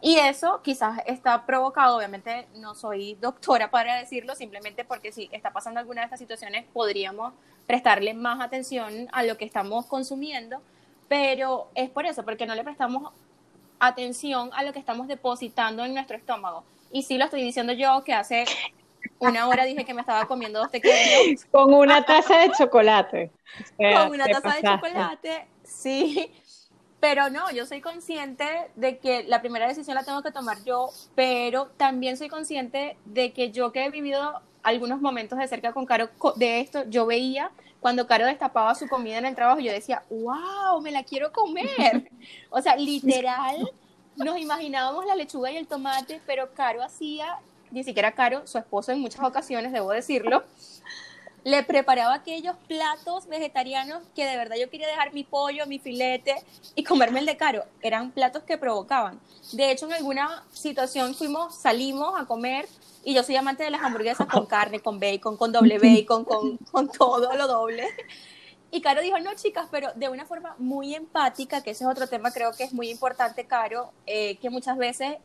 Y 0.00 0.16
eso 0.16 0.60
quizás 0.64 0.98
está 1.06 1.46
provocado, 1.46 1.96
obviamente 1.96 2.48
no 2.56 2.74
soy 2.74 3.14
doctora 3.20 3.70
para 3.70 3.94
decirlo, 3.96 4.34
simplemente 4.34 4.84
porque 4.84 5.12
si 5.12 5.28
está 5.30 5.52
pasando 5.52 5.78
alguna 5.78 6.00
de 6.00 6.06
estas 6.06 6.18
situaciones 6.18 6.64
podríamos 6.72 7.34
prestarle 7.68 8.12
más 8.12 8.40
atención 8.40 9.08
a 9.12 9.22
lo 9.22 9.36
que 9.36 9.44
estamos 9.44 9.86
consumiendo, 9.86 10.60
pero 11.08 11.68
es 11.76 11.88
por 11.90 12.04
eso, 12.06 12.24
porque 12.24 12.46
no 12.46 12.56
le 12.56 12.64
prestamos 12.64 13.12
atención 13.82 14.50
a 14.54 14.62
lo 14.62 14.72
que 14.72 14.78
estamos 14.78 15.08
depositando 15.08 15.84
en 15.84 15.92
nuestro 15.92 16.16
estómago. 16.16 16.64
Y 16.92 17.02
sí 17.02 17.18
lo 17.18 17.24
estoy 17.24 17.42
diciendo 17.42 17.72
yo, 17.72 18.04
que 18.04 18.14
hace 18.14 18.44
una 19.18 19.48
hora 19.48 19.64
dije 19.64 19.84
que 19.84 19.92
me 19.92 20.02
estaba 20.02 20.26
comiendo 20.26 20.60
dos 20.60 20.70
tequeños. 20.70 21.44
Con 21.50 21.74
una 21.74 22.04
taza 22.04 22.38
de 22.38 22.52
chocolate. 22.52 23.32
Con 23.76 24.12
una 24.12 24.26
taza 24.26 24.54
de 24.54 24.62
chocolate, 24.62 25.48
sí. 25.64 26.32
Pero 27.00 27.28
no, 27.30 27.50
yo 27.50 27.66
soy 27.66 27.80
consciente 27.80 28.46
de 28.76 28.98
que 28.98 29.24
la 29.24 29.40
primera 29.40 29.66
decisión 29.66 29.96
la 29.96 30.04
tengo 30.04 30.22
que 30.22 30.30
tomar 30.30 30.62
yo, 30.64 30.88
pero 31.16 31.66
también 31.76 32.16
soy 32.16 32.28
consciente 32.28 32.96
de 33.04 33.32
que 33.32 33.50
yo 33.50 33.72
que 33.72 33.84
he 33.84 33.90
vivido 33.90 34.40
algunos 34.62 35.00
momentos 35.00 35.40
de 35.40 35.48
cerca 35.48 35.72
con 35.72 35.86
Caro 35.86 36.08
de 36.36 36.60
esto, 36.60 36.84
yo 36.88 37.04
veía 37.04 37.50
cuando 37.82 38.06
Caro 38.06 38.26
destapaba 38.26 38.72
su 38.76 38.86
comida 38.86 39.18
en 39.18 39.26
el 39.26 39.34
trabajo, 39.34 39.58
yo 39.58 39.72
decía, 39.72 40.04
wow, 40.08 40.80
me 40.80 40.92
la 40.92 41.02
quiero 41.02 41.32
comer. 41.32 42.08
O 42.48 42.62
sea, 42.62 42.76
literal, 42.76 43.68
nos 44.14 44.38
imaginábamos 44.38 45.04
la 45.04 45.16
lechuga 45.16 45.50
y 45.50 45.56
el 45.56 45.66
tomate, 45.66 46.20
pero 46.24 46.54
Caro 46.54 46.80
hacía, 46.80 47.40
ni 47.72 47.82
siquiera 47.82 48.12
Caro, 48.12 48.46
su 48.46 48.56
esposo 48.56 48.92
en 48.92 49.00
muchas 49.00 49.24
ocasiones, 49.24 49.72
debo 49.72 49.90
decirlo, 49.90 50.44
le 51.44 51.62
preparaba 51.64 52.14
aquellos 52.14 52.56
platos 52.68 53.26
vegetarianos 53.26 54.02
que 54.14 54.24
de 54.24 54.36
verdad 54.36 54.56
yo 54.56 54.70
quería 54.70 54.86
dejar 54.86 55.12
mi 55.12 55.24
pollo, 55.24 55.66
mi 55.66 55.78
filete 55.78 56.36
y 56.74 56.84
comerme 56.84 57.20
el 57.20 57.26
de 57.26 57.36
caro. 57.36 57.64
Eran 57.80 58.12
platos 58.12 58.44
que 58.44 58.58
provocaban. 58.58 59.20
De 59.52 59.70
hecho, 59.70 59.86
en 59.86 59.94
alguna 59.94 60.44
situación 60.52 61.14
fuimos, 61.14 61.60
salimos 61.60 62.18
a 62.20 62.26
comer 62.26 62.68
y 63.04 63.14
yo 63.14 63.22
soy 63.22 63.36
amante 63.36 63.64
de 63.64 63.70
las 63.70 63.82
hamburguesas 63.82 64.26
con 64.26 64.46
carne, 64.46 64.80
con 64.80 65.00
bacon, 65.00 65.36
con 65.36 65.50
doble 65.50 65.78
bacon, 65.82 66.24
con, 66.24 66.56
con 66.58 66.88
todo 66.90 67.34
lo 67.36 67.48
doble. 67.48 67.88
Y 68.70 68.80
Caro 68.80 69.02
dijo, 69.02 69.18
no, 69.18 69.34
chicas, 69.34 69.68
pero 69.70 69.92
de 69.96 70.08
una 70.08 70.24
forma 70.24 70.54
muy 70.58 70.94
empática, 70.94 71.62
que 71.62 71.72
ese 71.72 71.84
es 71.84 71.90
otro 71.90 72.06
tema, 72.06 72.30
creo 72.30 72.52
que 72.52 72.64
es 72.64 72.72
muy 72.72 72.88
importante, 72.88 73.44
Caro, 73.44 73.92
eh, 74.06 74.36
que 74.36 74.48
muchas 74.48 74.78
veces 74.78 75.16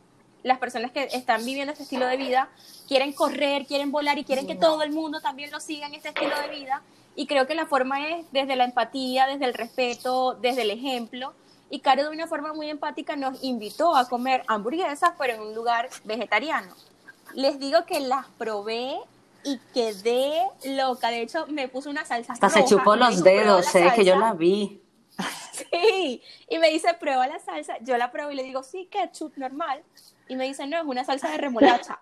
las 0.44 0.60
personas 0.60 0.92
que 0.92 1.04
están 1.14 1.46
viviendo 1.46 1.72
este 1.72 1.84
estilo 1.84 2.06
de 2.06 2.18
vida 2.18 2.50
quieren 2.88 3.14
correr, 3.14 3.66
quieren 3.66 3.92
volar 3.92 4.18
y 4.18 4.24
quieren 4.24 4.48
que 4.48 4.56
todo 4.56 4.82
el 4.84 4.92
mundo 4.92 5.22
también 5.22 5.52
lo 5.52 5.60
siga 5.60 5.88
en 5.88 5.96
este 5.96 6.10
estilo 6.10 6.40
de 6.42 6.50
vida. 6.50 6.82
Y 7.16 7.26
creo 7.26 7.48
que 7.48 7.56
la 7.56 7.66
forma 7.66 8.08
es 8.08 8.26
desde 8.32 8.56
la 8.56 8.64
empatía, 8.64 9.26
desde 9.26 9.46
el 9.46 9.54
respeto, 9.54 10.36
desde 10.36 10.62
el 10.62 10.72
ejemplo. 10.72 11.34
Y 11.70 11.80
Caro 11.80 12.04
de 12.04 12.10
una 12.10 12.28
forma 12.28 12.54
muy 12.54 12.70
empática 12.70 13.16
nos 13.16 13.44
invitó 13.44 13.96
a 13.96 14.08
comer 14.08 14.44
hamburguesas, 14.48 15.12
pero 15.18 15.34
en 15.34 15.42
un 15.42 15.56
lugar 15.56 15.90
vegetariano. 16.06 16.74
Les 17.34 17.60
digo 17.60 17.86
que 17.86 18.00
las 18.00 18.26
probé 18.38 18.98
y 19.44 19.60
quedé 19.74 20.48
loca. 20.66 21.10
De 21.10 21.22
hecho, 21.22 21.48
me 21.48 21.68
puse 21.68 21.90
una 21.90 22.06
salsa 22.06 22.34
Hasta 22.34 22.50
se 22.50 22.66
chupó 22.66 22.96
los 22.96 23.24
dedos, 23.24 23.74
eh, 23.76 23.92
que 23.96 24.06
yo 24.06 24.16
la 24.16 24.34
vi. 24.34 24.82
Sí, 25.72 26.22
y 26.48 26.60
me 26.60 26.70
dice, 26.70 26.94
prueba 26.94 27.26
la 27.26 27.40
salsa. 27.40 27.80
Yo 27.82 27.98
la 27.98 28.12
pruebo 28.12 28.30
y 28.30 28.36
le 28.36 28.44
digo, 28.44 28.62
sí, 28.62 28.88
ketchup 28.92 29.36
normal. 29.38 29.82
Y 30.30 30.36
me 30.36 30.46
dice, 30.46 30.68
no, 30.68 30.78
es 30.78 30.86
una 30.86 31.04
salsa 31.04 31.30
de 31.30 31.38
remolacha. 31.38 32.00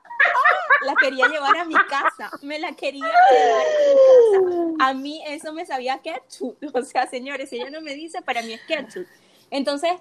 La 0.82 0.96
quería 0.96 1.28
llevar 1.28 1.58
a 1.58 1.66
mi 1.66 1.74
casa, 1.74 2.32
me 2.42 2.60
la 2.60 2.74
quería 2.74 3.06
llevar 3.06 3.62
a 3.62 4.76
mi 4.76 4.76
casa. 4.78 4.86
A 4.86 4.94
mí 4.94 5.24
eso 5.28 5.54
me 5.54 5.66
sabía 5.66 6.00
ketchup. 6.00 6.58
O 6.74 6.82
sea, 6.84 7.08
señores, 7.08 7.50
si 7.50 7.58
ella 7.58 7.70
no 7.70 7.82
me 7.82 7.94
dice, 7.94 8.22
para 8.22 8.42
mí 8.42 8.54
es 8.54 8.62
ketchup. 8.62 9.08
Entonces, 9.50 9.94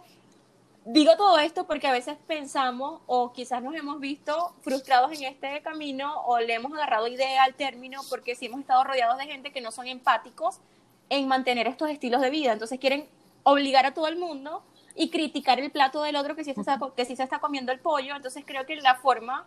digo 0.85 1.17
todo 1.17 1.39
esto 1.39 1.67
porque 1.67 1.87
a 1.87 1.93
veces 1.93 2.17
pensamos 2.27 3.01
o 3.07 3.33
quizás 3.33 3.63
nos 3.63 3.75
hemos 3.75 4.01
visto 4.01 4.55
frustrados 4.61 5.13
en 5.13 5.25
este 5.25 5.63
camino 5.63 6.23
o 6.27 6.39
le 6.39 6.55
hemos 6.55 6.73
agarrado 6.73 7.09
idea 7.09 7.45
al 7.45 7.55
término 7.55 8.01
porque 8.11 8.35
sí 8.35 8.47
hemos 8.47 8.61
estado 8.61 8.85
rodeados 8.85 9.17
de 9.19 9.25
gente 9.25 9.53
que 9.53 9.61
no 9.61 9.73
son 9.73 9.87
empáticos 9.87 10.61
en 11.09 11.27
mantener 11.29 11.67
estos 11.67 11.89
estilos 11.91 12.21
de 12.21 12.31
vida. 12.31 12.53
Entonces 12.53 12.79
quieren 12.79 13.09
obligar 13.45 13.87
a 13.87 13.95
todo 13.95 14.09
el 14.09 14.17
mundo 14.17 14.63
y 14.94 15.11
criticar 15.11 15.59
el 15.59 15.70
plato 15.70 16.02
del 16.02 16.16
otro 16.16 16.37
que 16.37 16.44
sí, 16.44 16.54
se 16.54 16.61
está, 16.61 16.78
que 16.96 17.04
sí 17.04 17.16
se 17.16 17.22
está 17.22 17.38
comiendo 17.38 17.72
el 17.72 17.80
pollo. 17.80 18.14
Entonces 18.14 18.44
creo 18.46 18.64
que 18.66 18.76
la 18.76 18.96
forma 18.96 19.46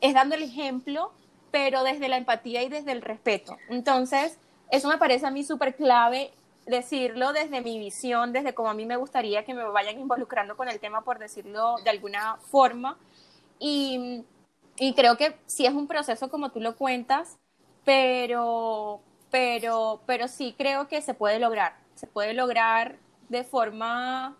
es 0.00 0.14
dando 0.14 0.34
el 0.34 0.42
ejemplo, 0.42 1.12
pero 1.50 1.82
desde 1.82 2.08
la 2.08 2.16
empatía 2.16 2.62
y 2.62 2.68
desde 2.68 2.92
el 2.92 3.02
respeto. 3.02 3.56
Entonces, 3.68 4.38
eso 4.70 4.88
me 4.88 4.98
parece 4.98 5.26
a 5.26 5.30
mí 5.30 5.44
súper 5.44 5.74
clave 5.76 6.32
decirlo 6.66 7.32
desde 7.32 7.60
mi 7.60 7.78
visión, 7.78 8.32
desde 8.32 8.54
cómo 8.54 8.70
a 8.70 8.74
mí 8.74 8.86
me 8.86 8.96
gustaría 8.96 9.44
que 9.44 9.54
me 9.54 9.64
vayan 9.64 9.98
involucrando 9.98 10.56
con 10.56 10.68
el 10.68 10.80
tema, 10.80 11.02
por 11.02 11.18
decirlo 11.18 11.76
de 11.84 11.90
alguna 11.90 12.36
forma. 12.50 12.96
Y, 13.58 14.24
y 14.76 14.94
creo 14.94 15.16
que 15.16 15.36
sí 15.46 15.66
es 15.66 15.74
un 15.74 15.86
proceso 15.86 16.30
como 16.30 16.50
tú 16.50 16.60
lo 16.60 16.76
cuentas, 16.76 17.38
pero, 17.84 19.00
pero, 19.30 20.00
pero 20.06 20.28
sí 20.28 20.54
creo 20.56 20.88
que 20.88 21.02
se 21.02 21.14
puede 21.14 21.38
lograr. 21.38 21.76
Se 21.94 22.06
puede 22.06 22.34
lograr 22.34 22.96
de 23.28 23.44
forma 23.44 24.36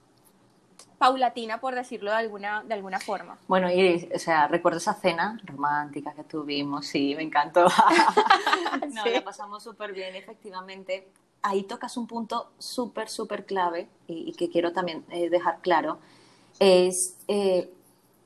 paulatina, 0.99 1.61
por 1.61 1.75
decirlo 1.75 2.11
de 2.11 2.17
alguna, 2.17 2.63
de 2.63 2.75
alguna 2.75 3.01
forma. 3.01 3.39
Bueno, 3.47 3.71
y 3.71 4.09
o 4.15 4.19
sea, 4.19 4.49
recuerdo 4.49 4.79
esa 4.79 4.95
cena 4.95 5.41
romántica 5.45 6.13
que 6.15 6.25
tuvimos, 6.25 6.87
sí, 6.87 7.15
me 7.17 7.23
encantó. 7.23 7.67
no, 8.93 9.07
la 9.07 9.25
pasamos 9.25 9.63
súper 9.63 9.93
bien, 9.93 10.15
efectivamente. 10.15 11.09
Ahí 11.43 11.65
tocas 11.65 11.97
un 11.97 12.07
punto 12.07 12.53
súper, 12.59 13.09
súper 13.09 13.45
clave 13.45 13.89
y, 14.07 14.33
que 14.33 14.49
quiero 14.49 14.73
también 14.73 15.05
eh, 15.11 15.29
dejar 15.29 15.59
claro, 15.61 15.99
es 16.59 17.19
eh, 17.29 17.71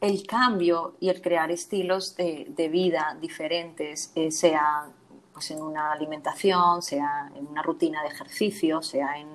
el 0.00 0.26
cambio 0.26 0.94
y 1.00 1.08
el 1.08 1.20
crear 1.20 1.50
estilos 1.50 2.16
de, 2.16 2.46
de 2.48 2.68
vida 2.68 3.16
diferentes, 3.20 4.12
eh, 4.14 4.30
sea 4.30 4.86
pues 5.32 5.52
en 5.52 5.62
una 5.62 5.92
alimentación, 5.92 6.82
sea 6.82 7.30
en 7.34 7.46
una 7.46 7.62
rutina 7.62 8.02
de 8.02 8.08
ejercicio, 8.08 8.82
sea 8.82 9.18
en, 9.18 9.28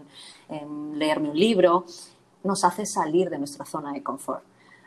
en 0.50 1.00
leerme 1.00 1.30
un 1.30 1.40
libro, 1.40 1.86
nos 2.44 2.64
hace 2.64 2.86
salir 2.86 3.30
de 3.30 3.40
nuestra 3.40 3.66
zona 3.66 3.94
de 3.94 4.04
confort. 4.04 4.44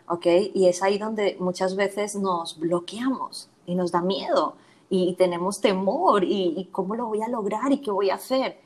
¿ok? 0.09 0.27
Y 0.55 0.69
es 0.69 0.83
ahí 0.83 0.99
donde 0.99 1.37
muchas 1.41 1.77
veces 1.77 2.17
nos 2.17 2.59
bloqueamos 2.59 3.49
y 3.67 3.75
nos 3.75 3.93
da 3.93 4.01
miedo 4.01 4.57
y, 4.89 5.15
tenemos 5.15 5.61
temor 5.61 6.23
y, 6.25 6.69
cómo 6.71 6.95
lo 6.95 7.07
voy 7.07 7.23
a 7.23 7.29
lograr 7.29 7.73
y 7.73 7.79
qué 7.79 7.91
voy 7.91 8.11
a 8.11 8.15
hacer. 8.15 8.59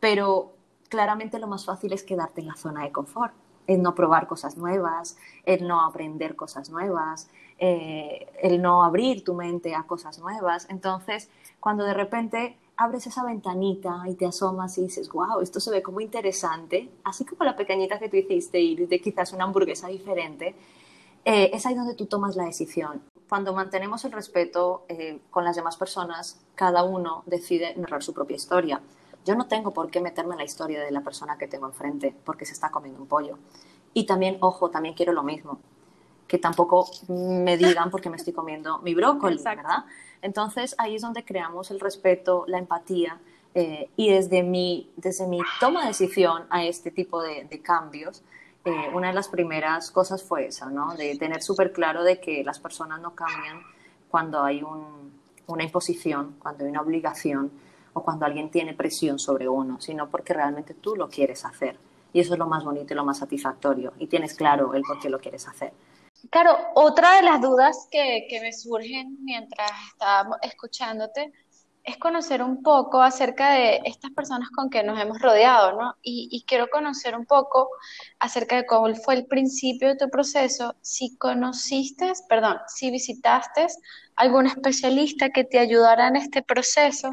Pero 0.00 0.52
claramente 0.88 1.38
lo 1.38 1.46
más 1.46 1.64
fácil 1.64 1.92
es 1.92 2.02
quedarte 2.02 2.42
en 2.42 2.48
la 2.48 2.56
zona 2.56 2.82
de 2.82 2.92
confort, 2.92 3.32
el 3.66 3.80
no 3.80 3.94
probar 3.94 4.26
cosas 4.26 4.56
nuevas, 4.56 5.16
el 5.44 5.66
no 5.66 5.80
aprender 5.86 6.36
cosas 6.36 6.68
nuevas, 6.68 7.30
eh, 7.58 8.26
el 8.42 8.60
no 8.60 8.84
abrir 8.84 9.24
tu 9.24 9.34
mente 9.34 9.74
a 9.74 9.84
cosas 9.84 10.18
nuevas. 10.18 10.66
Entonces, 10.68 11.30
cuando 11.60 11.84
de 11.84 11.94
repente 11.94 12.58
abres 12.82 13.06
esa 13.06 13.24
ventanita 13.24 14.02
y 14.06 14.14
te 14.14 14.26
asomas 14.26 14.76
y 14.78 14.82
dices, 14.82 15.08
wow, 15.10 15.40
esto 15.40 15.60
se 15.60 15.70
ve 15.70 15.82
como 15.82 16.00
interesante, 16.00 16.90
así 17.04 17.24
como 17.24 17.44
la 17.44 17.56
pequeñita 17.56 17.98
que 17.98 18.08
tú 18.08 18.16
hiciste 18.16 18.60
y 18.60 18.74
de 18.74 19.00
quizás 19.00 19.32
una 19.32 19.44
hamburguesa 19.44 19.88
diferente, 19.88 20.54
eh, 21.24 21.50
es 21.52 21.64
ahí 21.66 21.74
donde 21.74 21.94
tú 21.94 22.06
tomas 22.06 22.36
la 22.36 22.44
decisión. 22.44 23.02
Cuando 23.28 23.52
mantenemos 23.54 24.04
el 24.04 24.12
respeto 24.12 24.84
eh, 24.88 25.20
con 25.30 25.44
las 25.44 25.56
demás 25.56 25.76
personas, 25.76 26.44
cada 26.54 26.82
uno 26.82 27.22
decide 27.26 27.74
narrar 27.76 28.02
su 28.02 28.12
propia 28.12 28.36
historia. 28.36 28.80
Yo 29.24 29.36
no 29.36 29.46
tengo 29.46 29.72
por 29.72 29.90
qué 29.90 30.00
meterme 30.00 30.34
en 30.34 30.38
la 30.38 30.44
historia 30.44 30.82
de 30.82 30.90
la 30.90 31.02
persona 31.02 31.38
que 31.38 31.46
tengo 31.46 31.66
enfrente 31.66 32.14
porque 32.24 32.44
se 32.44 32.52
está 32.52 32.70
comiendo 32.70 33.00
un 33.00 33.06
pollo. 33.06 33.38
Y 33.94 34.04
también, 34.04 34.38
ojo, 34.40 34.70
también 34.70 34.94
quiero 34.94 35.12
lo 35.12 35.22
mismo, 35.22 35.60
que 36.32 36.38
tampoco 36.38 36.88
me 37.08 37.58
digan 37.58 37.90
porque 37.90 38.08
me 38.08 38.16
estoy 38.16 38.32
comiendo 38.32 38.78
mi 38.78 38.94
brócoli, 38.94 39.36
¿verdad? 39.44 39.84
Entonces 40.22 40.74
ahí 40.78 40.96
es 40.96 41.02
donde 41.02 41.26
creamos 41.26 41.70
el 41.70 41.78
respeto, 41.78 42.44
la 42.46 42.56
empatía 42.56 43.20
eh, 43.54 43.90
y 43.96 44.08
desde 44.08 44.42
mi, 44.42 44.90
desde 44.96 45.26
mi 45.26 45.40
toma 45.60 45.82
de 45.82 45.88
decisión 45.88 46.44
a 46.48 46.64
este 46.64 46.90
tipo 46.90 47.22
de, 47.22 47.60
cambios, 47.60 48.22
eh, 48.64 48.72
una 48.94 49.08
de 49.08 49.12
las 49.12 49.28
primeras 49.28 49.90
cosas 49.90 50.22
fue 50.22 50.46
esa, 50.46 50.70
¿no? 50.70 50.94
De 50.94 51.18
tener 51.18 51.42
súper 51.42 51.70
claro 51.70 52.02
de 52.02 52.18
que 52.18 52.42
las 52.42 52.58
personas 52.58 52.98
no 53.02 53.14
cambian 53.14 53.60
cuando 54.08 54.42
hay 54.42 54.62
una 55.46 55.64
imposición, 55.64 56.36
cuando 56.38 56.64
hay 56.64 56.70
una 56.70 56.80
obligación 56.80 57.52
o 57.92 58.02
cuando 58.02 58.24
alguien 58.24 58.50
tiene 58.50 58.72
presión 58.72 59.18
sobre 59.18 59.50
uno, 59.50 59.82
sino 59.82 60.08
porque 60.08 60.32
realmente 60.32 60.72
tú 60.72 60.96
lo 60.96 61.10
quieres 61.10 61.44
hacer. 61.44 61.76
Y 62.14 62.20
eso 62.20 62.32
es 62.32 62.38
lo 62.38 62.46
más 62.46 62.64
bonito 62.64 62.94
y 62.94 62.96
lo 62.96 63.04
más 63.04 63.18
satisfactorio. 63.18 63.92
Y 63.98 64.06
tienes 64.06 64.32
claro 64.32 64.72
el 64.72 64.80
por 64.80 64.98
qué 64.98 65.10
lo 65.10 65.18
quieres 65.18 65.46
hacer. 65.46 65.74
Claro, 66.30 66.56
otra 66.74 67.16
de 67.16 67.22
las 67.22 67.40
dudas 67.40 67.88
que, 67.90 68.26
me 68.40 68.52
surgen 68.52 69.16
mientras 69.24 69.70
estábamos 69.92 70.38
escuchándote 70.42 71.32
es 71.84 71.96
conocer 71.96 72.42
un 72.42 72.62
poco 72.62 73.02
acerca 73.02 73.52
de 73.52 73.80
estas 73.84 74.12
personas 74.12 74.48
con 74.50 74.70
que 74.70 74.84
nos 74.84 75.00
hemos 75.00 75.20
rodeado, 75.20 75.72
¿no? 75.80 75.96
Y, 76.02 76.44
quiero 76.46 76.68
conocer 76.68 77.16
un 77.16 77.26
poco 77.26 77.68
acerca 78.20 78.56
de 78.56 78.66
cómo 78.66 78.94
fue 78.94 79.14
el 79.14 79.26
principio 79.26 79.88
de 79.88 79.96
tu 79.96 80.08
proceso, 80.10 80.76
si 80.80 81.16
conociste, 81.16 82.12
perdón, 82.28 82.58
si 82.68 82.90
visitaste 82.92 83.66
algún 84.14 84.46
especialista 84.46 85.30
que 85.30 85.44
te 85.44 85.58
ayudara 85.58 86.06
en 86.08 86.16
este 86.16 86.42
proceso, 86.42 87.10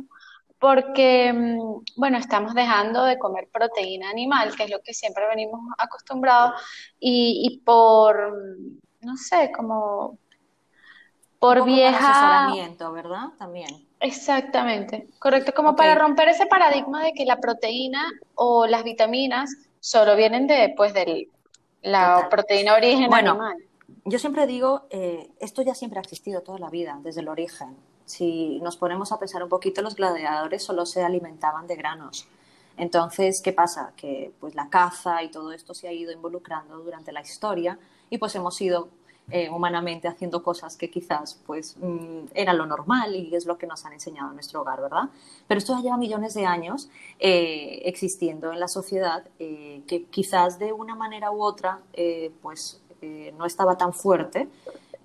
porque, 0.59 1.33
mm, 1.33 1.83
bueno, 1.97 2.17
estamos 2.17 2.53
dejando 2.53 3.05
de 3.05 3.17
comer 3.17 3.49
proteína 3.51 4.09
animal, 4.09 4.55
que 4.55 4.65
es 4.65 4.69
lo 4.69 4.81
que 4.81 4.93
siempre 4.93 5.27
venimos 5.27 5.61
acostumbrados, 5.79 6.61
y, 6.99 7.41
y 7.43 7.59
por, 7.61 8.33
no 9.01 9.17
sé, 9.17 9.51
como 9.55 10.17
por 11.39 11.63
vieja... 11.63 12.09
asesoramiento, 12.09 12.91
¿verdad? 12.91 13.29
También. 13.37 13.87
Exactamente, 14.01 15.07
correcto, 15.19 15.53
como 15.53 15.75
para 15.75 15.95
romper 15.95 16.29
ese 16.29 16.45
paradigma 16.45 17.03
de 17.03 17.13
que 17.13 17.25
la 17.25 17.39
proteína 17.41 18.05
o 18.35 18.65
las 18.65 18.83
vitaminas 18.83 19.51
solo 19.81 20.15
vienen 20.15 20.47
de, 20.47 20.73
pues, 20.75 20.93
de 20.93 21.27
la 21.81 22.27
proteína 22.29 22.75
origen 22.75 23.13
animal. 23.13 23.57
Yo 24.05 24.19
siempre 24.19 24.47
digo, 24.47 24.83
eh, 24.89 25.29
esto 25.39 25.61
ya 25.61 25.75
siempre 25.75 25.99
ha 25.99 26.01
existido 26.01 26.41
toda 26.41 26.59
la 26.59 26.69
vida, 26.69 26.97
desde 27.01 27.21
el 27.21 27.27
origen. 27.27 27.75
Si 28.05 28.59
nos 28.61 28.77
ponemos 28.77 29.11
a 29.11 29.19
pensar 29.19 29.43
un 29.43 29.49
poquito, 29.49 29.81
los 29.81 29.95
gladiadores 29.95 30.63
solo 30.63 30.85
se 30.85 31.03
alimentaban 31.03 31.67
de 31.67 31.75
granos. 31.75 32.27
Entonces, 32.77 33.41
¿qué 33.41 33.51
pasa? 33.51 33.91
Que 33.97 34.31
pues 34.39 34.55
la 34.55 34.69
caza 34.69 35.21
y 35.23 35.29
todo 35.29 35.51
esto 35.51 35.73
se 35.73 35.89
ha 35.89 35.91
ido 35.91 36.11
involucrando 36.13 36.77
durante 36.77 37.11
la 37.11 37.21
historia 37.21 37.77
y 38.09 38.17
pues 38.17 38.35
hemos 38.35 38.59
ido 38.61 38.89
eh, 39.31 39.47
humanamente 39.51 40.07
haciendo 40.07 40.41
cosas 40.41 40.75
que 40.75 40.89
quizás 40.89 41.39
pues 41.45 41.77
mm, 41.79 42.29
era 42.33 42.51
lo 42.53 42.65
normal 42.65 43.15
y 43.15 43.35
es 43.35 43.45
lo 43.45 43.59
que 43.59 43.67
nos 43.67 43.85
han 43.85 43.93
enseñado 43.93 44.29
en 44.29 44.33
nuestro 44.33 44.61
hogar, 44.61 44.81
¿verdad? 44.81 45.03
Pero 45.47 45.59
esto 45.59 45.75
ya 45.75 45.83
lleva 45.83 45.97
millones 45.97 46.33
de 46.33 46.47
años 46.47 46.89
eh, 47.19 47.81
existiendo 47.85 48.51
en 48.51 48.59
la 48.59 48.67
sociedad 48.67 49.23
eh, 49.37 49.83
que 49.85 50.05
quizás 50.05 50.57
de 50.57 50.73
una 50.73 50.95
manera 50.95 51.31
u 51.31 51.43
otra 51.43 51.79
pues 52.41 52.81
no 53.37 53.45
estaba 53.45 53.77
tan 53.77 53.93
fuerte 53.93 54.49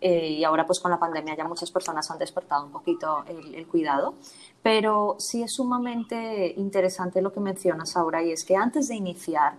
y 0.00 0.42
ahora 0.42 0.66
pues 0.66 0.80
con 0.80 0.90
la 0.90 0.98
pandemia 0.98 1.36
ya 1.36 1.44
muchas 1.44 1.70
personas 1.70 2.10
han 2.10 2.18
despertado 2.18 2.64
un 2.64 2.72
poquito 2.72 3.24
el, 3.28 3.54
el, 3.54 3.66
cuidado. 3.66 4.14
Pero 4.62 5.16
sí 5.18 5.42
es 5.42 5.52
sumamente 5.52 6.54
interesante 6.56 7.22
lo 7.22 7.32
que 7.32 7.40
mencionas 7.40 7.96
ahora 7.96 8.22
y 8.22 8.32
es 8.32 8.44
que 8.44 8.56
antes 8.56 8.88
de 8.88 8.96
iniciar 8.96 9.54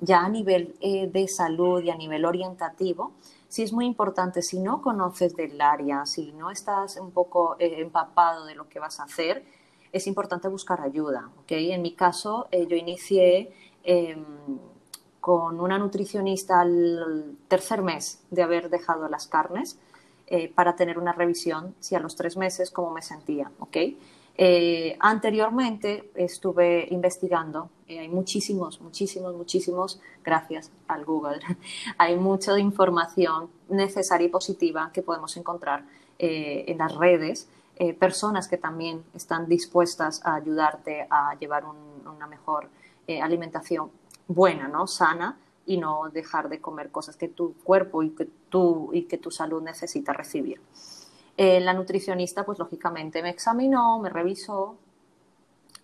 ya 0.00 0.20
a 0.20 0.28
nivel 0.28 0.74
de 0.80 1.28
salud 1.28 1.82
y 1.82 1.90
a 1.90 1.96
nivel 1.96 2.24
orientativo, 2.24 3.12
sí 3.48 3.62
es 3.62 3.72
muy 3.72 3.86
importante, 3.86 4.42
si 4.42 4.60
no 4.60 4.82
conoces 4.82 5.36
del 5.36 5.60
área, 5.60 6.04
si 6.06 6.32
no 6.32 6.50
estás 6.50 6.96
un 6.96 7.10
poco 7.10 7.56
eh, 7.58 7.76
empapado 7.78 8.44
de 8.46 8.54
lo 8.54 8.68
que 8.68 8.78
vas 8.78 9.00
a 9.00 9.04
hacer, 9.04 9.44
es 9.92 10.06
importante 10.06 10.48
buscar 10.48 10.80
ayuda. 10.80 11.30
¿okay? 11.40 11.72
En 11.72 11.82
mi 11.82 11.92
caso, 11.92 12.48
eh, 12.50 12.66
yo 12.66 12.76
inicié 12.76 13.52
em, 13.84 14.24
con 15.20 15.60
una 15.60 15.78
nutricionista 15.78 16.60
al 16.60 17.36
tercer 17.48 17.82
mes 17.82 18.20
de 18.30 18.42
haber 18.42 18.68
dejado 18.68 19.08
las 19.08 19.26
carnes 19.26 19.78
eh, 20.26 20.52
para 20.52 20.76
tener 20.76 20.98
una 20.98 21.12
revisión, 21.12 21.74
si 21.80 21.94
a 21.94 22.00
los 22.00 22.16
tres 22.16 22.36
meses, 22.36 22.70
cómo 22.70 22.90
me 22.90 23.02
sentía. 23.02 23.50
¿okay? 23.60 23.98
Eh, 24.38 24.96
anteriormente 25.00 26.10
estuve 26.14 26.86
investigando, 26.90 27.70
eh, 27.88 28.00
hay 28.00 28.08
muchísimos, 28.08 28.82
muchísimos, 28.82 29.34
muchísimos, 29.34 29.98
gracias 30.22 30.70
al 30.88 31.06
Google, 31.06 31.40
hay 31.98 32.16
mucha 32.16 32.58
información 32.58 33.48
necesaria 33.70 34.26
y 34.26 34.30
positiva 34.30 34.90
que 34.92 35.00
podemos 35.00 35.34
encontrar 35.38 35.84
eh, 36.18 36.64
en 36.68 36.78
las 36.78 36.94
redes, 36.94 37.48
personas 37.98 38.48
que 38.48 38.56
también 38.56 39.04
están 39.12 39.46
dispuestas 39.50 40.24
a 40.24 40.36
ayudarte 40.36 41.06
a 41.10 41.36
llevar 41.38 41.64
una 41.66 42.26
mejor 42.26 42.70
alimentación 43.20 43.90
buena, 44.28 44.66
¿no? 44.66 44.86
sana, 44.86 45.36
y 45.66 45.76
no 45.76 46.08
dejar 46.08 46.48
de 46.48 46.58
comer 46.58 46.90
cosas 46.90 47.16
que 47.16 47.28
tu 47.28 47.52
cuerpo 47.64 48.02
y 48.02 48.12
que, 48.12 48.24
tú, 48.48 48.88
y 48.94 49.02
que 49.02 49.18
tu 49.18 49.30
salud 49.30 49.62
necesita 49.62 50.14
recibir. 50.14 50.58
Eh, 51.36 51.60
la 51.60 51.74
nutricionista, 51.74 52.46
pues 52.46 52.58
lógicamente 52.58 53.22
me 53.22 53.28
examinó, 53.28 53.98
me 53.98 54.08
revisó, 54.08 54.76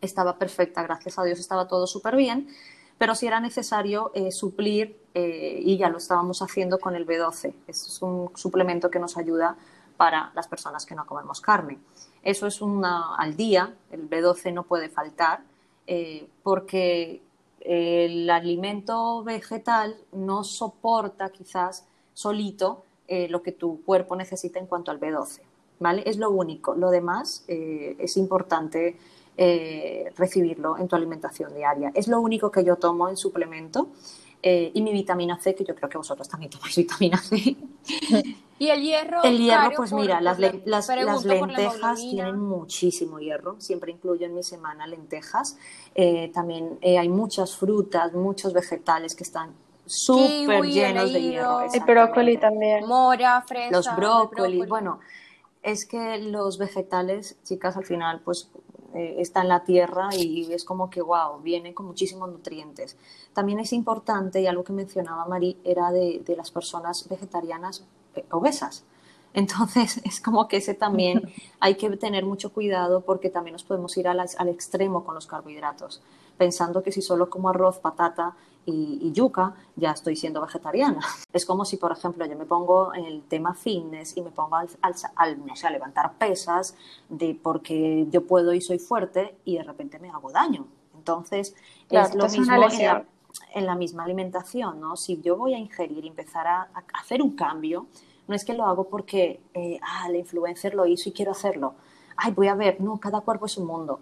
estaba 0.00 0.38
perfecta, 0.38 0.82
gracias 0.82 1.18
a 1.18 1.24
Dios 1.24 1.38
estaba 1.38 1.68
todo 1.68 1.86
súper 1.86 2.16
bien, 2.16 2.48
pero 2.96 3.14
si 3.14 3.26
era 3.26 3.38
necesario 3.38 4.12
eh, 4.14 4.32
suplir, 4.32 4.98
eh, 5.14 5.60
y 5.62 5.76
ya 5.76 5.90
lo 5.90 5.98
estábamos 5.98 6.40
haciendo 6.40 6.78
con 6.78 6.96
el 6.96 7.06
B12. 7.06 7.52
Es 7.66 8.00
un 8.00 8.30
suplemento 8.34 8.90
que 8.90 8.98
nos 8.98 9.18
ayuda 9.18 9.56
para 9.98 10.32
las 10.34 10.48
personas 10.48 10.86
que 10.86 10.94
no 10.94 11.04
comemos 11.04 11.42
carne. 11.42 11.78
Eso 12.22 12.46
es 12.46 12.62
una 12.62 13.14
al 13.16 13.36
día, 13.36 13.74
el 13.90 14.08
B12 14.08 14.54
no 14.54 14.62
puede 14.62 14.88
faltar, 14.88 15.42
porque 16.42 17.20
el 17.60 18.30
alimento 18.30 19.22
vegetal 19.22 19.96
no 20.12 20.44
soporta 20.44 21.30
quizás 21.30 21.84
solito 22.14 22.84
eh, 23.14 23.28
lo 23.28 23.42
que 23.42 23.52
tu 23.52 23.82
cuerpo 23.84 24.16
necesita 24.16 24.58
en 24.58 24.66
cuanto 24.66 24.90
al 24.90 24.98
B12. 24.98 25.42
¿vale? 25.78 26.02
Es 26.06 26.16
lo 26.16 26.30
único. 26.30 26.74
Lo 26.74 26.90
demás 26.90 27.44
eh, 27.46 27.94
es 27.98 28.16
importante 28.16 28.96
eh, 29.36 30.10
recibirlo 30.16 30.78
en 30.78 30.88
tu 30.88 30.96
alimentación 30.96 31.54
diaria. 31.54 31.92
Es 31.94 32.08
lo 32.08 32.22
único 32.22 32.50
que 32.50 32.64
yo 32.64 32.76
tomo 32.76 33.10
en 33.10 33.18
suplemento. 33.18 33.88
y 34.42 34.80
mi 34.80 34.92
vitamina 34.92 35.38
C, 35.38 35.54
que 35.54 35.62
yo 35.62 35.74
creo 35.74 35.90
que 35.90 35.98
vosotros 35.98 36.26
también 36.26 36.50
tomáis 36.50 36.74
vitamina 36.82 37.18
C. 37.18 37.54
¿Y 38.58 38.70
el 38.70 38.80
hierro? 38.80 39.22
El 39.24 39.36
hierro, 39.36 39.72
pues 39.76 39.92
mira, 39.92 40.22
las, 40.22 40.38
las, 40.64 40.88
lentejas 41.26 42.00
tienen 42.00 42.40
muchísimo 42.40 43.18
hierro. 43.18 43.60
Siempre 43.60 43.92
incluyo 43.92 44.24
en 44.24 44.34
mi 44.34 44.42
semana 44.42 44.86
lentejas. 44.86 45.58
también 46.32 46.78
hay 46.82 47.10
muchas 47.10 47.56
frutas, 47.56 48.14
muchos 48.14 48.54
vegetales 48.54 49.14
que 49.14 49.24
están 49.24 49.52
súper 49.86 50.64
llenos 50.64 51.12
de 51.12 51.22
hierro. 51.22 51.60
El 51.72 51.80
brócoli 51.80 52.38
también. 52.38 52.86
Mora, 52.86 53.42
fresa. 53.42 53.70
Los 53.70 53.96
brócolis, 53.96 54.68
bueno, 54.68 55.00
es 55.62 55.86
que 55.86 56.18
los 56.18 56.58
vegetales, 56.58 57.36
chicas, 57.44 57.76
al 57.76 57.84
final, 57.84 58.20
pues 58.20 58.50
eh, 58.94 59.16
está 59.18 59.40
en 59.40 59.48
la 59.48 59.64
tierra 59.64 60.10
y 60.14 60.52
es 60.52 60.64
como 60.64 60.90
que, 60.90 61.00
wow, 61.00 61.40
viene 61.40 61.72
con 61.72 61.86
muchísimos 61.86 62.28
nutrientes. 62.28 62.96
También 63.32 63.58
es 63.58 63.72
importante, 63.72 64.40
y 64.40 64.46
algo 64.46 64.64
que 64.64 64.72
mencionaba 64.74 65.24
Marí, 65.24 65.56
era 65.64 65.90
de, 65.92 66.22
las 66.36 66.50
personas 66.50 67.08
vegetarianas 67.08 67.84
eh, 68.14 68.24
obesas. 68.30 68.84
Entonces, 69.34 70.02
es 70.04 70.20
como 70.20 70.46
que 70.46 70.58
ese 70.58 70.74
también 70.74 71.22
hay 71.60 71.76
que 71.76 71.88
tener 71.96 72.26
mucho 72.26 72.52
cuidado 72.52 73.00
porque 73.00 73.30
también 73.30 73.52
nos 73.52 73.64
podemos 73.64 73.96
ir 73.96 74.08
al 74.08 74.48
extremo 74.48 75.04
con 75.04 75.14
los 75.14 75.26
carbohidratos, 75.26 76.02
pensando 76.36 76.82
que 76.82 76.92
si 76.92 77.00
solo 77.00 77.30
como 77.30 77.48
arroz, 77.48 77.78
patata 77.78 78.36
y, 78.64 79.12
yuca, 79.12 79.54
ya 79.76 79.92
estoy 79.92 80.16
siendo 80.16 80.40
vegetariana. 80.40 81.00
Es 81.32 81.46
como 81.46 81.64
si, 81.64 81.76
por 81.76 81.92
ejemplo, 81.92 82.26
yo 82.26 82.36
me 82.36 82.44
pongo 82.44 82.94
en 82.94 83.04
el 83.06 83.22
tema 83.22 83.54
fitness 83.54 84.16
y 84.16 84.22
me 84.22 84.30
pongo 84.30 84.56
al, 84.56 85.46
no 85.46 85.56
sé, 85.56 85.66
a 85.66 85.70
levantar 85.70 86.12
pesas 86.14 86.76
de 87.08 87.38
porque 87.40 88.06
yo 88.10 88.26
puedo 88.26 88.52
y 88.52 88.60
soy 88.60 88.78
fuerte 88.78 89.36
y 89.44 89.56
de 89.56 89.62
repente 89.62 89.98
me 89.98 90.10
hago 90.10 90.30
daño. 90.30 90.66
Entonces, 90.94 91.54
es 91.90 92.14
lo 92.14 92.28
mismo 92.28 92.54
en 93.54 93.66
la, 93.66 93.74
misma 93.74 94.04
alimentación, 94.04 94.78
¿no? 94.78 94.96
Si 94.96 95.20
yo 95.22 95.36
voy 95.36 95.54
a 95.54 95.58
ingerir 95.58 96.04
y 96.04 96.08
empezar 96.08 96.46
a, 96.46 96.68
hacer 96.92 97.22
un 97.22 97.34
cambio, 97.34 97.86
no 98.28 98.34
es 98.34 98.44
que 98.44 98.52
lo 98.52 98.66
hago 98.66 98.84
porque, 98.84 99.40
eh, 99.54 99.80
ah, 99.82 100.06
el 100.08 100.16
influencer 100.16 100.74
lo 100.74 100.86
hizo 100.86 101.08
y 101.08 101.12
quiero 101.12 101.32
hacerlo. 101.32 101.74
Ay, 102.16 102.32
voy 102.32 102.48
a 102.48 102.54
ver, 102.54 102.80
no, 102.80 103.00
cada 103.00 103.22
cuerpo 103.22 103.46
es 103.46 103.56
un 103.56 103.66
mundo 103.66 104.00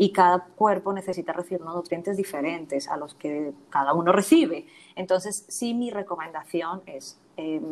y 0.00 0.12
cada 0.12 0.46
cuerpo 0.56 0.94
necesita 0.94 1.34
recibir 1.34 1.60
nutrientes 1.60 2.16
diferentes 2.16 2.88
a 2.88 2.96
los 2.96 3.12
que 3.12 3.52
cada 3.68 3.92
uno 3.92 4.12
recibe. 4.12 4.64
Entonces, 4.96 5.44
sí, 5.46 5.74
mi 5.74 5.90
recomendación 5.90 6.80
es 6.86 7.18
em, 7.36 7.62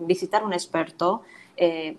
visitar 0.00 0.42
un 0.42 0.52
experto, 0.52 1.22
eh, 1.56 1.96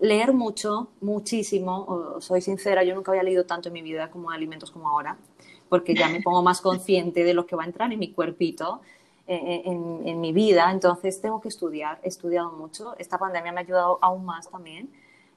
leer 0.00 0.32
mucho, 0.32 0.88
muchísimo. 1.00 2.16
soy 2.18 2.40
sincera, 2.40 2.82
yo 2.82 2.96
nunca 2.96 3.12
había 3.12 3.22
leído 3.22 3.46
tanto 3.46 3.68
en 3.68 3.74
mi 3.74 3.82
vida 3.82 4.10
como 4.10 4.32
alimentos 4.32 4.72
como 4.72 4.88
ahora, 4.88 5.16
porque 5.68 5.94
ya 5.94 6.08
me 6.08 6.20
pongo 6.20 6.42
más 6.42 6.60
consciente 6.60 7.22
de 7.22 7.32
lo 7.32 7.46
que 7.46 7.54
va 7.54 7.62
a 7.62 7.66
entrar 7.66 7.92
en 7.92 8.00
mi 8.00 8.10
cuerpito. 8.10 8.80
Eh, 9.28 9.36
eh, 9.36 9.62
en 9.64 10.20
mi 10.20 10.32
vida, 10.32 10.72
entonces 10.72 11.20
tengo 11.20 11.40
que 11.40 11.46
estudiar, 11.46 12.00
he 12.02 12.08
estudiado 12.08 12.50
mucho, 12.50 12.96
esta 12.98 13.18
pandemia 13.18 13.52
me 13.52 13.60
ha 13.60 13.62
ayudado 13.62 14.00
aún 14.02 14.24
más 14.24 14.50
también, 14.50 14.90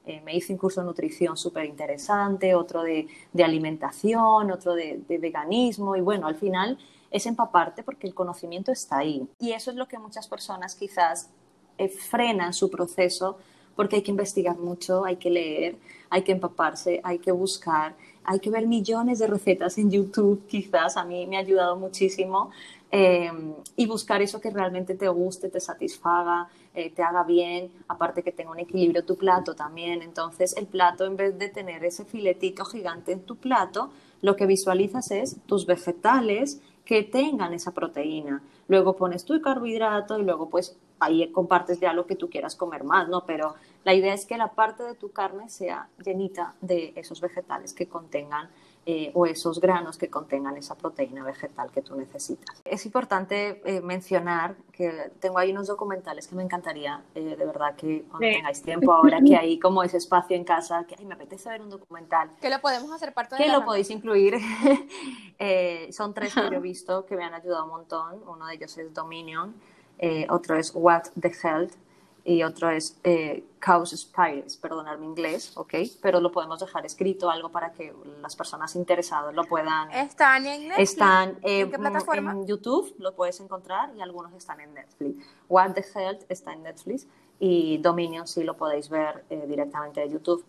eh, 0.06 0.20
me 0.24 0.36
hice 0.36 0.52
un 0.52 0.58
curso 0.58 0.80
de 0.80 0.86
nutrición 0.86 1.36
súper 1.36 1.64
interesante, 1.64 2.54
otro 2.54 2.82
de, 2.84 3.08
alimentación, 3.42 4.52
otro 4.52 4.74
de, 4.74 5.02
veganismo 5.08 5.96
y 5.96 6.00
bueno, 6.00 6.28
al 6.28 6.36
final 6.36 6.78
es 7.10 7.26
empaparte 7.26 7.82
porque 7.82 8.06
el 8.06 8.14
conocimiento 8.14 8.70
está 8.70 8.98
ahí. 8.98 9.26
Y 9.40 9.50
eso 9.50 9.72
es 9.72 9.76
lo 9.76 9.88
que 9.88 9.98
muchas 9.98 10.28
personas 10.28 10.76
quizás 10.76 11.30
eh, 11.76 11.88
frenan 11.88 12.52
su 12.52 12.70
proceso 12.70 13.38
porque 13.74 13.96
hay 13.96 14.02
que 14.02 14.12
investigar 14.12 14.56
mucho, 14.56 15.04
hay 15.04 15.16
que 15.16 15.28
leer, 15.28 15.76
hay 16.08 16.22
que 16.22 16.32
empaparse, 16.32 17.00
hay 17.02 17.18
que 17.18 17.32
buscar, 17.32 17.94
hay 18.24 18.38
que 18.38 18.48
ver 18.48 18.66
millones 18.66 19.18
de 19.18 19.26
recetas 19.26 19.76
en 19.76 19.90
YouTube, 19.90 20.46
quizás 20.46 20.96
a 20.96 21.04
mí 21.04 21.26
me 21.26 21.36
ha 21.36 21.40
ayudado 21.40 21.76
muchísimo, 21.76 22.50
eh, 22.90 23.30
y 23.74 23.86
buscar 23.86 24.22
eso 24.22 24.40
que 24.40 24.50
realmente 24.50 24.94
te 24.94 25.08
guste, 25.08 25.48
te 25.48 25.60
satisfaga, 25.60 26.48
eh, 26.76 26.90
te 26.90 27.02
haga 27.02 27.24
bien, 27.24 27.72
aparte 27.88 28.22
que 28.22 28.32
tenga 28.32 28.50
un 28.50 28.58
equilibrio 28.58 29.02
tu 29.02 29.16
plato 29.16 29.54
también. 29.56 30.02
Entonces 30.02 30.54
el 30.58 30.66
plato, 30.66 31.06
en 31.06 31.16
vez 31.16 31.38
de 31.38 31.48
tener 31.48 31.82
ese 31.84 32.04
filetito 32.04 32.66
gigante 32.66 33.12
en 33.12 33.22
tu 33.22 33.36
plato, 33.36 33.90
lo 34.20 34.36
que 34.36 34.44
visualizas 34.44 35.10
es 35.10 35.38
tus 35.46 35.64
vegetales 35.64 36.60
que 36.84 37.02
tengan 37.02 37.54
esa 37.54 37.72
proteína. 37.72 38.42
Luego 38.68 38.94
pones 38.94 39.24
tu 39.24 39.40
carbohidrato 39.40 40.18
y 40.18 40.22
luego 40.22 40.50
pues 40.50 40.76
ahí 41.00 41.26
compartes 41.32 41.80
ya 41.80 41.94
lo 41.94 42.06
que 42.06 42.14
tú 42.14 42.28
quieras 42.28 42.56
comer 42.56 42.84
más, 42.84 43.08
¿no? 43.08 43.24
Pero 43.24 43.54
la 43.84 43.94
idea 43.94 44.12
es 44.12 44.26
que 44.26 44.36
la 44.36 44.52
parte 44.52 44.82
de 44.82 44.94
tu 44.94 45.10
carne 45.12 45.48
sea 45.48 45.88
llenita 46.04 46.54
de 46.60 46.92
esos 46.96 47.22
vegetales 47.22 47.72
que 47.72 47.88
contengan 47.88 48.50
eh, 48.88 49.10
o 49.14 49.26
esos 49.26 49.60
granos 49.60 49.98
que 49.98 50.08
contengan 50.08 50.56
esa 50.56 50.76
proteína 50.76 51.24
vegetal 51.24 51.72
que 51.72 51.82
tú 51.82 51.96
necesitas. 51.96 52.62
Es 52.64 52.86
importante 52.86 53.60
eh, 53.64 53.80
mencionar 53.80 54.54
que 54.70 55.10
tengo 55.18 55.38
ahí 55.38 55.50
unos 55.50 55.66
documentales 55.66 56.28
que 56.28 56.36
me 56.36 56.44
encantaría, 56.44 57.02
eh, 57.16 57.34
de 57.36 57.44
verdad, 57.44 57.74
que 57.74 58.04
cuando 58.08 58.28
tengáis 58.28 58.62
tiempo 58.62 58.92
ahora, 58.92 59.18
que 59.20 59.36
hay 59.36 59.58
como 59.58 59.82
ese 59.82 59.96
espacio 59.96 60.36
en 60.36 60.44
casa, 60.44 60.84
que 60.84 61.04
me 61.04 61.14
apetece 61.14 61.48
ver 61.48 61.62
un 61.62 61.70
documental. 61.70 62.30
Que 62.40 62.48
lo 62.48 62.60
podemos 62.60 62.92
hacer 62.92 63.12
parte 63.12 63.34
de 63.34 63.42
Que 63.42 63.50
lo 63.50 63.64
podéis 63.64 63.90
incluir. 63.90 64.36
son 65.90 66.14
tres 66.14 66.32
que 66.32 66.42
yo 66.42 66.58
he 66.58 66.60
visto 66.60 67.06
que 67.06 67.16
me 67.16 67.24
han 67.24 67.34
ayudado 67.34 67.64
un 67.64 67.70
montón. 67.70 68.22
Uno 68.24 68.46
de 68.46 68.54
ellos 68.54 68.78
es 68.78 68.94
Dominion, 68.94 69.52
otro 70.28 70.56
es 70.56 70.70
What 70.72 71.06
the 71.20 71.32
Health, 71.42 71.72
y 72.26 72.42
otro 72.42 72.70
es 72.70 72.98
eh, 73.04 73.44
Chaos 73.60 73.90
Spirits, 73.96 74.56
perdonad 74.56 74.98
mi 74.98 75.06
inglés, 75.06 75.52
¿ok? 75.56 75.74
Pero 76.02 76.20
lo 76.20 76.32
podemos 76.32 76.58
dejar 76.58 76.84
escrito 76.84 77.30
algo 77.30 77.50
para 77.50 77.70
que 77.72 77.94
las 78.20 78.34
personas 78.34 78.74
interesadas 78.74 79.32
lo 79.32 79.44
puedan... 79.44 79.92
¿Están 79.92 80.44
en 80.44 80.62
Netflix? 80.68 80.90
Están 80.90 81.38
¿En 81.42 81.70
qué 81.70 81.78
plataforma? 81.78 82.32
en 82.32 82.44
YouTube, 82.44 82.92
lo 82.98 83.14
puedes 83.14 83.38
encontrar, 83.38 83.94
y 83.96 84.00
algunos 84.00 84.32
están 84.32 84.60
en 84.60 84.74
Netflix. 84.74 85.24
What 85.48 85.74
the 85.74 85.84
Health 85.94 86.24
está 86.28 86.52
en 86.52 86.64
Netflix 86.64 87.06
y 87.38 87.78
Dominion 87.78 88.26
sí 88.26 88.42
lo 88.42 88.56
podéis 88.56 88.88
ver 88.88 89.24
eh, 89.30 89.44
directamente 89.46 90.00
de 90.00 90.10
YouTube. 90.10 90.44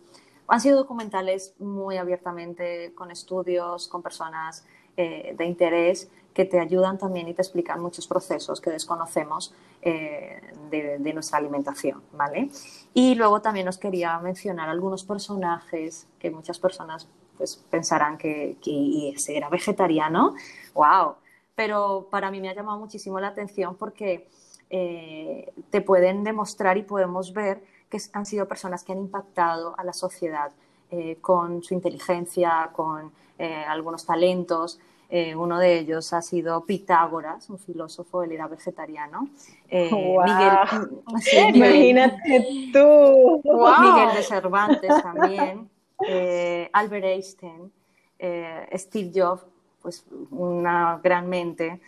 Han 0.48 0.60
sido 0.60 0.78
documentales 0.78 1.54
muy 1.60 1.96
abiertamente, 1.96 2.92
con 2.96 3.12
estudios, 3.12 3.86
con 3.86 4.02
personas 4.02 4.66
eh, 4.96 5.32
de 5.38 5.44
interés 5.44 6.10
que 6.38 6.44
te 6.44 6.60
ayudan 6.60 6.98
también 6.98 7.26
y 7.26 7.34
te 7.34 7.42
explican 7.42 7.80
muchos 7.80 8.06
procesos 8.06 8.60
que 8.60 8.70
desconocemos 8.70 9.52
eh, 9.82 10.40
de, 10.70 11.12
nuestra 11.12 11.38
alimentación, 11.38 12.00
¿vale? 12.12 12.48
Y 12.94 13.16
luego 13.16 13.42
también 13.42 13.66
os 13.66 13.76
quería 13.76 14.16
mencionar 14.20 14.68
algunos 14.68 15.02
personajes 15.02 16.06
que 16.20 16.30
muchas 16.30 16.60
personas 16.60 17.08
pues 17.36 17.56
pensarán 17.68 18.16
que, 18.16 18.56
que 18.62 19.14
ese 19.16 19.36
era 19.36 19.48
vegetariano, 19.48 20.36
wow, 20.74 21.16
pero 21.56 22.06
para 22.08 22.30
mí 22.30 22.40
me 22.40 22.50
ha 22.50 22.54
llamado 22.54 22.78
muchísimo 22.78 23.18
la 23.18 23.26
atención 23.26 23.74
porque 23.74 24.28
eh, 24.70 25.52
te 25.70 25.80
pueden 25.80 26.22
demostrar 26.22 26.78
y 26.78 26.84
podemos 26.84 27.32
ver 27.32 27.64
que 27.90 27.98
han 28.12 28.26
sido 28.26 28.46
personas 28.46 28.84
que 28.84 28.92
han 28.92 28.98
impactado 28.98 29.74
a 29.76 29.82
la 29.82 29.92
sociedad 29.92 30.52
eh, 30.92 31.16
con 31.20 31.64
su 31.64 31.74
inteligencia, 31.74 32.70
con 32.72 33.10
algunos 33.68 34.04
talentos, 34.04 34.80
eh, 35.08 35.34
uno 35.34 35.58
de 35.58 35.78
ellos 35.78 36.12
ha 36.12 36.20
sido 36.20 36.64
Pitágoras, 36.66 37.48
un 37.48 37.58
filósofo, 37.58 38.22
él 38.22 38.32
era 38.32 38.46
vegetariano. 38.46 39.28
Eh, 39.68 39.90
Miguel, 40.24 41.54
Imagínate 41.54 42.70
tú. 42.72 43.42
Miguel 43.44 44.14
de 44.14 44.22
Cervantes 44.22 45.02
también. 45.02 45.70
Eh, 46.06 46.68
Albert 46.72 47.04
Einstein, 47.04 47.72
Steve 48.74 49.10
Jobs, 49.14 49.46
pues 49.80 50.04
una 50.30 51.00
gran 51.02 51.28
mente. 51.28 51.80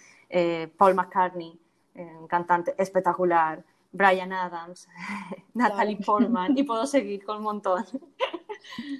Paul 0.76 0.94
McCartney, 0.94 1.58
un 1.94 2.26
cantante 2.26 2.74
espectacular. 2.78 3.62
Brian 3.92 4.32
Adams, 4.32 4.88
Natalie 5.54 5.96
Portman, 5.96 6.56
y 6.56 6.62
puedo 6.64 6.86
seguir 6.86 7.24
con 7.24 7.38
un 7.38 7.42
montón. 7.42 7.84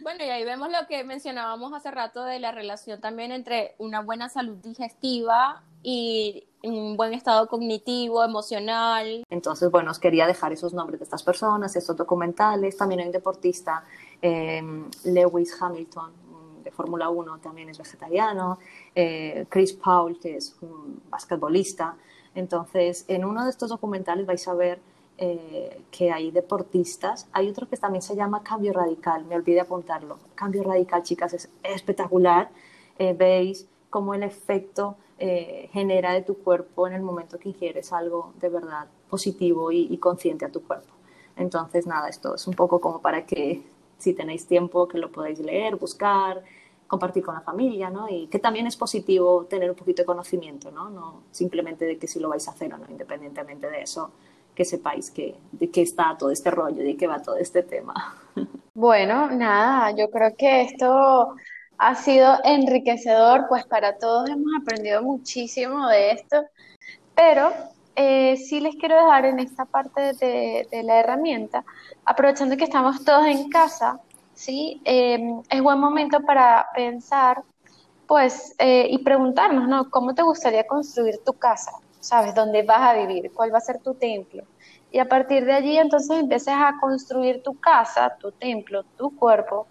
Bueno, 0.02 0.24
y 0.24 0.28
ahí 0.28 0.44
vemos 0.44 0.70
lo 0.70 0.86
que 0.88 1.04
mencionábamos 1.04 1.72
hace 1.72 1.90
rato 1.90 2.24
de 2.24 2.38
la 2.38 2.52
relación 2.52 3.00
también 3.00 3.32
entre 3.32 3.74
una 3.78 4.00
buena 4.00 4.28
salud 4.28 4.56
digestiva 4.56 5.62
y 5.82 6.44
un 6.62 6.96
buen 6.96 7.14
estado 7.14 7.48
cognitivo, 7.48 8.22
emocional. 8.22 9.24
Entonces, 9.30 9.70
bueno, 9.70 9.90
os 9.90 9.98
quería 9.98 10.26
dejar 10.26 10.52
esos 10.52 10.74
nombres 10.74 11.00
de 11.00 11.04
estas 11.04 11.22
personas, 11.22 11.74
estos 11.76 11.96
documentales. 11.96 12.76
También 12.76 13.00
hay 13.00 13.06
un 13.06 13.12
deportista, 13.12 13.84
em, 14.20 14.90
Lewis 15.04 15.56
Hamilton, 15.60 16.12
de 16.62 16.70
Fórmula 16.70 17.08
1, 17.08 17.38
también 17.38 17.70
es 17.70 17.78
vegetariano. 17.78 18.58
Eh, 18.94 19.46
Chris 19.48 19.72
Paul, 19.72 20.18
que 20.18 20.36
es 20.36 20.54
un 20.60 21.02
basquetbolista. 21.08 21.96
Entonces, 22.34 23.04
en 23.08 23.24
uno 23.24 23.44
de 23.44 23.50
estos 23.50 23.70
documentales 23.70 24.26
vais 24.26 24.46
a 24.46 24.54
ver 24.54 24.80
eh, 25.22 25.82
que 25.90 26.10
hay 26.10 26.30
deportistas. 26.30 27.28
Hay 27.32 27.46
otro 27.50 27.68
que 27.68 27.76
también 27.76 28.00
se 28.00 28.16
llama 28.16 28.42
Cambio 28.42 28.72
Radical, 28.72 29.26
me 29.26 29.36
olvidé 29.36 29.60
apuntarlo. 29.60 30.16
Cambio 30.34 30.62
Radical, 30.62 31.02
chicas, 31.02 31.34
es 31.34 31.50
espectacular. 31.62 32.48
Eh, 32.98 33.12
veis 33.12 33.68
cómo 33.90 34.14
el 34.14 34.22
efecto 34.22 34.96
eh, 35.18 35.68
genera 35.74 36.14
de 36.14 36.22
tu 36.22 36.38
cuerpo 36.38 36.86
en 36.86 36.94
el 36.94 37.02
momento 37.02 37.38
que 37.38 37.50
ingieres 37.50 37.92
algo 37.92 38.32
de 38.40 38.48
verdad 38.48 38.88
positivo 39.10 39.70
y, 39.70 39.94
consciente 39.98 40.46
a 40.46 40.50
tu 40.50 40.62
cuerpo. 40.62 40.94
Entonces, 41.36 41.86
nada, 41.86 42.08
esto 42.08 42.36
es 42.36 42.46
un 42.46 42.54
poco 42.54 42.80
como 42.80 43.02
para 43.02 43.26
que 43.26 43.62
si 43.98 44.14
tenéis 44.14 44.46
tiempo 44.46 44.88
que 44.88 44.96
lo 44.96 45.12
podáis 45.12 45.38
leer, 45.40 45.76
buscar, 45.76 46.42
compartir 46.86 47.22
con 47.22 47.34
la 47.34 47.42
familia, 47.42 47.90
¿no? 47.90 48.08
Y 48.08 48.28
que 48.28 48.38
también 48.38 48.66
es 48.66 48.76
positivo 48.76 49.44
tener 49.44 49.68
un 49.68 49.76
poquito 49.76 50.00
de 50.00 50.06
conocimiento, 50.06 50.70
¿no? 50.70 50.88
No 50.88 51.24
simplemente 51.30 51.84
de 51.84 51.98
que 51.98 52.06
si 52.06 52.18
lo 52.20 52.30
vais 52.30 52.48
a 52.48 52.52
hacer 52.52 52.72
o 52.72 52.78
no, 52.78 52.86
independientemente 52.88 53.68
de 53.68 53.82
eso, 53.82 54.12
que 54.60 54.66
sepáis 54.66 55.10
que, 55.10 55.34
de 55.52 55.70
qué 55.70 55.80
está 55.80 56.14
todo 56.18 56.30
este 56.30 56.50
rollo, 56.50 56.82
de 56.82 56.94
qué 56.94 57.06
va 57.06 57.22
todo 57.22 57.36
este 57.36 57.62
tema. 57.62 57.94
Bueno, 58.74 59.30
nada, 59.30 59.90
yo 59.92 60.10
creo 60.10 60.36
que 60.36 60.60
esto 60.60 61.34
ha 61.78 61.94
sido 61.94 62.34
enriquecedor, 62.44 63.46
pues 63.48 63.64
para 63.64 63.96
todos 63.96 64.28
hemos 64.28 64.52
aprendido 64.60 65.02
muchísimo 65.02 65.88
de 65.88 66.10
esto, 66.10 66.44
pero 67.14 67.50
eh, 67.96 68.36
sí 68.36 68.60
les 68.60 68.76
quiero 68.76 68.96
dejar 68.96 69.24
en 69.24 69.40
esta 69.40 69.64
parte 69.64 70.12
de, 70.12 70.82
la 70.84 71.00
herramienta, 71.00 71.64
aprovechando 72.04 72.54
que 72.58 72.64
estamos 72.64 73.02
todos 73.02 73.24
en 73.24 73.48
casa, 73.48 73.98
¿sí? 74.34 74.82
Em, 74.84 75.40
es 75.48 75.62
buen 75.62 75.80
momento 75.80 76.20
para 76.20 76.66
pensar, 76.74 77.42
pues, 78.06 78.54
eh, 78.58 78.88
y 78.90 78.98
preguntarnos, 78.98 79.66
¿no? 79.66 79.88
¿Cómo 79.88 80.14
te 80.14 80.22
gustaría 80.22 80.66
construir 80.66 81.18
tu 81.24 81.32
casa? 81.32 81.72
¿Sabes? 82.00 82.34
¿Dónde 82.34 82.62
vas 82.62 82.80
a 82.80 82.94
vivir? 82.94 83.32
¿Cuál 83.32 83.52
va 83.54 83.58
a 83.58 83.62
ser 83.62 83.80
tu 83.80 83.94
templo? 83.94 84.44
Y 84.90 84.98
a 84.98 85.08
partir 85.08 85.44
de 85.44 85.52
allí 85.52 85.78
entonces 85.78 86.18
empiezas 86.18 86.56
a 86.58 86.78
construir 86.80 87.42
tu 87.42 87.58
casa, 87.60 88.16
tu 88.18 88.32
templo, 88.32 88.82
tu 88.96 89.14
cuerpo, 89.14 89.68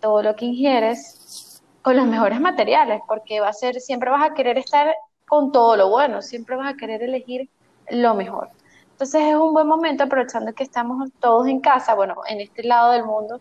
todo 0.00 0.22
lo 0.22 0.34
que 0.34 0.46
ingieres 0.46 1.62
con 1.82 1.96
los 1.96 2.06
mejores 2.06 2.40
materiales, 2.40 3.00
porque 3.06 3.40
va 3.40 3.48
a 3.48 3.52
ser, 3.52 3.80
siempre 3.80 4.10
vas 4.10 4.30
a 4.30 4.34
querer 4.34 4.58
estar 4.58 4.94
con 5.26 5.52
todo 5.52 5.76
lo 5.76 5.88
bueno, 5.90 6.22
siempre 6.22 6.56
vas 6.56 6.74
a 6.74 6.76
querer 6.76 7.02
elegir 7.02 7.48
lo 7.90 8.14
mejor. 8.14 8.48
Entonces 8.92 9.22
es 9.22 9.34
un 9.34 9.52
buen 9.54 9.66
momento, 9.66 10.04
aprovechando 10.04 10.52
que 10.52 10.64
estamos 10.64 11.10
todos 11.20 11.46
en 11.46 11.60
casa, 11.60 11.94
bueno, 11.94 12.16
en 12.28 12.40
este 12.40 12.64
lado 12.64 12.92
del 12.92 13.04
mundo, 13.04 13.40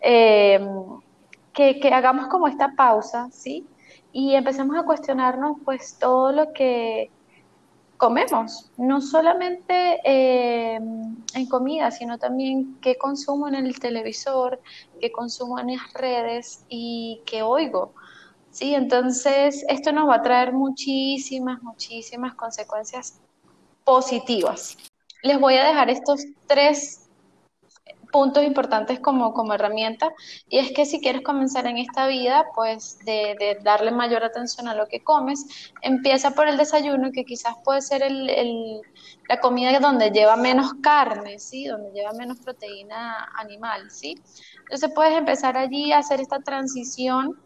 eh, 0.00 0.60
que, 1.52 1.80
que 1.80 1.88
hagamos 1.88 2.28
como 2.28 2.46
esta 2.46 2.74
pausa, 2.76 3.28
¿sí? 3.32 3.66
Y 4.12 4.34
empecemos 4.34 4.76
a 4.76 4.84
cuestionarnos 4.84 5.56
pues 5.64 5.98
todo 5.98 6.32
lo 6.32 6.52
que 6.52 7.10
comemos, 7.98 8.70
no 8.78 9.00
solamente 9.00 10.00
eh, 10.04 10.76
en 10.76 11.46
comida, 11.48 11.90
sino 11.90 12.16
también 12.18 12.78
qué 12.80 12.96
consumo 12.96 13.48
en 13.48 13.56
el 13.56 13.78
televisor, 13.78 14.60
qué 15.00 15.12
consumo 15.12 15.58
en 15.58 15.76
las 15.76 15.92
redes 15.92 16.64
y 16.68 17.20
qué 17.26 17.42
oigo. 17.42 17.92
Sí, 18.50 18.74
entonces 18.74 19.64
esto 19.68 19.92
nos 19.92 20.08
va 20.08 20.16
a 20.16 20.22
traer 20.22 20.52
muchísimas, 20.52 21.62
muchísimas 21.62 22.34
consecuencias 22.34 23.20
positivas. 23.84 24.78
Les 25.22 25.38
voy 25.38 25.56
a 25.56 25.64
dejar 25.64 25.90
estos 25.90 26.24
tres 26.46 27.07
puntos 28.10 28.44
importantes 28.44 29.00
como, 29.00 29.32
como 29.32 29.54
herramienta 29.54 30.12
y 30.48 30.58
es 30.58 30.72
que 30.72 30.86
si 30.86 31.00
quieres 31.00 31.22
comenzar 31.22 31.66
en 31.66 31.78
esta 31.78 32.06
vida, 32.06 32.46
pues 32.54 32.98
de, 33.04 33.58
darle 33.62 33.90
mayor 33.90 34.24
atención 34.24 34.68
a 34.68 34.74
lo 34.74 34.86
que 34.86 35.02
comes, 35.02 35.72
empieza 35.82 36.32
por 36.32 36.48
el 36.48 36.56
desayuno 36.56 37.10
que 37.12 37.24
quizás 37.24 37.54
puede 37.64 37.82
ser 37.82 38.02
el, 38.02 38.80
la 39.28 39.40
comida 39.40 39.78
donde 39.80 40.10
lleva 40.10 40.36
menos 40.36 40.72
carne, 40.82 41.38
¿sí? 41.38 41.66
Donde 41.66 41.90
lleva 41.92 42.12
menos 42.12 42.38
proteína 42.40 43.28
animal, 43.36 43.90
¿sí? 43.90 44.14
Entonces 44.60 44.90
puedes 44.94 45.16
empezar 45.16 45.56
allí 45.56 45.92
a 45.92 45.98
hacer 45.98 46.20
esta 46.20 46.40
transición 46.40 47.38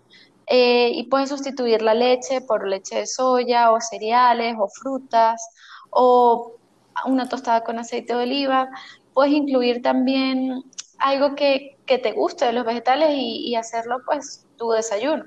eh, 0.47 0.91
y 0.95 1.05
puedes 1.05 1.29
sustituir 1.29 1.83
la 1.83 1.95
leche 1.95 2.41
por 2.41 2.67
leche 2.67 2.97
de 2.97 3.07
soya 3.07 3.73
o 3.73 3.81
cereales 3.81 4.57
o 4.59 4.69
frutas 4.69 5.41
o 5.91 6.53
una 7.07 7.29
tostada 7.29 7.65
con 7.65 7.79
aceite 7.79 8.15
de 8.15 8.23
oliva, 8.23 8.69
puedes 9.15 9.33
incluir 9.33 9.83
también 9.83 10.65
algo 10.99 11.35
que, 11.35 11.79
te 11.87 12.13
guste 12.13 12.47
de 12.47 12.55
los 12.55 12.65
vegetales 12.65 13.11
y, 13.13 13.55
hacerlo 13.55 13.99
pues 14.07 14.47
tu 14.57 14.71
desayuno. 14.71 15.27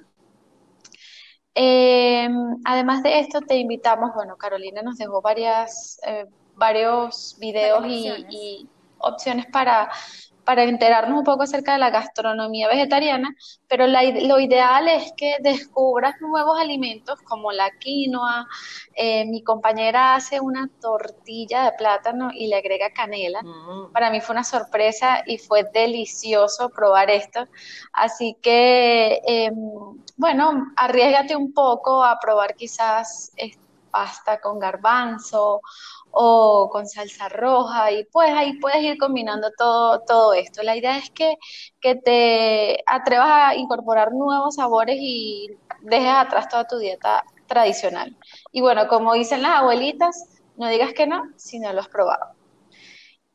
Eh, 1.53 2.27
además 2.65 3.03
de 3.03 3.19
esto, 3.19 3.41
te 3.41 3.57
invitamos, 3.57 4.15
bueno, 4.15 4.36
Carolina 4.36 4.81
nos 4.81 4.97
dejó 4.97 5.21
varias, 5.21 5.99
eh, 6.07 6.25
varios 6.55 7.38
videos 7.39 7.86
y, 7.88 8.67
opciones 8.97 9.45
para, 9.45 9.91
para 10.45 10.63
enterarnos 10.63 11.19
un 11.19 11.23
poco 11.25 11.43
acerca 11.43 11.73
de 11.73 11.79
la 11.79 11.89
gastronomía 11.89 12.67
vegetariana, 12.67 13.35
pero 13.67 13.87
lo 13.87 14.39
ideal 14.39 14.87
es 14.87 15.11
que 15.17 15.35
descubras 15.41 16.21
nuevos 16.21 16.59
alimentos 16.59 17.19
como 17.23 17.51
la 17.51 17.71
quinoa. 17.79 18.47
Eh, 18.95 19.25
mi 19.25 19.43
compañera 19.43 20.15
hace 20.15 20.39
una 20.39 20.69
tortilla 20.79 21.65
de 21.65 21.71
plátano 21.73 22.29
y 22.33 22.47
le 22.47 22.57
agrega 22.57 22.91
canela. 22.91 23.41
Mm. 23.41 23.91
Para 23.91 24.11
mí 24.11 24.21
fue 24.21 24.33
una 24.33 24.43
sorpresa 24.43 25.23
y 25.25 25.37
fue 25.37 25.63
delicioso 25.73 26.69
probar 26.69 27.09
esto. 27.09 27.47
Así 27.91 28.37
que, 28.41 29.21
em, 29.25 29.55
bueno, 30.15 30.71
arriesgate 30.77 31.35
un 31.35 31.53
poco 31.53 32.03
a 32.03 32.19
probar 32.19 32.55
quizás 32.55 33.31
pasta 33.95 34.41
con 34.41 34.59
garbanzo 34.59 35.61
o 36.16 36.70
con 36.72 36.88
salsa 36.88 37.28
roja 37.30 37.91
y 37.91 38.05
pues 38.05 38.32
ahí 38.32 38.57
puedes 38.59 38.82
ir 38.82 38.97
combinando 38.97 39.51
todo, 39.57 39.99
todo 40.01 40.34
esto. 40.34 40.63
La 40.63 40.76
idea 40.78 40.97
es 40.97 41.09
que, 41.11 41.36
que 41.82 41.95
te 41.95 42.84
atrevas 42.88 43.30
a 43.30 43.55
incorporar 43.55 44.13
nuevos 44.13 44.55
sabores 44.55 44.97
y 44.99 45.49
dejes 45.82 46.13
atrás 46.13 46.47
toda 46.47 46.66
tu 46.66 46.78
dieta 46.78 47.24
tradicional. 47.47 48.16
Y 48.51 48.61
bueno, 48.61 48.88
como 48.88 49.13
dicen 49.13 49.41
las 49.41 49.57
abuelitas, 49.59 50.41
no 50.55 50.70
digas 50.70 50.93
que 50.93 51.05
no 51.05 51.24
si 51.36 51.59
no 51.59 51.74
lo 51.74 51.82
has 51.82 51.89
probado. 51.89 52.34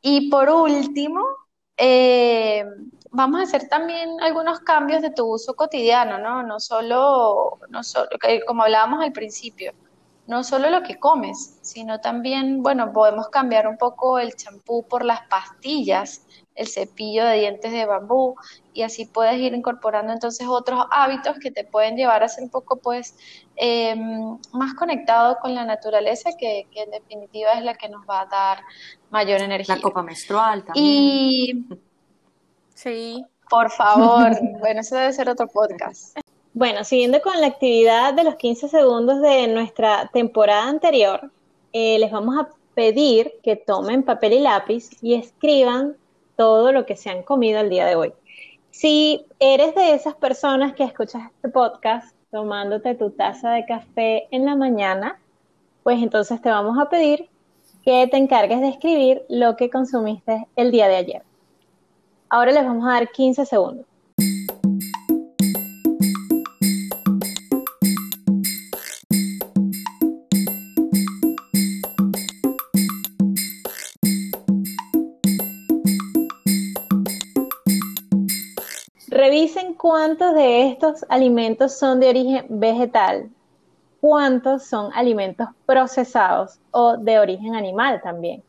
Y 0.01 0.29
por 0.31 0.49
último, 0.49 1.23
eh, 1.77 2.65
vamos 3.11 3.41
a 3.41 3.43
hacer 3.43 3.67
también 3.69 4.19
algunos 4.21 4.61
cambios 4.61 5.03
de 5.03 5.11
tu 5.11 5.31
uso 5.31 5.53
cotidiano, 5.53 6.17
¿no? 6.17 6.41
No 6.41 6.59
solo, 6.59 7.59
no 7.69 7.83
solo 7.83 8.09
como 8.47 8.63
hablábamos 8.63 9.03
al 9.03 9.11
principio, 9.11 9.73
no 10.27 10.43
solo 10.43 10.69
lo 10.69 10.83
que 10.83 10.99
comes, 10.99 11.57
sino 11.61 11.99
también, 11.99 12.61
bueno, 12.61 12.93
podemos 12.93 13.29
cambiar 13.29 13.67
un 13.67 13.77
poco 13.77 14.19
el 14.19 14.35
champú 14.35 14.87
por 14.87 15.03
las 15.03 15.21
pastillas, 15.27 16.25
el 16.55 16.67
cepillo 16.67 17.25
de 17.25 17.39
dientes 17.39 17.71
de 17.71 17.85
bambú 17.85 18.35
y 18.73 18.83
así 18.83 19.05
puedes 19.05 19.37
ir 19.39 19.53
incorporando 19.53 20.13
entonces 20.13 20.47
otros 20.47 20.85
hábitos 20.91 21.37
que 21.39 21.49
te 21.49 21.63
pueden 21.63 21.95
llevar 21.95 22.23
a 22.23 22.27
ser 22.27 22.43
un 22.43 22.49
poco 22.49 22.77
pues 22.77 23.15
em, 23.55 24.37
más 24.53 24.73
conectado 24.75 25.37
con 25.41 25.55
la 25.55 25.65
naturaleza 25.65 26.31
que, 26.37 26.67
que, 26.71 26.83
en 26.83 26.91
definitiva 26.91 27.51
es 27.53 27.63
la 27.63 27.75
que 27.75 27.89
nos 27.89 28.05
va 28.07 28.21
a 28.21 28.25
dar 28.25 28.63
mayor 29.09 29.41
energía. 29.41 29.75
La 29.75 29.81
copa 29.81 30.03
menstrual 30.03 30.63
también. 30.63 30.85
Y 30.85 31.65
sí, 32.75 33.25
por 33.49 33.71
favor, 33.71 34.31
bueno, 34.59 34.81
eso 34.81 34.95
debe 34.95 35.13
ser 35.13 35.29
otro 35.29 35.47
podcast. 35.47 36.17
Bueno, 36.53 36.83
siguiendo 36.83 37.21
con 37.21 37.39
la 37.39 37.47
actividad 37.47 38.13
de 38.13 38.25
los 38.25 38.35
15 38.35 38.67
segundos 38.67 39.21
de 39.21 39.47
nuestra 39.47 40.09
temporada 40.11 40.67
anterior, 40.67 41.31
eh, 41.71 41.97
les 41.97 42.11
vamos 42.11 42.37
a 42.37 42.49
pedir 42.73 43.31
que 43.41 43.55
tomen 43.55 44.03
papel 44.03 44.33
y 44.33 44.39
lápiz 44.39 44.89
y 45.01 45.13
escriban 45.13 45.95
todo 46.35 46.73
lo 46.73 46.85
que 46.85 46.97
se 46.97 47.09
han 47.09 47.23
comido 47.23 47.61
el 47.61 47.69
día 47.69 47.85
de 47.85 47.95
hoy. 47.95 48.13
Si 48.69 49.25
eres 49.39 49.75
de 49.75 49.93
esas 49.93 50.15
personas 50.15 50.73
que 50.73 50.83
escuchas 50.83 51.23
este 51.33 51.47
podcast 51.47 52.13
tomándote 52.31 52.95
tu 52.95 53.11
taza 53.11 53.51
de 53.51 53.65
café 53.65 54.27
en 54.31 54.45
la 54.45 54.55
mañana, 54.55 55.19
pues 55.83 56.03
entonces 56.03 56.41
te 56.41 56.49
vamos 56.49 56.77
a 56.79 56.89
pedir 56.89 57.29
que 57.83 58.07
te 58.07 58.17
encargues 58.17 58.59
de 58.59 58.67
escribir 58.67 59.23
lo 59.29 59.55
que 59.55 59.69
consumiste 59.69 60.47
el 60.57 60.71
día 60.71 60.89
de 60.89 60.97
ayer. 60.97 61.23
Ahora 62.29 62.51
les 62.51 62.65
vamos 62.65 62.85
a 62.87 62.93
dar 62.93 63.09
15 63.09 63.45
segundos. 63.45 63.85
Revisen 79.41 79.73
cuántos 79.73 80.35
de 80.35 80.67
estos 80.67 81.03
alimentos 81.09 81.75
son 81.75 81.99
de 81.99 82.09
origen 82.09 82.45
vegetal, 82.47 83.27
cuántos 83.99 84.65
son 84.65 84.91
alimentos 84.93 85.47
procesados 85.65 86.59
o 86.69 86.95
de 86.97 87.17
origen 87.17 87.55
animal 87.55 88.01
también. 88.03 88.43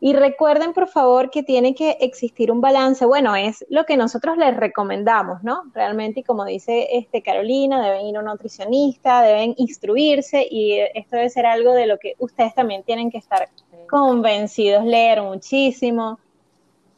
Y 0.00 0.14
recuerden, 0.14 0.72
por 0.72 0.88
favor, 0.88 1.28
que 1.28 1.42
tiene 1.42 1.74
que 1.74 1.98
existir 2.00 2.50
un 2.50 2.62
balance. 2.62 3.04
Bueno, 3.04 3.36
es 3.36 3.66
lo 3.68 3.84
que 3.84 3.98
nosotros 3.98 4.38
les 4.38 4.56
recomendamos, 4.56 5.42
¿no? 5.42 5.64
Realmente, 5.74 6.20
y 6.20 6.22
como 6.22 6.46
dice 6.46 6.88
este 6.92 7.20
Carolina, 7.20 7.84
deben 7.84 8.06
ir 8.06 8.16
a 8.16 8.20
un 8.20 8.24
nutricionista, 8.24 9.20
deben 9.20 9.52
instruirse 9.58 10.48
y 10.50 10.78
esto 10.94 11.16
debe 11.16 11.28
ser 11.28 11.44
algo 11.44 11.74
de 11.74 11.84
lo 11.84 11.98
que 11.98 12.14
ustedes 12.18 12.54
también 12.54 12.82
tienen 12.82 13.10
que 13.10 13.18
estar 13.18 13.50
convencidos, 13.90 14.86
leer 14.86 15.20
muchísimo. 15.20 16.18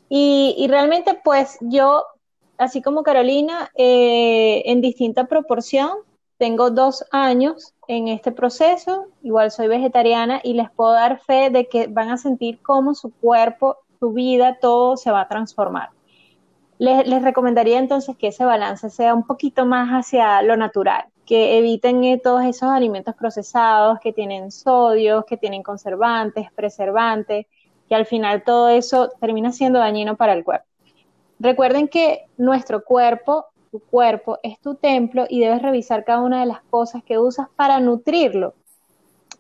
Y 0.09 0.65
realmente, 0.69 1.19
pues 1.25 1.57
yo 1.61 2.05
así 2.59 2.83
como 2.83 3.03
Carolina, 3.03 3.71
eh, 3.77 4.63
en 4.67 4.81
distinta 4.81 5.25
proporción. 5.25 5.91
Tengo 6.39 6.71
dos 6.71 7.05
años 7.13 7.75
en 7.87 8.09
este 8.09 8.33
proceso, 8.33 9.07
igual 9.23 9.51
soy 9.51 9.69
vegetariana 9.69 10.41
y 10.43 10.55
les 10.55 10.71
puedo 10.71 10.93
dar 10.93 11.21
fe 11.21 11.51
de 11.51 11.69
que 11.69 11.87
van 11.87 12.11
a 12.11 12.17
sentir 12.17 12.61
cómo 12.63 12.95
su 12.95 13.13
cuerpo, 13.13 13.77
su 14.01 14.13
vida, 14.13 14.59
todo 14.61 14.97
se 14.97 15.13
va 15.13 15.21
a 15.21 15.29
transformar. 15.29 15.91
Les, 16.79 17.23
recomendaría 17.23 17.79
entonces 17.79 18.17
que 18.17 18.29
ese 18.29 18.45
balance 18.45 18.91
sea 18.91 19.15
un 19.15 19.25
poquito 19.25 19.65
más 19.67 19.91
hacia 19.91 20.43
lo 20.43 20.57
natural, 20.57 21.05
que 21.25 21.59
eviten 21.59 22.03
eh, 22.03 22.21
todos 22.21 22.43
esos 22.45 22.71
alimentos 22.71 23.15
procesados 23.15 24.01
que 24.01 24.13
tienen 24.13 24.51
sodio, 24.51 25.25
que 25.25 25.37
tienen 25.37 25.63
conservantes, 25.63 26.51
preservantes, 26.53 27.47
que 27.89 27.95
al 27.95 28.05
final 28.05 28.43
todo 28.43 28.69
eso 28.69 29.11
termina 29.21 29.53
siendo 29.53 29.79
dañino 29.79 30.17
para 30.17 30.33
el 30.33 30.43
cuerpo. 30.43 30.72
Recuerden 31.43 31.89
que 31.89 32.27
nuestro 32.37 32.85
cuerpo, 32.85 33.47
tu 33.73 33.81
cuerpo, 33.81 34.39
es 34.45 34.61
tu 34.61 34.77
templo 34.77 35.27
y 35.29 35.41
debes 35.41 35.61
revisar 35.61 36.05
cada 36.05 36.21
una 36.21 36.39
de 36.39 36.47
las 36.47 36.63
cosas 36.71 37.03
que 37.03 37.19
usas 37.19 37.49
para 37.57 37.81
nutrirlo. 37.81 38.55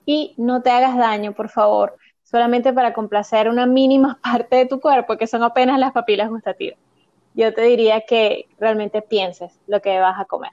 Y 0.05 0.35
no 0.37 0.63
te 0.63 0.71
hagas 0.71 0.97
daño, 0.97 1.33
por 1.33 1.49
favor, 1.49 1.97
solamente 2.25 2.73
para 2.73 2.93
complacer 2.93 3.49
una 3.49 3.67
mínima 3.67 4.19
parte 4.25 4.57
de 4.57 4.67
tu 4.67 4.81
cuerpo, 4.81 5.17
que 5.17 5.29
son 5.29 5.45
apenas 5.45 5.79
las 5.79 5.93
papilas 5.93 6.29
gustativas. 6.29 6.77
Yo 7.35 7.55
te 7.55 7.63
diría 7.63 8.01
que 8.01 8.49
realmente 8.59 9.01
pienses 9.01 9.57
lo 9.69 9.81
que 9.81 10.01
vas 10.01 10.19
a 10.19 10.25
comer. 10.25 10.51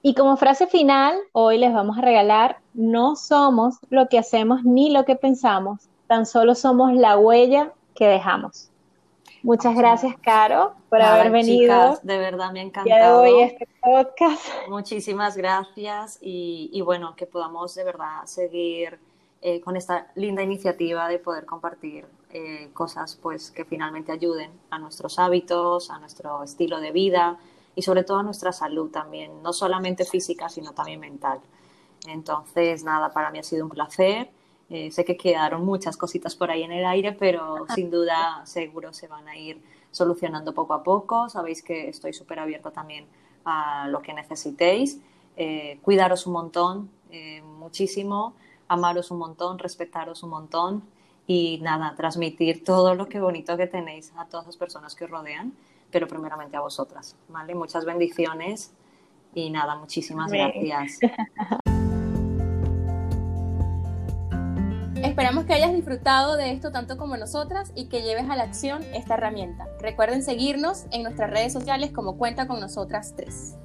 Y 0.00 0.14
como 0.14 0.38
frase 0.38 0.66
final, 0.68 1.18
hoy 1.32 1.58
les 1.58 1.74
vamos 1.74 1.98
a 1.98 2.00
regalar, 2.00 2.60
no 2.72 3.14
somos 3.14 3.76
lo 3.90 4.08
que 4.08 4.18
hacemos 4.18 4.64
ni 4.64 4.90
lo 4.90 5.04
que 5.04 5.16
pensamos, 5.16 5.90
tan 6.06 6.24
solo 6.24 6.54
somos 6.54 6.94
la 6.94 7.18
huella 7.18 7.74
que 7.94 8.06
dejamos. 8.06 8.70
Muchas 9.42 9.74
gracias, 9.74 10.16
Caro, 10.22 10.74
por 10.88 11.00
haber 11.00 11.30
venido. 11.30 11.98
de 12.02 12.18
verdad 12.18 12.52
me 12.52 12.60
ha 12.60 12.62
encantado. 12.64 13.22
hoy 13.22 13.40
este 13.40 13.66
podcast. 13.80 14.46
Muchísimas 14.68 15.36
gracias 15.36 16.18
y, 16.20 16.80
bueno, 16.82 17.14
que 17.16 17.26
podamos 17.26 17.74
de 17.74 17.84
verdad 17.84 18.24
seguir 18.26 18.98
eh, 19.40 19.60
con 19.60 19.76
esta 19.76 20.08
linda 20.14 20.42
iniciativa 20.42 21.08
de 21.08 21.18
poder 21.18 21.46
compartir 21.46 22.06
eh, 22.32 22.68
cosas 22.74 23.18
pues 23.20 23.50
que 23.50 23.64
finalmente 23.64 24.12
ayuden 24.12 24.50
a 24.68 24.78
nuestros 24.78 25.18
hábitos, 25.18 25.90
a 25.90 25.98
nuestro 25.98 26.44
estilo 26.44 26.78
de 26.78 26.92
vida 26.92 27.38
y 27.74 27.82
sobre 27.82 28.04
todo 28.04 28.18
a 28.18 28.22
nuestra 28.22 28.52
salud 28.52 28.90
también, 28.90 29.42
no 29.42 29.52
solamente 29.54 30.04
física, 30.04 30.48
sino 30.48 30.72
también 30.72 31.00
mental. 31.00 31.40
Entonces, 32.06 32.84
nada, 32.84 33.12
para 33.12 33.30
mí 33.30 33.38
ha 33.38 33.42
sido 33.42 33.64
un 33.64 33.70
placer 33.70 34.30
eh, 34.70 34.92
sé 34.92 35.04
que 35.04 35.16
quedaron 35.16 35.64
muchas 35.64 35.96
cositas 35.96 36.36
por 36.36 36.50
ahí 36.50 36.62
en 36.62 36.70
el 36.70 36.86
aire, 36.86 37.12
pero 37.12 37.66
sin 37.74 37.90
duda 37.90 38.40
seguro 38.44 38.92
se 38.92 39.08
van 39.08 39.26
a 39.26 39.36
ir 39.36 39.60
solucionando 39.90 40.54
poco 40.54 40.74
a 40.74 40.84
poco. 40.84 41.28
Sabéis 41.28 41.62
que 41.62 41.88
estoy 41.88 42.12
súper 42.12 42.38
abierta 42.38 42.70
también 42.70 43.06
a 43.44 43.88
lo 43.88 44.00
que 44.00 44.14
necesitéis. 44.14 45.00
Eh, 45.36 45.80
cuidaros 45.82 46.26
un 46.26 46.34
montón, 46.34 46.90
eh, 47.10 47.42
muchísimo, 47.42 48.34
amaros 48.68 49.10
un 49.10 49.18
montón, 49.18 49.58
respetaros 49.58 50.22
un 50.22 50.30
montón 50.30 50.82
y 51.26 51.58
nada, 51.62 51.94
transmitir 51.96 52.62
todo 52.62 52.94
lo 52.94 53.08
que 53.08 53.20
bonito 53.20 53.56
que 53.56 53.66
tenéis 53.66 54.12
a 54.16 54.26
todas 54.26 54.46
las 54.46 54.56
personas 54.56 54.94
que 54.94 55.04
os 55.04 55.10
rodean, 55.10 55.52
pero 55.90 56.06
primeramente 56.06 56.56
a 56.56 56.60
vosotras. 56.60 57.16
¿vale? 57.28 57.56
Muchas 57.56 57.84
bendiciones 57.84 58.72
y 59.34 59.50
nada, 59.50 59.74
muchísimas 59.76 60.30
gracias. 60.30 61.00
Esperamos 65.02 65.46
que 65.46 65.54
hayas 65.54 65.72
disfrutado 65.72 66.36
de 66.36 66.52
esto 66.52 66.72
tanto 66.72 66.98
como 66.98 67.16
nosotras 67.16 67.72
y 67.74 67.86
que 67.86 68.02
lleves 68.02 68.28
a 68.28 68.36
la 68.36 68.42
acción 68.42 68.82
esta 68.94 69.14
herramienta. 69.14 69.66
Recuerden 69.80 70.22
seguirnos 70.22 70.84
en 70.92 71.02
nuestras 71.02 71.30
redes 71.30 71.54
sociales 71.54 71.90
como 71.90 72.18
Cuenta 72.18 72.46
con 72.46 72.60
Nosotras 72.60 73.14
3. 73.16 73.56